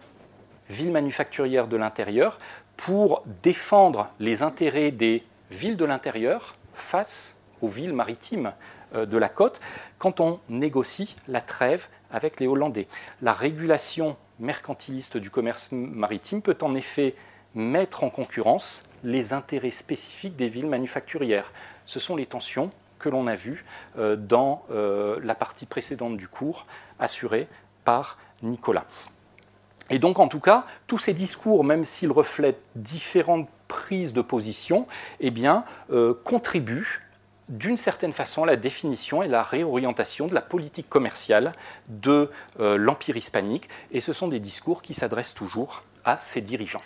ville 0.71 0.91
manufacturière 0.91 1.67
de 1.67 1.77
l'intérieur, 1.77 2.39
pour 2.77 3.23
défendre 3.43 4.09
les 4.19 4.41
intérêts 4.41 4.91
des 4.91 5.23
villes 5.51 5.77
de 5.77 5.85
l'intérieur 5.85 6.55
face 6.73 7.35
aux 7.61 7.67
villes 7.67 7.93
maritimes 7.93 8.53
de 8.95 9.17
la 9.17 9.29
côte 9.29 9.59
quand 9.99 10.19
on 10.19 10.39
négocie 10.49 11.15
la 11.27 11.41
trêve 11.41 11.87
avec 12.11 12.39
les 12.39 12.47
Hollandais. 12.47 12.87
La 13.21 13.33
régulation 13.33 14.17
mercantiliste 14.39 15.17
du 15.17 15.29
commerce 15.29 15.69
maritime 15.71 16.41
peut 16.41 16.57
en 16.61 16.75
effet 16.75 17.15
mettre 17.53 18.03
en 18.03 18.09
concurrence 18.09 18.83
les 19.03 19.33
intérêts 19.33 19.71
spécifiques 19.71 20.35
des 20.35 20.47
villes 20.47 20.67
manufacturières. 20.67 21.51
Ce 21.85 21.99
sont 21.99 22.15
les 22.15 22.25
tensions 22.25 22.71
que 22.99 23.09
l'on 23.09 23.27
a 23.27 23.35
vues 23.35 23.65
euh, 23.97 24.15
dans 24.15 24.63
euh, 24.71 25.19
la 25.23 25.35
partie 25.35 25.65
précédente 25.65 26.17
du 26.17 26.27
cours, 26.27 26.65
assurée 26.99 27.47
par 27.83 28.17
Nicolas. 28.43 28.85
Et 29.91 29.99
donc, 29.99 30.19
en 30.19 30.27
tout 30.27 30.39
cas, 30.39 30.65
tous 30.87 30.97
ces 30.97 31.13
discours, 31.13 31.63
même 31.63 31.85
s'ils 31.85 32.11
reflètent 32.11 32.63
différentes 32.75 33.47
prises 33.67 34.13
de 34.13 34.21
position, 34.21 34.87
eh 35.19 35.31
euh, 35.91 36.13
contribuent 36.23 37.01
d'une 37.49 37.77
certaine 37.77 38.13
façon 38.13 38.43
à 38.43 38.45
la 38.45 38.55
définition 38.55 39.21
et 39.21 39.27
la 39.27 39.43
réorientation 39.43 40.27
de 40.27 40.33
la 40.33 40.41
politique 40.41 40.87
commerciale 40.87 41.53
de 41.89 42.31
l'Empire 42.57 43.17
hispanique. 43.17 43.67
Et 43.91 43.99
ce 43.99 44.13
sont 44.13 44.29
des 44.29 44.39
discours 44.39 44.81
qui 44.81 44.93
s'adressent 44.93 45.33
toujours 45.33 45.83
à 46.05 46.17
ses 46.17 46.41
dirigeants. 46.41 46.81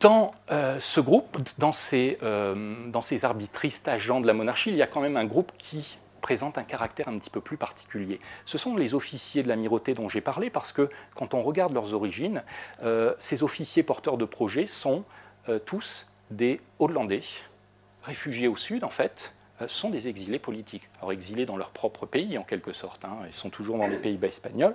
Dans 0.00 0.32
euh, 0.50 0.80
ce 0.80 1.00
groupe, 1.00 1.38
euh, 1.62 2.74
dans 2.88 3.00
ces 3.00 3.24
arbitristes 3.24 3.86
agents 3.86 4.20
de 4.20 4.26
la 4.26 4.34
monarchie, 4.34 4.70
il 4.70 4.76
y 4.76 4.82
a 4.82 4.88
quand 4.88 5.00
même 5.00 5.16
un 5.16 5.24
groupe 5.24 5.52
qui 5.56 5.98
présente 6.20 6.58
un 6.58 6.64
caractère 6.64 7.08
un 7.08 7.18
petit 7.18 7.30
peu 7.30 7.40
plus 7.40 7.56
particulier. 7.56 8.20
Ce 8.44 8.58
sont 8.58 8.76
les 8.76 8.94
officiers 8.94 9.42
de 9.42 9.48
l'amirauté 9.48 9.94
dont 9.94 10.08
j'ai 10.08 10.20
parlé, 10.20 10.50
parce 10.50 10.72
que 10.72 10.90
quand 11.14 11.34
on 11.34 11.42
regarde 11.42 11.72
leurs 11.72 11.94
origines, 11.94 12.42
euh, 12.82 13.14
ces 13.18 13.42
officiers 13.42 13.82
porteurs 13.82 14.18
de 14.18 14.24
projets 14.24 14.66
sont 14.66 15.04
tous 15.64 16.06
des 16.30 16.60
Hollandais, 16.78 17.22
réfugiés 18.02 18.48
au 18.48 18.56
sud 18.58 18.84
en 18.84 18.90
fait, 18.90 19.32
euh, 19.60 19.66
sont 19.66 19.90
des 19.90 20.06
exilés 20.06 20.38
politiques. 20.38 20.88
Alors 20.98 21.12
exilés 21.12 21.44
dans 21.44 21.56
leur 21.56 21.70
propre 21.70 22.06
pays 22.06 22.38
en 22.38 22.44
quelque 22.44 22.72
sorte, 22.72 23.04
hein. 23.04 23.18
ils 23.26 23.34
sont 23.34 23.50
toujours 23.50 23.76
dans 23.76 23.88
les 23.88 23.96
Pays-Bas 23.96 24.28
espagnols, 24.28 24.74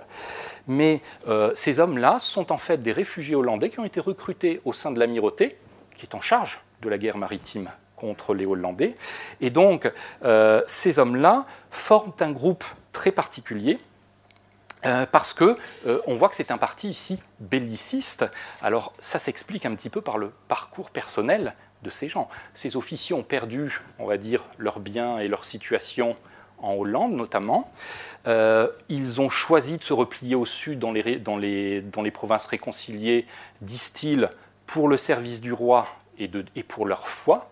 mais 0.66 1.00
euh, 1.26 1.50
ces 1.54 1.80
hommes-là 1.80 2.18
sont 2.18 2.52
en 2.52 2.58
fait 2.58 2.82
des 2.82 2.92
réfugiés 2.92 3.34
hollandais 3.34 3.70
qui 3.70 3.80
ont 3.80 3.84
été 3.84 4.00
recrutés 4.00 4.60
au 4.66 4.74
sein 4.74 4.90
de 4.90 4.98
l'amirauté, 4.98 5.56
qui 5.96 6.04
est 6.04 6.14
en 6.14 6.20
charge 6.20 6.60
de 6.82 6.88
la 6.90 6.98
guerre 6.98 7.16
maritime 7.16 7.70
contre 8.04 8.34
les 8.34 8.44
Hollandais. 8.44 8.96
Et 9.40 9.48
donc 9.50 9.90
euh, 10.24 10.60
ces 10.66 10.98
hommes-là 10.98 11.46
forment 11.70 12.12
un 12.20 12.30
groupe 12.30 12.64
très 12.92 13.12
particulier 13.12 13.78
parce 15.12 15.32
que 15.32 15.56
on 16.06 16.14
voit 16.14 16.28
que 16.28 16.34
c'est 16.34 16.50
un 16.50 16.58
parti 16.58 16.90
ici 16.90 17.18
belliciste. 17.40 18.26
Alors 18.60 18.92
ça 19.00 19.18
s'explique 19.18 19.64
un 19.64 19.74
petit 19.74 19.88
peu 19.88 20.02
par 20.02 20.18
le 20.18 20.30
parcours 20.46 20.90
personnel 20.90 21.54
de 21.82 21.88
ces 21.88 22.10
gens. 22.10 22.28
Ces 22.52 22.76
officiers 22.76 23.16
ont 23.16 23.22
perdu, 23.22 23.80
on 23.98 24.04
va 24.04 24.18
dire, 24.18 24.44
leurs 24.58 24.80
biens 24.80 25.20
et 25.20 25.28
leur 25.28 25.46
situation 25.46 26.16
en 26.58 26.74
Hollande 26.74 27.12
notamment. 27.12 27.70
Euh, 28.26 28.68
ils 28.90 29.22
ont 29.22 29.30
choisi 29.30 29.78
de 29.78 29.82
se 29.82 29.94
replier 29.94 30.34
au 30.34 30.44
sud 30.44 30.78
dans 30.78 30.92
les 30.92 32.10
provinces 32.12 32.46
réconciliées, 32.46 33.26
disent-ils, 33.62 34.28
pour 34.66 34.88
le 34.88 34.96
service 34.96 35.40
du 35.40 35.52
roi 35.52 35.88
et, 36.18 36.62
pour 36.62 36.86
leur 36.86 37.08
foi. 37.08 37.50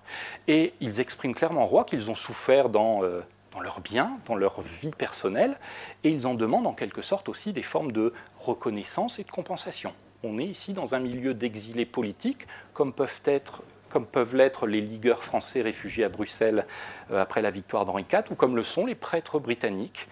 Et 0.48 0.74
ils 0.80 1.00
expriment 1.00 1.34
clairement 1.34 1.64
au 1.64 1.66
roi 1.66 1.84
qu'ils 1.84 2.10
ont 2.10 2.14
souffert 2.14 2.68
dans, 2.68 3.02
euh, 3.02 3.20
dans 3.52 3.60
leurs 3.60 3.80
biens, 3.80 4.18
dans 4.26 4.34
leur 4.34 4.60
vie 4.60 4.92
personnelle, 4.96 5.58
et 6.04 6.10
ils 6.10 6.26
en 6.26 6.34
demandent 6.34 6.66
en 6.66 6.72
quelque 6.72 7.02
sorte 7.02 7.28
aussi 7.28 7.52
des 7.52 7.62
formes 7.62 7.92
de 7.92 8.12
reconnaissance 8.40 9.18
et 9.18 9.24
de 9.24 9.30
compensation. 9.30 9.92
On 10.24 10.38
est 10.38 10.46
ici 10.46 10.72
dans 10.72 10.94
un 10.94 11.00
milieu 11.00 11.34
d'exilés 11.34 11.86
politiques, 11.86 12.46
comme 12.74 12.92
peuvent 12.92 13.20
être 13.24 13.62
comme 13.92 14.06
peuvent 14.06 14.34
l'être 14.34 14.66
les 14.66 14.80
ligueurs 14.80 15.22
français 15.22 15.60
réfugiés 15.60 16.04
à 16.04 16.08
Bruxelles 16.08 16.64
euh, 17.10 17.20
après 17.20 17.42
la 17.42 17.50
victoire 17.50 17.84
d'Henri 17.84 18.06
IV, 18.10 18.22
ou 18.30 18.34
comme 18.34 18.56
le 18.56 18.62
sont 18.62 18.86
les 18.86 18.94
prêtres 18.94 19.38
britanniques 19.38 20.08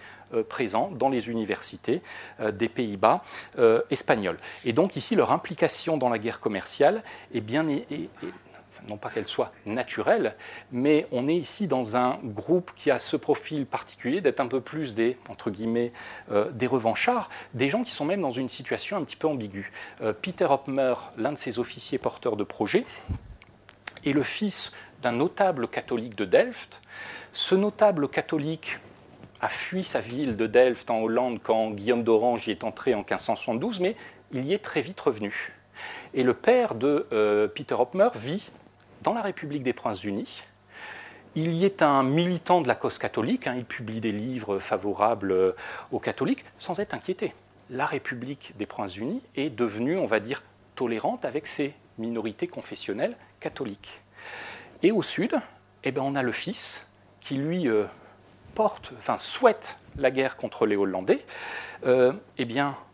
présents 0.47 0.91
dans 0.91 1.09
les 1.09 1.29
universités 1.29 2.01
euh, 2.39 2.51
des 2.51 2.69
Pays-Bas 2.69 3.23
espagnols. 3.89 4.37
Et 4.65 4.73
donc 4.73 4.95
ici, 4.95 5.15
leur 5.15 5.31
implication 5.31 5.97
dans 5.97 6.09
la 6.09 6.19
guerre 6.19 6.39
commerciale 6.39 7.03
est 7.33 7.41
bien... 7.41 7.65
non 8.87 8.97
pas 8.97 9.09
qu'elle 9.09 9.27
soit 9.27 9.51
naturelle, 9.65 10.35
mais 10.71 11.05
on 11.11 11.27
est 11.27 11.35
ici 11.35 11.67
dans 11.67 11.95
un 11.95 12.19
groupe 12.23 12.71
qui 12.75 12.89
a 12.89 12.97
ce 12.97 13.15
profil 13.15 13.65
particulier 13.65 14.21
d'être 14.21 14.39
un 14.39 14.47
peu 14.47 14.61
plus 14.61 14.95
des, 14.95 15.17
entre 15.29 15.51
guillemets, 15.51 15.91
des 16.51 16.67
revanchards, 16.67 17.29
des 17.53 17.69
gens 17.69 17.83
qui 17.83 17.91
sont 17.91 18.05
même 18.05 18.21
dans 18.21 18.31
une 18.31 18.49
situation 18.49 18.97
un 18.97 19.03
petit 19.03 19.17
peu 19.17 19.27
ambiguë. 19.27 19.71
Peter 20.21 20.47
Hopmer, 20.49 20.95
l'un 21.17 21.33
de 21.33 21.37
ces 21.37 21.59
officiers 21.59 21.99
porteurs 21.99 22.37
de 22.37 22.43
projet, 22.43 22.85
est 24.03 24.13
le 24.13 24.23
fils 24.23 24.71
d'un 25.03 25.11
notable 25.11 25.67
catholique 25.67 26.15
de 26.15 26.25
Delft. 26.25 26.81
Ce 27.33 27.55
notable 27.55 28.07
catholique 28.07 28.79
a 29.41 29.49
fui 29.49 29.83
sa 29.83 29.99
ville 29.99 30.37
de 30.37 30.45
Delft 30.45 30.89
en 30.89 31.01
Hollande 31.01 31.39
quand 31.41 31.71
Guillaume 31.71 32.03
d'Orange 32.03 32.47
y 32.47 32.51
est 32.51 32.63
entré 32.63 32.93
en 32.93 32.99
1572, 32.99 33.79
mais 33.79 33.95
il 34.31 34.45
y 34.45 34.53
est 34.53 34.63
très 34.63 34.81
vite 34.81 34.99
revenu. 34.99 35.51
Et 36.13 36.23
le 36.23 36.35
père 36.35 36.75
de 36.75 37.07
euh, 37.11 37.47
Peter 37.47 37.73
Hopmer 37.73 38.09
vit 38.15 38.51
dans 39.01 39.13
la 39.13 39.21
République 39.21 39.63
des 39.63 39.73
Princes-Unis. 39.73 40.43
Il 41.33 41.53
y 41.53 41.65
est 41.65 41.81
un 41.81 42.03
militant 42.03 42.61
de 42.61 42.67
la 42.67 42.75
cause 42.75 42.99
catholique, 42.99 43.47
hein. 43.47 43.55
il 43.57 43.65
publie 43.65 43.99
des 43.99 44.11
livres 44.11 44.59
favorables 44.59 45.31
euh, 45.31 45.53
aux 45.91 45.99
catholiques 45.99 46.45
sans 46.59 46.79
être 46.79 46.93
inquiété. 46.93 47.33
La 47.69 47.85
République 47.85 48.53
des 48.57 48.65
Princes-Unis 48.65 49.23
est 49.35 49.49
devenue, 49.49 49.97
on 49.97 50.05
va 50.05 50.19
dire, 50.19 50.43
tolérante 50.75 51.25
avec 51.25 51.47
ses 51.47 51.73
minorités 51.97 52.47
confessionnelles 52.47 53.15
catholique. 53.39 54.01
Et 54.83 54.91
au 54.91 55.01
sud, 55.01 55.35
eh 55.83 55.91
ben, 55.91 56.01
on 56.03 56.15
a 56.15 56.21
le 56.21 56.31
fils 56.31 56.85
qui 57.21 57.35
lui 57.35 57.67
euh, 57.67 57.85
souhaite 59.17 59.77
la 59.97 60.11
guerre 60.11 60.37
contre 60.37 60.65
les 60.65 60.75
Hollandais. 60.75 61.25
Euh, 61.85 62.13
eh 62.37 62.45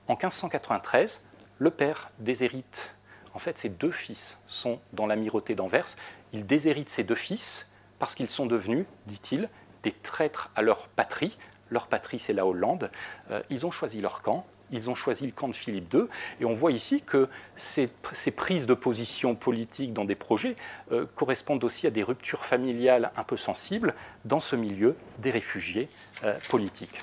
en 0.07 0.13
1593, 0.13 1.23
le 1.59 1.71
père 1.71 2.09
déshérite. 2.19 2.93
En 3.33 3.39
fait, 3.39 3.57
ses 3.57 3.69
deux 3.69 3.91
fils 3.91 4.37
sont 4.47 4.79
dans 4.93 5.05
l'amirauté 5.05 5.53
d'Anvers. 5.53 5.95
Il 6.33 6.45
déshérite 6.45 6.89
ses 6.89 7.03
deux 7.03 7.15
fils 7.15 7.69
parce 7.99 8.15
qu'ils 8.15 8.29
sont 8.29 8.45
devenus, 8.45 8.85
dit-il, 9.05 9.49
des 9.83 9.91
traîtres 9.91 10.49
à 10.55 10.61
leur 10.61 10.87
patrie. 10.87 11.37
Leur 11.69 11.87
patrie, 11.87 12.19
c'est 12.19 12.33
la 12.33 12.45
Hollande. 12.45 12.89
Euh, 13.31 13.41
ils 13.49 13.65
ont 13.65 13.71
choisi 13.71 14.01
leur 14.01 14.21
camp 14.21 14.45
ils 14.71 14.89
ont 14.89 14.95
choisi 14.95 15.25
le 15.25 15.31
camp 15.31 15.47
de 15.47 15.55
Philippe 15.55 15.93
II. 15.93 16.03
Et 16.39 16.45
on 16.45 16.53
voit 16.53 16.71
ici 16.71 17.01
que 17.01 17.27
ces, 17.55 17.89
prises 18.35 18.65
de 18.65 18.73
position 18.73 19.35
politiques 19.35 19.93
dans 19.93 20.05
des 20.05 20.15
projets 20.15 20.55
euh, 20.91 21.05
correspondent 21.15 21.63
aussi 21.63 21.87
à 21.87 21.89
des 21.89 22.03
ruptures 22.03 22.45
familiales 22.45 23.11
un 23.15 23.23
peu 23.23 23.37
sensibles 23.37 23.93
dans 24.25 24.39
ce 24.39 24.55
milieu 24.55 24.95
des 25.19 25.31
réfugiés 25.31 25.89
euh, 26.23 26.37
politiques. 26.49 27.01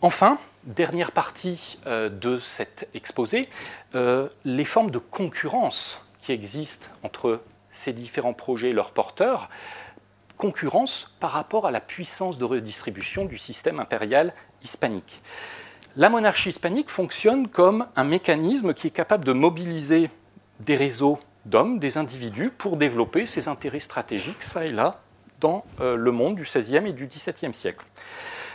Enfin, 0.00 0.38
dernière 0.64 1.12
partie 1.12 1.78
euh, 1.86 2.08
de 2.08 2.38
cet 2.38 2.88
exposé, 2.94 3.48
les 4.44 4.64
formes 4.66 4.90
de 4.90 4.98
concurrence 4.98 5.98
qui 6.20 6.32
existent 6.32 6.88
entre 7.02 7.40
ces 7.72 7.94
différents 7.94 8.34
projets 8.34 8.70
et 8.70 8.72
leurs 8.74 8.90
porteurs 8.90 9.48
concurrence 10.36 11.16
par 11.18 11.30
rapport 11.30 11.66
à 11.66 11.70
la 11.70 11.80
puissance 11.80 12.38
de 12.38 12.44
redistribution 12.44 13.24
du 13.24 13.38
système 13.38 13.80
impérial 13.80 14.34
hispanique. 14.62 15.22
La 15.96 16.10
monarchie 16.10 16.50
hispanique 16.50 16.90
fonctionne 16.90 17.48
comme 17.48 17.86
un 17.96 18.04
mécanisme 18.04 18.74
qui 18.74 18.88
est 18.88 18.90
capable 18.90 19.24
de 19.24 19.32
mobiliser 19.32 20.10
des 20.60 20.76
réseaux 20.76 21.18
d'hommes, 21.46 21.78
des 21.78 21.96
individus, 21.96 22.50
pour 22.50 22.76
développer 22.76 23.24
ses 23.24 23.48
intérêts 23.48 23.80
stratégiques, 23.80 24.42
ça 24.42 24.66
et 24.66 24.72
là, 24.72 25.00
dans 25.40 25.64
euh, 25.80 25.96
le 25.96 26.10
monde 26.10 26.36
du 26.36 26.42
XVIe 26.42 26.88
et 26.88 26.92
du 26.92 27.06
XVIIe 27.06 27.54
siècle. 27.54 27.84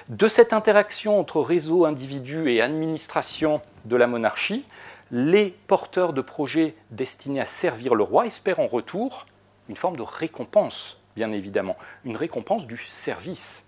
De 0.10 0.28
cette 0.28 0.54
interaction 0.54 1.20
entre 1.20 1.41
réseaux, 1.41 1.86
individus 1.86 2.52
et 2.52 2.62
administration 2.62 3.62
de 3.86 3.95
la 3.95 4.08
monarchie, 4.08 4.66
les 5.12 5.56
porteurs 5.68 6.14
de 6.14 6.22
projets 6.22 6.76
destinés 6.89 7.41
à 7.41 7.45
servir 7.45 7.95
le 7.95 8.04
roi 8.04 8.26
espèrent 8.26 8.60
en 8.60 8.68
retour 8.68 9.26
une 9.70 9.76
forme 9.76 9.95
de 9.95 10.02
récompense, 10.02 11.02
bien 11.16 11.32
évidemment, 11.32 11.76
une 12.04 12.18
récompense 12.18 12.68
du 12.68 12.78
service. 12.78 13.66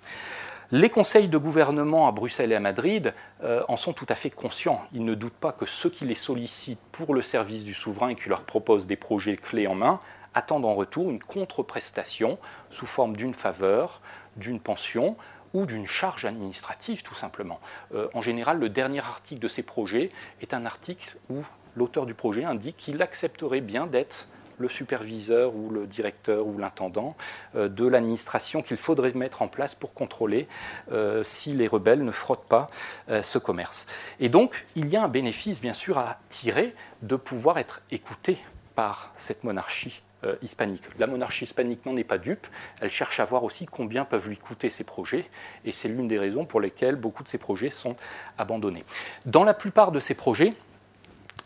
Les 0.76 0.90
conseils 0.90 1.28
de 1.28 1.38
gouvernement 1.38 2.08
à 2.08 2.12
Bruxelles 2.12 2.52
et 2.52 2.56
à 2.56 2.60
Madrid 2.60 3.14
euh, 3.44 3.62
en 3.68 3.78
sont 3.78 3.94
tout 3.94 4.08
à 4.10 4.16
fait 4.16 4.32
conscients. 4.32 4.82
Ils 4.92 5.06
ne 5.06 5.14
doutent 5.14 5.32
pas 5.32 5.52
que 5.52 5.68
ceux 5.68 5.92
qui 5.92 6.04
les 6.04 6.16
sollicitent 6.16 6.80
pour 6.92 7.14
le 7.14 7.22
service 7.22 7.64
du 7.64 7.76
souverain 7.76 8.10
et 8.10 8.16
qui 8.16 8.28
leur 8.28 8.44
proposent 8.44 8.88
des 8.88 8.96
projets 8.96 9.38
clés 9.38 9.68
en 9.68 9.76
main 9.76 10.00
attendent 10.34 10.66
en 10.66 10.74
retour 10.74 11.12
une 11.12 11.22
contreprestation 11.22 12.40
sous 12.72 12.88
forme 12.88 13.16
d'une 13.16 13.36
faveur, 13.36 14.02
d'une 14.36 14.60
pension 14.60 15.16
ou 15.54 15.68
d'une 15.68 15.86
charge 15.86 16.26
administrative 16.26 17.04
tout 17.04 17.14
simplement. 17.14 17.60
Euh, 17.94 18.08
en 18.16 18.24
général, 18.24 18.58
le 18.58 18.70
dernier 18.70 19.02
article 19.02 19.42
de 19.42 19.48
ces 19.48 19.62
projets 19.62 20.10
est 20.42 20.56
un 20.56 20.66
article 20.66 21.18
où 21.30 21.44
l'auteur 21.76 22.08
du 22.08 22.16
projet 22.16 22.46
indique 22.46 22.78
qu'il 22.78 23.00
accepterait 23.04 23.62
bien 23.62 23.86
d'être 23.86 24.28
le 24.58 24.70
superviseur 24.70 25.56
ou 25.56 25.70
le 25.70 25.88
directeur 25.88 26.46
ou 26.46 26.58
l'intendant 26.58 27.16
euh, 27.56 27.68
de 27.68 27.88
l'administration 27.88 28.62
qu'il 28.62 28.78
faudrait 28.78 29.14
mettre 29.14 29.42
en 29.42 29.48
place 29.48 29.76
pour 29.76 29.94
contrôler 29.94 30.48
euh, 30.92 31.24
si 31.24 31.54
les 31.54 31.68
rebelles 31.68 32.04
ne 32.04 32.12
frottent 32.12 32.48
pas 32.48 32.70
euh, 33.10 33.22
ce 33.22 33.38
commerce. 33.38 33.88
Et 34.20 34.30
donc, 34.30 34.66
il 34.76 34.90
y 34.90 34.96
a 34.96 35.04
un 35.04 35.08
bénéfice, 35.08 35.62
bien 35.62 35.74
sûr, 35.74 35.98
à 35.98 36.20
tirer 36.30 36.74
de 37.02 37.16
pouvoir 37.16 37.58
être 37.58 37.82
écouté 37.92 38.38
par 38.76 39.12
cette 39.16 39.44
monarchie 39.44 40.02
hispanique. 40.42 40.84
La 41.00 41.06
monarchie 41.06 41.44
hispanique 41.44 41.86
n'en 41.86 41.98
est 41.98 42.06
pas 42.06 42.18
dupe, 42.18 42.48
elle 42.80 42.90
cherche 42.90 43.20
à 43.20 43.26
voir 43.26 43.44
aussi 43.44 43.66
combien 43.66 44.06
peuvent 44.06 44.30
lui 44.30 44.38
coûter 44.38 44.70
ces 44.70 44.86
projets, 44.86 45.26
et 45.66 45.74
c'est 45.74 45.90
l'une 45.90 46.08
des 46.08 46.18
raisons 46.18 46.46
pour 46.46 46.62
lesquelles 46.62 46.96
beaucoup 46.96 47.24
de 47.24 47.28
ces 47.28 47.38
projets 47.38 47.70
sont 47.70 47.98
abandonnés. 48.38 48.86
Dans 49.26 49.44
la 49.44 49.54
plupart 49.54 49.92
de 49.92 50.00
ces 50.00 50.14
projets, 50.14 50.54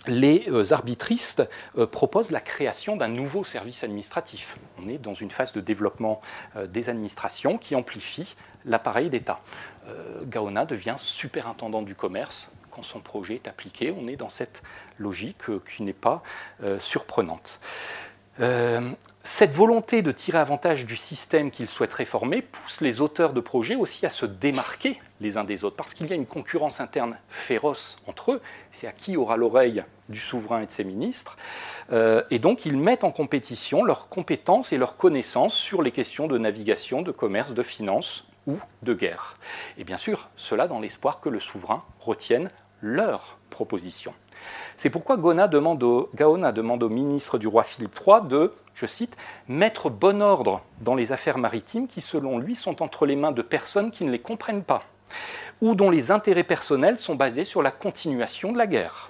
les 0.07 0.45
euh, 0.47 0.71
arbitristes 0.71 1.47
euh, 1.77 1.85
proposent 1.85 2.31
la 2.31 2.39
création 2.39 2.95
d'un 2.95 3.07
nouveau 3.07 3.43
service 3.43 3.83
administratif. 3.83 4.57
On 4.81 4.87
est 4.89 4.97
dans 4.97 5.13
une 5.13 5.31
phase 5.31 5.53
de 5.53 5.61
développement 5.61 6.21
euh, 6.55 6.67
des 6.67 6.89
administrations 6.89 7.57
qui 7.57 7.75
amplifie 7.75 8.35
l'appareil 8.65 9.09
d'État. 9.09 9.39
Gaona 10.25 10.65
devient 10.65 10.95
superintendant 10.97 11.81
du 11.81 11.95
commerce 11.95 12.51
quand 12.71 12.83
son 12.83 12.99
projet 12.99 13.35
est 13.35 13.47
appliqué. 13.47 13.95
On 13.97 14.09
est 14.09 14.17
dans 14.17 14.29
cette 14.29 14.61
logique 14.97 15.37
qui 15.73 15.83
n'est 15.83 15.93
pas 15.93 16.21
surprenante. 16.77 17.61
Cette 19.29 19.53
volonté 19.53 20.01
de 20.01 20.11
tirer 20.11 20.39
avantage 20.39 20.85
du 20.85 20.95
système 20.95 21.51
qu'ils 21.51 21.67
souhaitent 21.67 21.93
réformer 21.93 22.41
pousse 22.41 22.79
les 22.79 23.01
auteurs 23.01 23.33
de 23.33 23.41
projets 23.41 23.75
aussi 23.75 24.05
à 24.05 24.09
se 24.09 24.25
démarquer 24.25 24.99
les 25.19 25.37
uns 25.37 25.43
des 25.43 25.65
autres, 25.65 25.75
parce 25.75 25.93
qu'il 25.93 26.07
y 26.07 26.13
a 26.13 26.15
une 26.15 26.25
concurrence 26.25 26.79
interne 26.79 27.19
féroce 27.27 27.97
entre 28.07 28.31
eux, 28.31 28.41
c'est 28.71 28.87
à 28.87 28.93
qui 28.93 29.17
aura 29.17 29.35
l'oreille 29.35 29.83
du 30.07 30.17
souverain 30.17 30.61
et 30.61 30.65
de 30.65 30.71
ses 30.71 30.85
ministres, 30.85 31.37
euh, 31.91 32.23
et 32.31 32.39
donc 32.39 32.65
ils 32.65 32.77
mettent 32.77 33.03
en 33.03 33.11
compétition 33.11 33.83
leurs 33.83 34.07
compétences 34.07 34.71
et 34.71 34.77
leurs 34.77 34.95
connaissances 34.95 35.55
sur 35.55 35.81
les 35.81 35.91
questions 35.91 36.27
de 36.27 36.37
navigation, 36.37 37.01
de 37.01 37.11
commerce, 37.11 37.53
de 37.53 37.63
finance 37.63 38.25
ou 38.47 38.55
de 38.81 38.93
guerre. 38.93 39.37
Et 39.77 39.83
bien 39.83 39.97
sûr, 39.97 40.29
cela 40.37 40.69
dans 40.69 40.79
l'espoir 40.79 41.19
que 41.19 41.27
le 41.27 41.39
souverain 41.39 41.83
retienne 41.99 42.49
leurs 42.81 43.37
propositions. 43.49 44.13
C'est 44.77 44.89
pourquoi 44.89 45.17
Gaona 45.17 45.47
demande 45.47 45.83
au 45.83 46.89
ministre 46.89 47.37
du 47.37 47.47
roi 47.47 47.63
Philippe 47.63 47.99
III 48.05 48.21
de 48.27 48.53
je 48.77 48.85
cite, 48.85 49.17
mettre 49.47 49.89
bon 49.89 50.21
ordre 50.21 50.61
dans 50.81 50.93
les 50.93 51.11
affaires 51.11 51.39
maritimes 51.39 51.87
qui, 51.87 51.99
selon 51.99 52.37
lui, 52.37 52.55
sont 52.55 52.83
entre 52.83 53.07
les 53.07 53.15
mains 53.15 53.31
de 53.31 53.41
personnes 53.41 53.89
qui 53.91 54.03
ne 54.03 54.11
les 54.11 54.19
comprennent 54.19 54.63
pas, 54.63 54.83
ou 55.61 55.73
dont 55.73 55.89
les 55.89 56.11
intérêts 56.11 56.43
personnels 56.43 56.99
sont 56.99 57.15
basés 57.15 57.43
sur 57.43 57.63
la 57.63 57.71
continuation 57.71 58.51
de 58.51 58.57
la 58.57 58.67
guerre. 58.67 59.09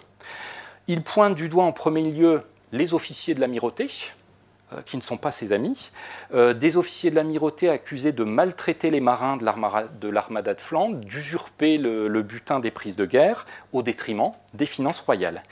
Il 0.87 1.03
pointe 1.03 1.35
du 1.35 1.49
doigt 1.49 1.65
en 1.65 1.73
premier 1.73 2.03
lieu 2.03 2.43
les 2.71 2.93
officiers 2.93 3.33
de 3.33 3.41
l'amirauté, 3.41 3.89
euh, 4.71 4.81
qui 4.85 4.95
ne 4.95 5.01
sont 5.01 5.17
pas 5.17 5.33
ses 5.33 5.51
amis, 5.51 5.91
euh, 6.33 6.53
des 6.53 6.77
officiers 6.77 7.09
de 7.09 7.15
l'amirauté 7.15 7.67
accusés 7.67 8.13
de 8.13 8.23
maltraiter 8.23 8.89
les 8.89 9.01
marins 9.01 9.35
de 9.35 10.09
l'armada 10.09 10.53
de 10.53 10.61
Flandre, 10.61 10.95
d'usurper 10.95 11.77
le, 11.77 12.21
butin 12.21 12.61
des 12.61 12.71
prises 12.71 12.95
de 12.95 13.05
guerre 13.05 13.45
au 13.73 13.81
détriment 13.81 14.31
des 14.53 14.65
finances 14.65 15.01
royales. 15.01 15.43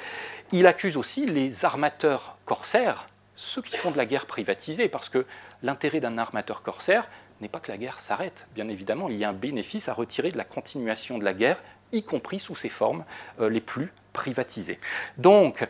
Il 0.53 0.67
accuse 0.67 0.95
aussi 0.95 1.25
les 1.25 1.65
armateurs 1.65 2.37
corsaires 2.45 3.07
ceux 3.35 3.61
qui 3.61 3.77
font 3.77 3.91
de 3.91 3.97
la 3.97 4.05
guerre 4.05 4.25
privatisée, 4.25 4.89
parce 4.89 5.09
que 5.09 5.25
l'intérêt 5.63 5.99
d'un 5.99 6.17
armateur 6.17 6.61
corsaire 6.61 7.07
n'est 7.41 7.49
pas 7.49 7.59
que 7.59 7.71
la 7.71 7.77
guerre 7.77 7.99
s'arrête. 8.01 8.47
Bien 8.55 8.67
évidemment, 8.69 9.09
il 9.09 9.17
y 9.17 9.25
a 9.25 9.29
un 9.29 9.33
bénéfice 9.33 9.89
à 9.89 9.93
retirer 9.93 10.31
de 10.31 10.37
la 10.37 10.43
continuation 10.43 11.17
de 11.17 11.23
la 11.23 11.33
guerre, 11.33 11.61
y 11.91 12.03
compris 12.03 12.39
sous 12.39 12.55
ses 12.55 12.69
formes 12.69 13.05
euh, 13.39 13.49
les 13.49 13.61
plus 13.61 13.91
privatisées. 14.13 14.79
Donc, 15.17 15.67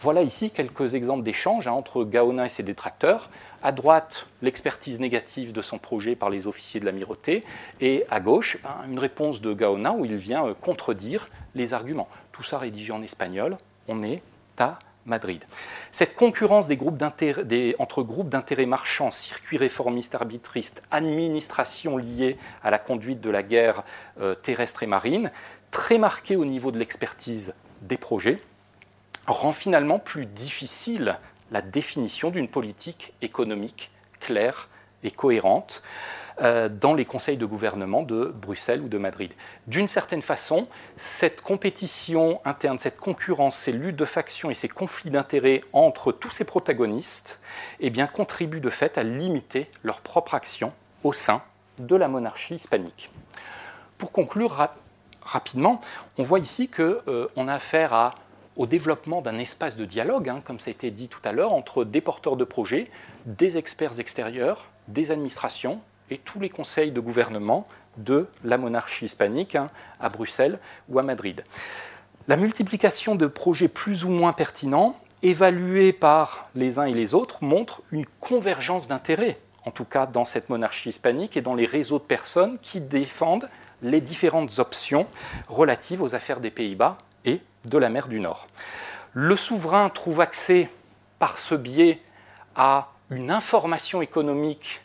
voilà 0.00 0.22
ici 0.22 0.50
quelques 0.50 0.94
exemples 0.94 1.22
d'échanges 1.22 1.66
hein, 1.66 1.72
entre 1.72 2.04
Gaona 2.04 2.46
et 2.46 2.48
ses 2.48 2.62
détracteurs. 2.62 3.30
À 3.62 3.72
droite, 3.72 4.26
l'expertise 4.42 5.00
négative 5.00 5.52
de 5.52 5.62
son 5.62 5.78
projet 5.78 6.14
par 6.14 6.28
les 6.28 6.46
officiers 6.46 6.80
de 6.80 6.84
l'amirauté, 6.84 7.44
et 7.80 8.04
à 8.10 8.20
gauche, 8.20 8.58
ben, 8.62 8.84
une 8.90 8.98
réponse 8.98 9.40
de 9.40 9.54
Gaona 9.54 9.92
où 9.92 10.04
il 10.04 10.16
vient 10.16 10.46
euh, 10.46 10.54
contredire 10.54 11.30
les 11.54 11.72
arguments. 11.72 12.08
Tout 12.32 12.42
ça 12.42 12.58
rédigé 12.58 12.92
en 12.92 13.02
espagnol, 13.02 13.56
on 13.88 14.02
est 14.02 14.22
à 14.58 14.78
Madrid. 15.06 15.44
Cette 15.92 16.14
concurrence 16.14 16.68
entre 17.78 18.02
groupes 18.02 18.28
d'intérêts 18.28 18.66
marchands, 18.66 19.10
circuits 19.10 19.58
réformistes, 19.58 20.14
arbitristes, 20.14 20.82
administrations 20.90 21.96
liées 21.96 22.38
à 22.62 22.70
la 22.70 22.78
conduite 22.78 23.20
de 23.20 23.30
la 23.30 23.42
guerre 23.42 23.84
euh, 24.20 24.34
terrestre 24.34 24.82
et 24.82 24.86
marine, 24.86 25.30
très 25.70 25.98
marquée 25.98 26.36
au 26.36 26.44
niveau 26.44 26.70
de 26.70 26.78
l'expertise 26.78 27.54
des 27.82 27.96
projets, 27.96 28.40
rend 29.26 29.52
finalement 29.52 29.98
plus 29.98 30.26
difficile 30.26 31.18
la 31.50 31.62
définition 31.62 32.30
d'une 32.30 32.48
politique 32.48 33.12
économique 33.22 33.90
claire 34.20 34.68
et 35.02 35.10
cohérente. 35.10 35.82
Euh, 36.42 36.68
dans 36.68 36.94
les 36.94 37.04
conseils 37.04 37.36
de 37.36 37.46
gouvernement 37.46 38.02
de 38.02 38.24
Bruxelles 38.24 38.80
ou 38.80 38.88
de 38.88 38.98
Madrid. 38.98 39.30
D'une 39.68 39.86
certaine 39.86 40.20
façon, 40.20 40.66
cette 40.96 41.42
compétition 41.42 42.40
interne, 42.44 42.80
cette 42.80 42.96
concurrence, 42.96 43.56
ces 43.56 43.70
luttes 43.70 43.94
de 43.94 44.04
factions 44.04 44.50
et 44.50 44.54
ces 44.54 44.66
conflits 44.66 45.10
d'intérêts 45.10 45.60
entre 45.72 46.10
tous 46.10 46.32
ces 46.32 46.42
protagonistes 46.42 47.38
eh 47.78 47.88
bien, 47.90 48.08
contribuent 48.08 48.60
de 48.60 48.68
fait 48.68 48.98
à 48.98 49.04
limiter 49.04 49.70
leur 49.84 50.00
propre 50.00 50.34
action 50.34 50.72
au 51.04 51.12
sein 51.12 51.40
de 51.78 51.94
la 51.94 52.08
monarchie 52.08 52.56
hispanique. 52.56 53.12
Pour 53.96 54.10
conclure 54.10 54.70
rapidement, 55.22 55.80
on 56.18 56.24
voit 56.24 56.40
ici 56.40 56.68
qu'on 56.68 57.00
euh, 57.06 57.28
a 57.36 57.54
affaire 57.54 58.16
au 58.56 58.66
développement 58.66 59.22
d'un 59.22 59.38
espace 59.38 59.76
de 59.76 59.84
dialogue, 59.84 60.28
hein, 60.28 60.42
comme 60.44 60.58
ça 60.58 60.70
a 60.70 60.72
été 60.72 60.90
dit 60.90 61.06
tout 61.06 61.22
à 61.24 61.30
l'heure, 61.30 61.52
entre 61.52 61.84
des 61.84 62.00
porteurs 62.00 62.34
de 62.34 62.44
projets, 62.44 62.90
des 63.24 63.56
experts 63.56 64.00
extérieurs, 64.00 64.66
des 64.88 65.12
administrations 65.12 65.80
et 66.10 66.18
tous 66.18 66.40
les 66.40 66.48
conseils 66.48 66.90
de 66.90 67.00
gouvernement 67.00 67.66
de 67.96 68.26
la 68.42 68.58
monarchie 68.58 69.04
hispanique 69.04 69.54
hein, 69.54 69.70
à 70.00 70.08
Bruxelles 70.08 70.58
ou 70.88 70.98
à 70.98 71.02
Madrid. 71.02 71.44
La 72.26 72.36
multiplication 72.36 73.14
de 73.14 73.26
projets 73.26 73.68
plus 73.68 74.04
ou 74.04 74.10
moins 74.10 74.32
pertinents, 74.32 74.96
évalués 75.22 75.92
par 75.92 76.48
les 76.54 76.78
uns 76.78 76.84
et 76.84 76.94
les 76.94 77.14
autres, 77.14 77.44
montre 77.44 77.82
une 77.92 78.06
convergence 78.20 78.88
d'intérêts, 78.88 79.38
en 79.64 79.70
tout 79.70 79.84
cas 79.84 80.06
dans 80.06 80.24
cette 80.24 80.48
monarchie 80.48 80.88
hispanique 80.88 81.36
et 81.36 81.42
dans 81.42 81.54
les 81.54 81.66
réseaux 81.66 81.98
de 81.98 82.04
personnes 82.04 82.58
qui 82.60 82.80
défendent 82.80 83.48
les 83.82 84.00
différentes 84.00 84.58
options 84.58 85.06
relatives 85.48 86.02
aux 86.02 86.14
affaires 86.14 86.40
des 86.40 86.50
Pays-Bas 86.50 86.98
et 87.24 87.40
de 87.66 87.78
la 87.78 87.90
mer 87.90 88.08
du 88.08 88.20
Nord. 88.20 88.48
Le 89.12 89.36
souverain 89.36 89.88
trouve 89.90 90.20
accès 90.20 90.68
par 91.18 91.38
ce 91.38 91.54
biais 91.54 92.00
à 92.56 92.90
une 93.10 93.30
information 93.30 94.02
économique 94.02 94.80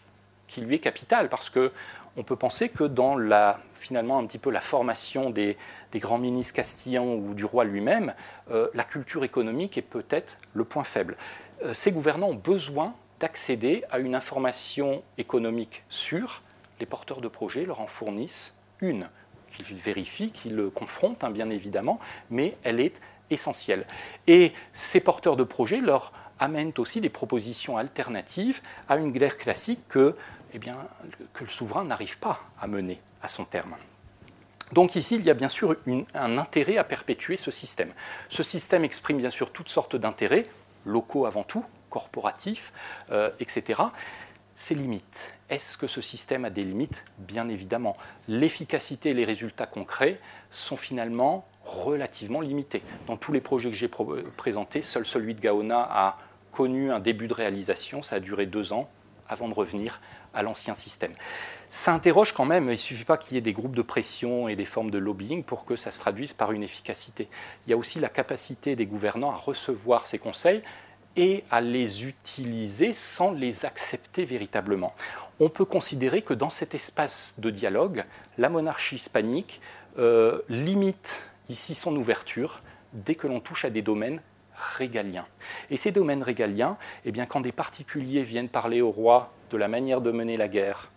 qui 0.50 0.62
lui 0.62 0.76
est 0.76 0.80
capital 0.80 1.30
parce 1.30 1.50
que 1.50 1.72
on 2.18 2.24
peut 2.24 2.36
penser 2.36 2.70
que 2.70 2.84
dans 2.84 3.16
la, 3.16 3.60
finalement 3.76 4.18
un 4.18 4.26
petit 4.26 4.40
peu 4.40 4.50
la 4.50 4.62
formation 4.62 5.30
des, 5.30 5.58
grands 5.96 6.18
ministres 6.18 6.56
castillans 6.56 7.06
ou 7.06 7.34
du 7.34 7.46
roi 7.46 7.64
lui-même, 7.64 8.14
euh, 8.52 8.68
la 8.74 8.84
culture 8.84 9.24
économique 9.24 9.78
est 9.78 9.84
peut-être 9.84 10.38
le 10.54 10.66
point 10.66 10.84
faible. 10.84 11.16
Euh, 11.64 11.74
ces 11.74 11.92
gouvernants 11.92 12.30
ont 12.30 12.36
besoin 12.36 12.94
d'accéder 13.20 13.84
à 13.92 14.00
une 14.00 14.16
information 14.16 15.04
économique 15.18 15.84
sûre. 15.90 16.42
Les 16.80 16.86
porteurs 16.86 17.22
de 17.22 17.28
projets 17.28 17.66
leur 17.66 17.80
en 17.80 17.88
fournissent 17.88 18.54
une, 18.82 19.08
qu'ils 19.56 19.78
vérifient, 19.78 20.32
qu'ils 20.32 20.70
confrontent, 20.74 21.24
hein, 21.24 21.32
bien 21.32 21.50
évidemment, 21.50 22.00
mais 22.30 22.58
elle 22.64 22.80
est 22.80 23.00
essentielle. 23.30 23.86
Et 24.28 24.54
ces 24.74 25.00
porteurs 25.00 25.36
de 25.36 25.44
projets 25.44 25.82
leur 25.82 26.12
amènent 26.40 26.74
aussi 26.78 27.02
des 27.02 27.10
propositions 27.10 27.78
alternatives 27.78 28.62
à 28.88 28.96
une 28.96 29.12
guerre 29.12 29.38
classique 29.38 29.82
que, 29.90 30.16
eh 30.54 30.60
bien, 30.60 30.78
que 31.34 31.44
le 31.44 31.50
souverain 31.50 31.84
n'arrive 31.84 32.18
pas 32.20 32.40
à 32.60 32.68
mener 32.68 33.00
à 33.22 33.28
son 33.28 33.46
terme. 33.46 33.76
Donc 34.74 34.96
ici, 34.96 35.16
il 35.16 35.26
y 35.26 35.30
a 35.30 35.34
bien 35.34 35.48
sûr 35.48 35.76
un 36.14 36.38
intérêt 36.38 36.78
à 36.78 36.84
perpétuer 36.84 37.38
ce 37.38 37.50
système. 37.50 37.92
Ce 38.30 38.44
système 38.44 38.84
exprime 38.84 39.18
bien 39.18 39.32
sûr 39.32 39.52
toutes 39.52 39.70
sortes 39.70 39.96
d'intérêts, 39.96 40.44
locaux 40.86 41.26
avant 41.26 41.44
tout, 41.44 41.66
corporatifs, 41.90 42.72
euh, 43.12 43.32
etc. 43.40 43.82
Ses 44.56 44.76
limites. 44.76 45.34
Est-ce 45.50 45.78
que 45.78 45.88
ce 45.88 46.02
système 46.02 46.46
a 46.46 46.52
des 46.52 46.64
limites? 46.64 47.04
Bien 47.18 47.50
évidemment. 47.50 47.98
L'efficacité 48.28 49.10
et 49.10 49.14
les 49.16 49.26
résultats 49.26 49.66
concrets 49.66 50.20
sont 50.52 50.78
finalement 50.78 51.48
relativement 51.66 52.42
limités. 52.42 52.84
Dans 53.08 53.18
tous 53.18 53.32
les 53.32 53.42
projets 53.42 53.72
que 53.72 53.76
j'ai 53.76 53.90
présentés, 54.38 54.84
seul 54.84 55.06
celui 55.06 55.34
de 55.34 55.42
Gaona 55.42 55.88
a 55.90 56.18
connu 56.52 56.92
un 56.92 57.00
début 57.00 57.28
de 57.28 57.34
réalisation, 57.34 58.04
ça 58.04 58.18
a 58.18 58.20
duré 58.20 58.46
deux 58.46 58.74
ans 58.74 58.90
avant 59.28 59.48
de 59.48 59.54
revenir 59.54 60.02
à 60.34 60.44
l'ancien 60.44 60.74
système. 60.74 61.12
Ça 61.70 61.94
interroge 61.94 62.34
quand 62.34 62.46
même, 62.46 62.66
il 62.66 62.72
ne 62.72 62.76
suffit 62.76 63.06
pas 63.06 63.18
qu'il 63.18 63.36
y 63.36 63.38
ait 63.38 63.42
des 63.42 63.54
groupes 63.54 63.76
de 63.76 63.82
pression 63.82 64.48
et 64.48 64.56
des 64.56 64.66
formes 64.66 64.92
de 64.92 64.98
lobbying 64.98 65.44
pour 65.44 65.66
que 65.66 65.76
ça 65.76 65.92
se 65.92 66.00
traduise 66.00 66.34
par 66.34 66.52
une 66.52 66.64
efficacité. 66.64 67.30
Il 67.66 67.72
y 67.72 67.74
a 67.74 67.78
aussi 67.78 68.00
la 68.00 68.10
capacité 68.10 68.76
des 68.76 68.86
gouvernants 68.86 69.32
à 69.32 69.36
recevoir 69.36 70.08
ces 70.08 70.18
conseils 70.18 70.64
et 71.16 71.44
à 71.52 71.62
les 71.62 72.06
utiliser 72.06 72.94
sans 72.94 73.32
les 73.32 73.66
accepter 73.66 74.26
véritablement. 74.26 74.94
On 75.40 75.50
peut 75.50 75.66
considérer 75.66 76.22
que 76.22 76.34
dans 76.34 76.50
cet 76.50 76.76
espace 76.76 77.36
de 77.38 77.50
dialogue, 77.50 78.06
la 78.38 78.50
monarchie 78.50 78.96
hispanique 78.96 79.62
euh, 79.98 80.40
limite 80.50 81.22
ici 81.50 81.76
son 81.76 81.96
ouverture 81.96 82.62
dès 82.94 83.16
que 83.16 83.28
l'on 83.28 83.40
touche 83.40 83.66
à 83.66 83.70
des 83.70 83.82
domaines 83.82 84.22
régaliens. 84.78 85.26
Et 85.70 85.78
ces 85.78 85.92
domaines 85.92 86.24
régaliens, 86.24 86.78
eh 87.06 87.12
bien, 87.12 87.26
quand 87.26 87.42
des 87.42 87.52
particuliers 87.52 88.24
viennent 88.24 88.50
parler 88.50 88.82
au 88.82 88.92
roi 88.92 89.32
de 89.50 89.58
la 89.58 89.68
manière 89.68 90.02
de 90.02 90.12
mener 90.12 90.38
la 90.38 90.48
guerre 90.48 90.92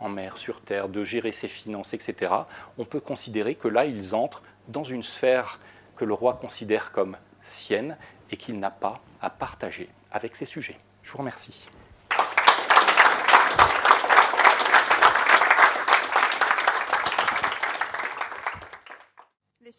en 0.00 0.08
mer, 0.08 0.36
sur 0.36 0.60
terre, 0.60 0.88
de 0.88 1.04
gérer 1.04 1.32
ses 1.32 1.48
finances, 1.48 1.94
etc., 1.94 2.32
on 2.78 2.84
peut 2.84 3.00
considérer 3.00 3.54
que 3.54 3.68
là, 3.68 3.84
ils 3.84 4.14
entrent 4.14 4.42
dans 4.68 4.84
une 4.84 5.02
sphère 5.02 5.60
que 5.96 6.04
le 6.04 6.14
roi 6.14 6.34
considère 6.34 6.92
comme 6.92 7.16
sienne 7.42 7.96
et 8.30 8.36
qu'il 8.36 8.58
n'a 8.58 8.70
pas 8.70 9.00
à 9.20 9.30
partager 9.30 9.88
avec 10.10 10.34
ces 10.34 10.46
sujets. 10.46 10.78
Je 11.02 11.12
vous 11.12 11.18
remercie. 11.18 11.66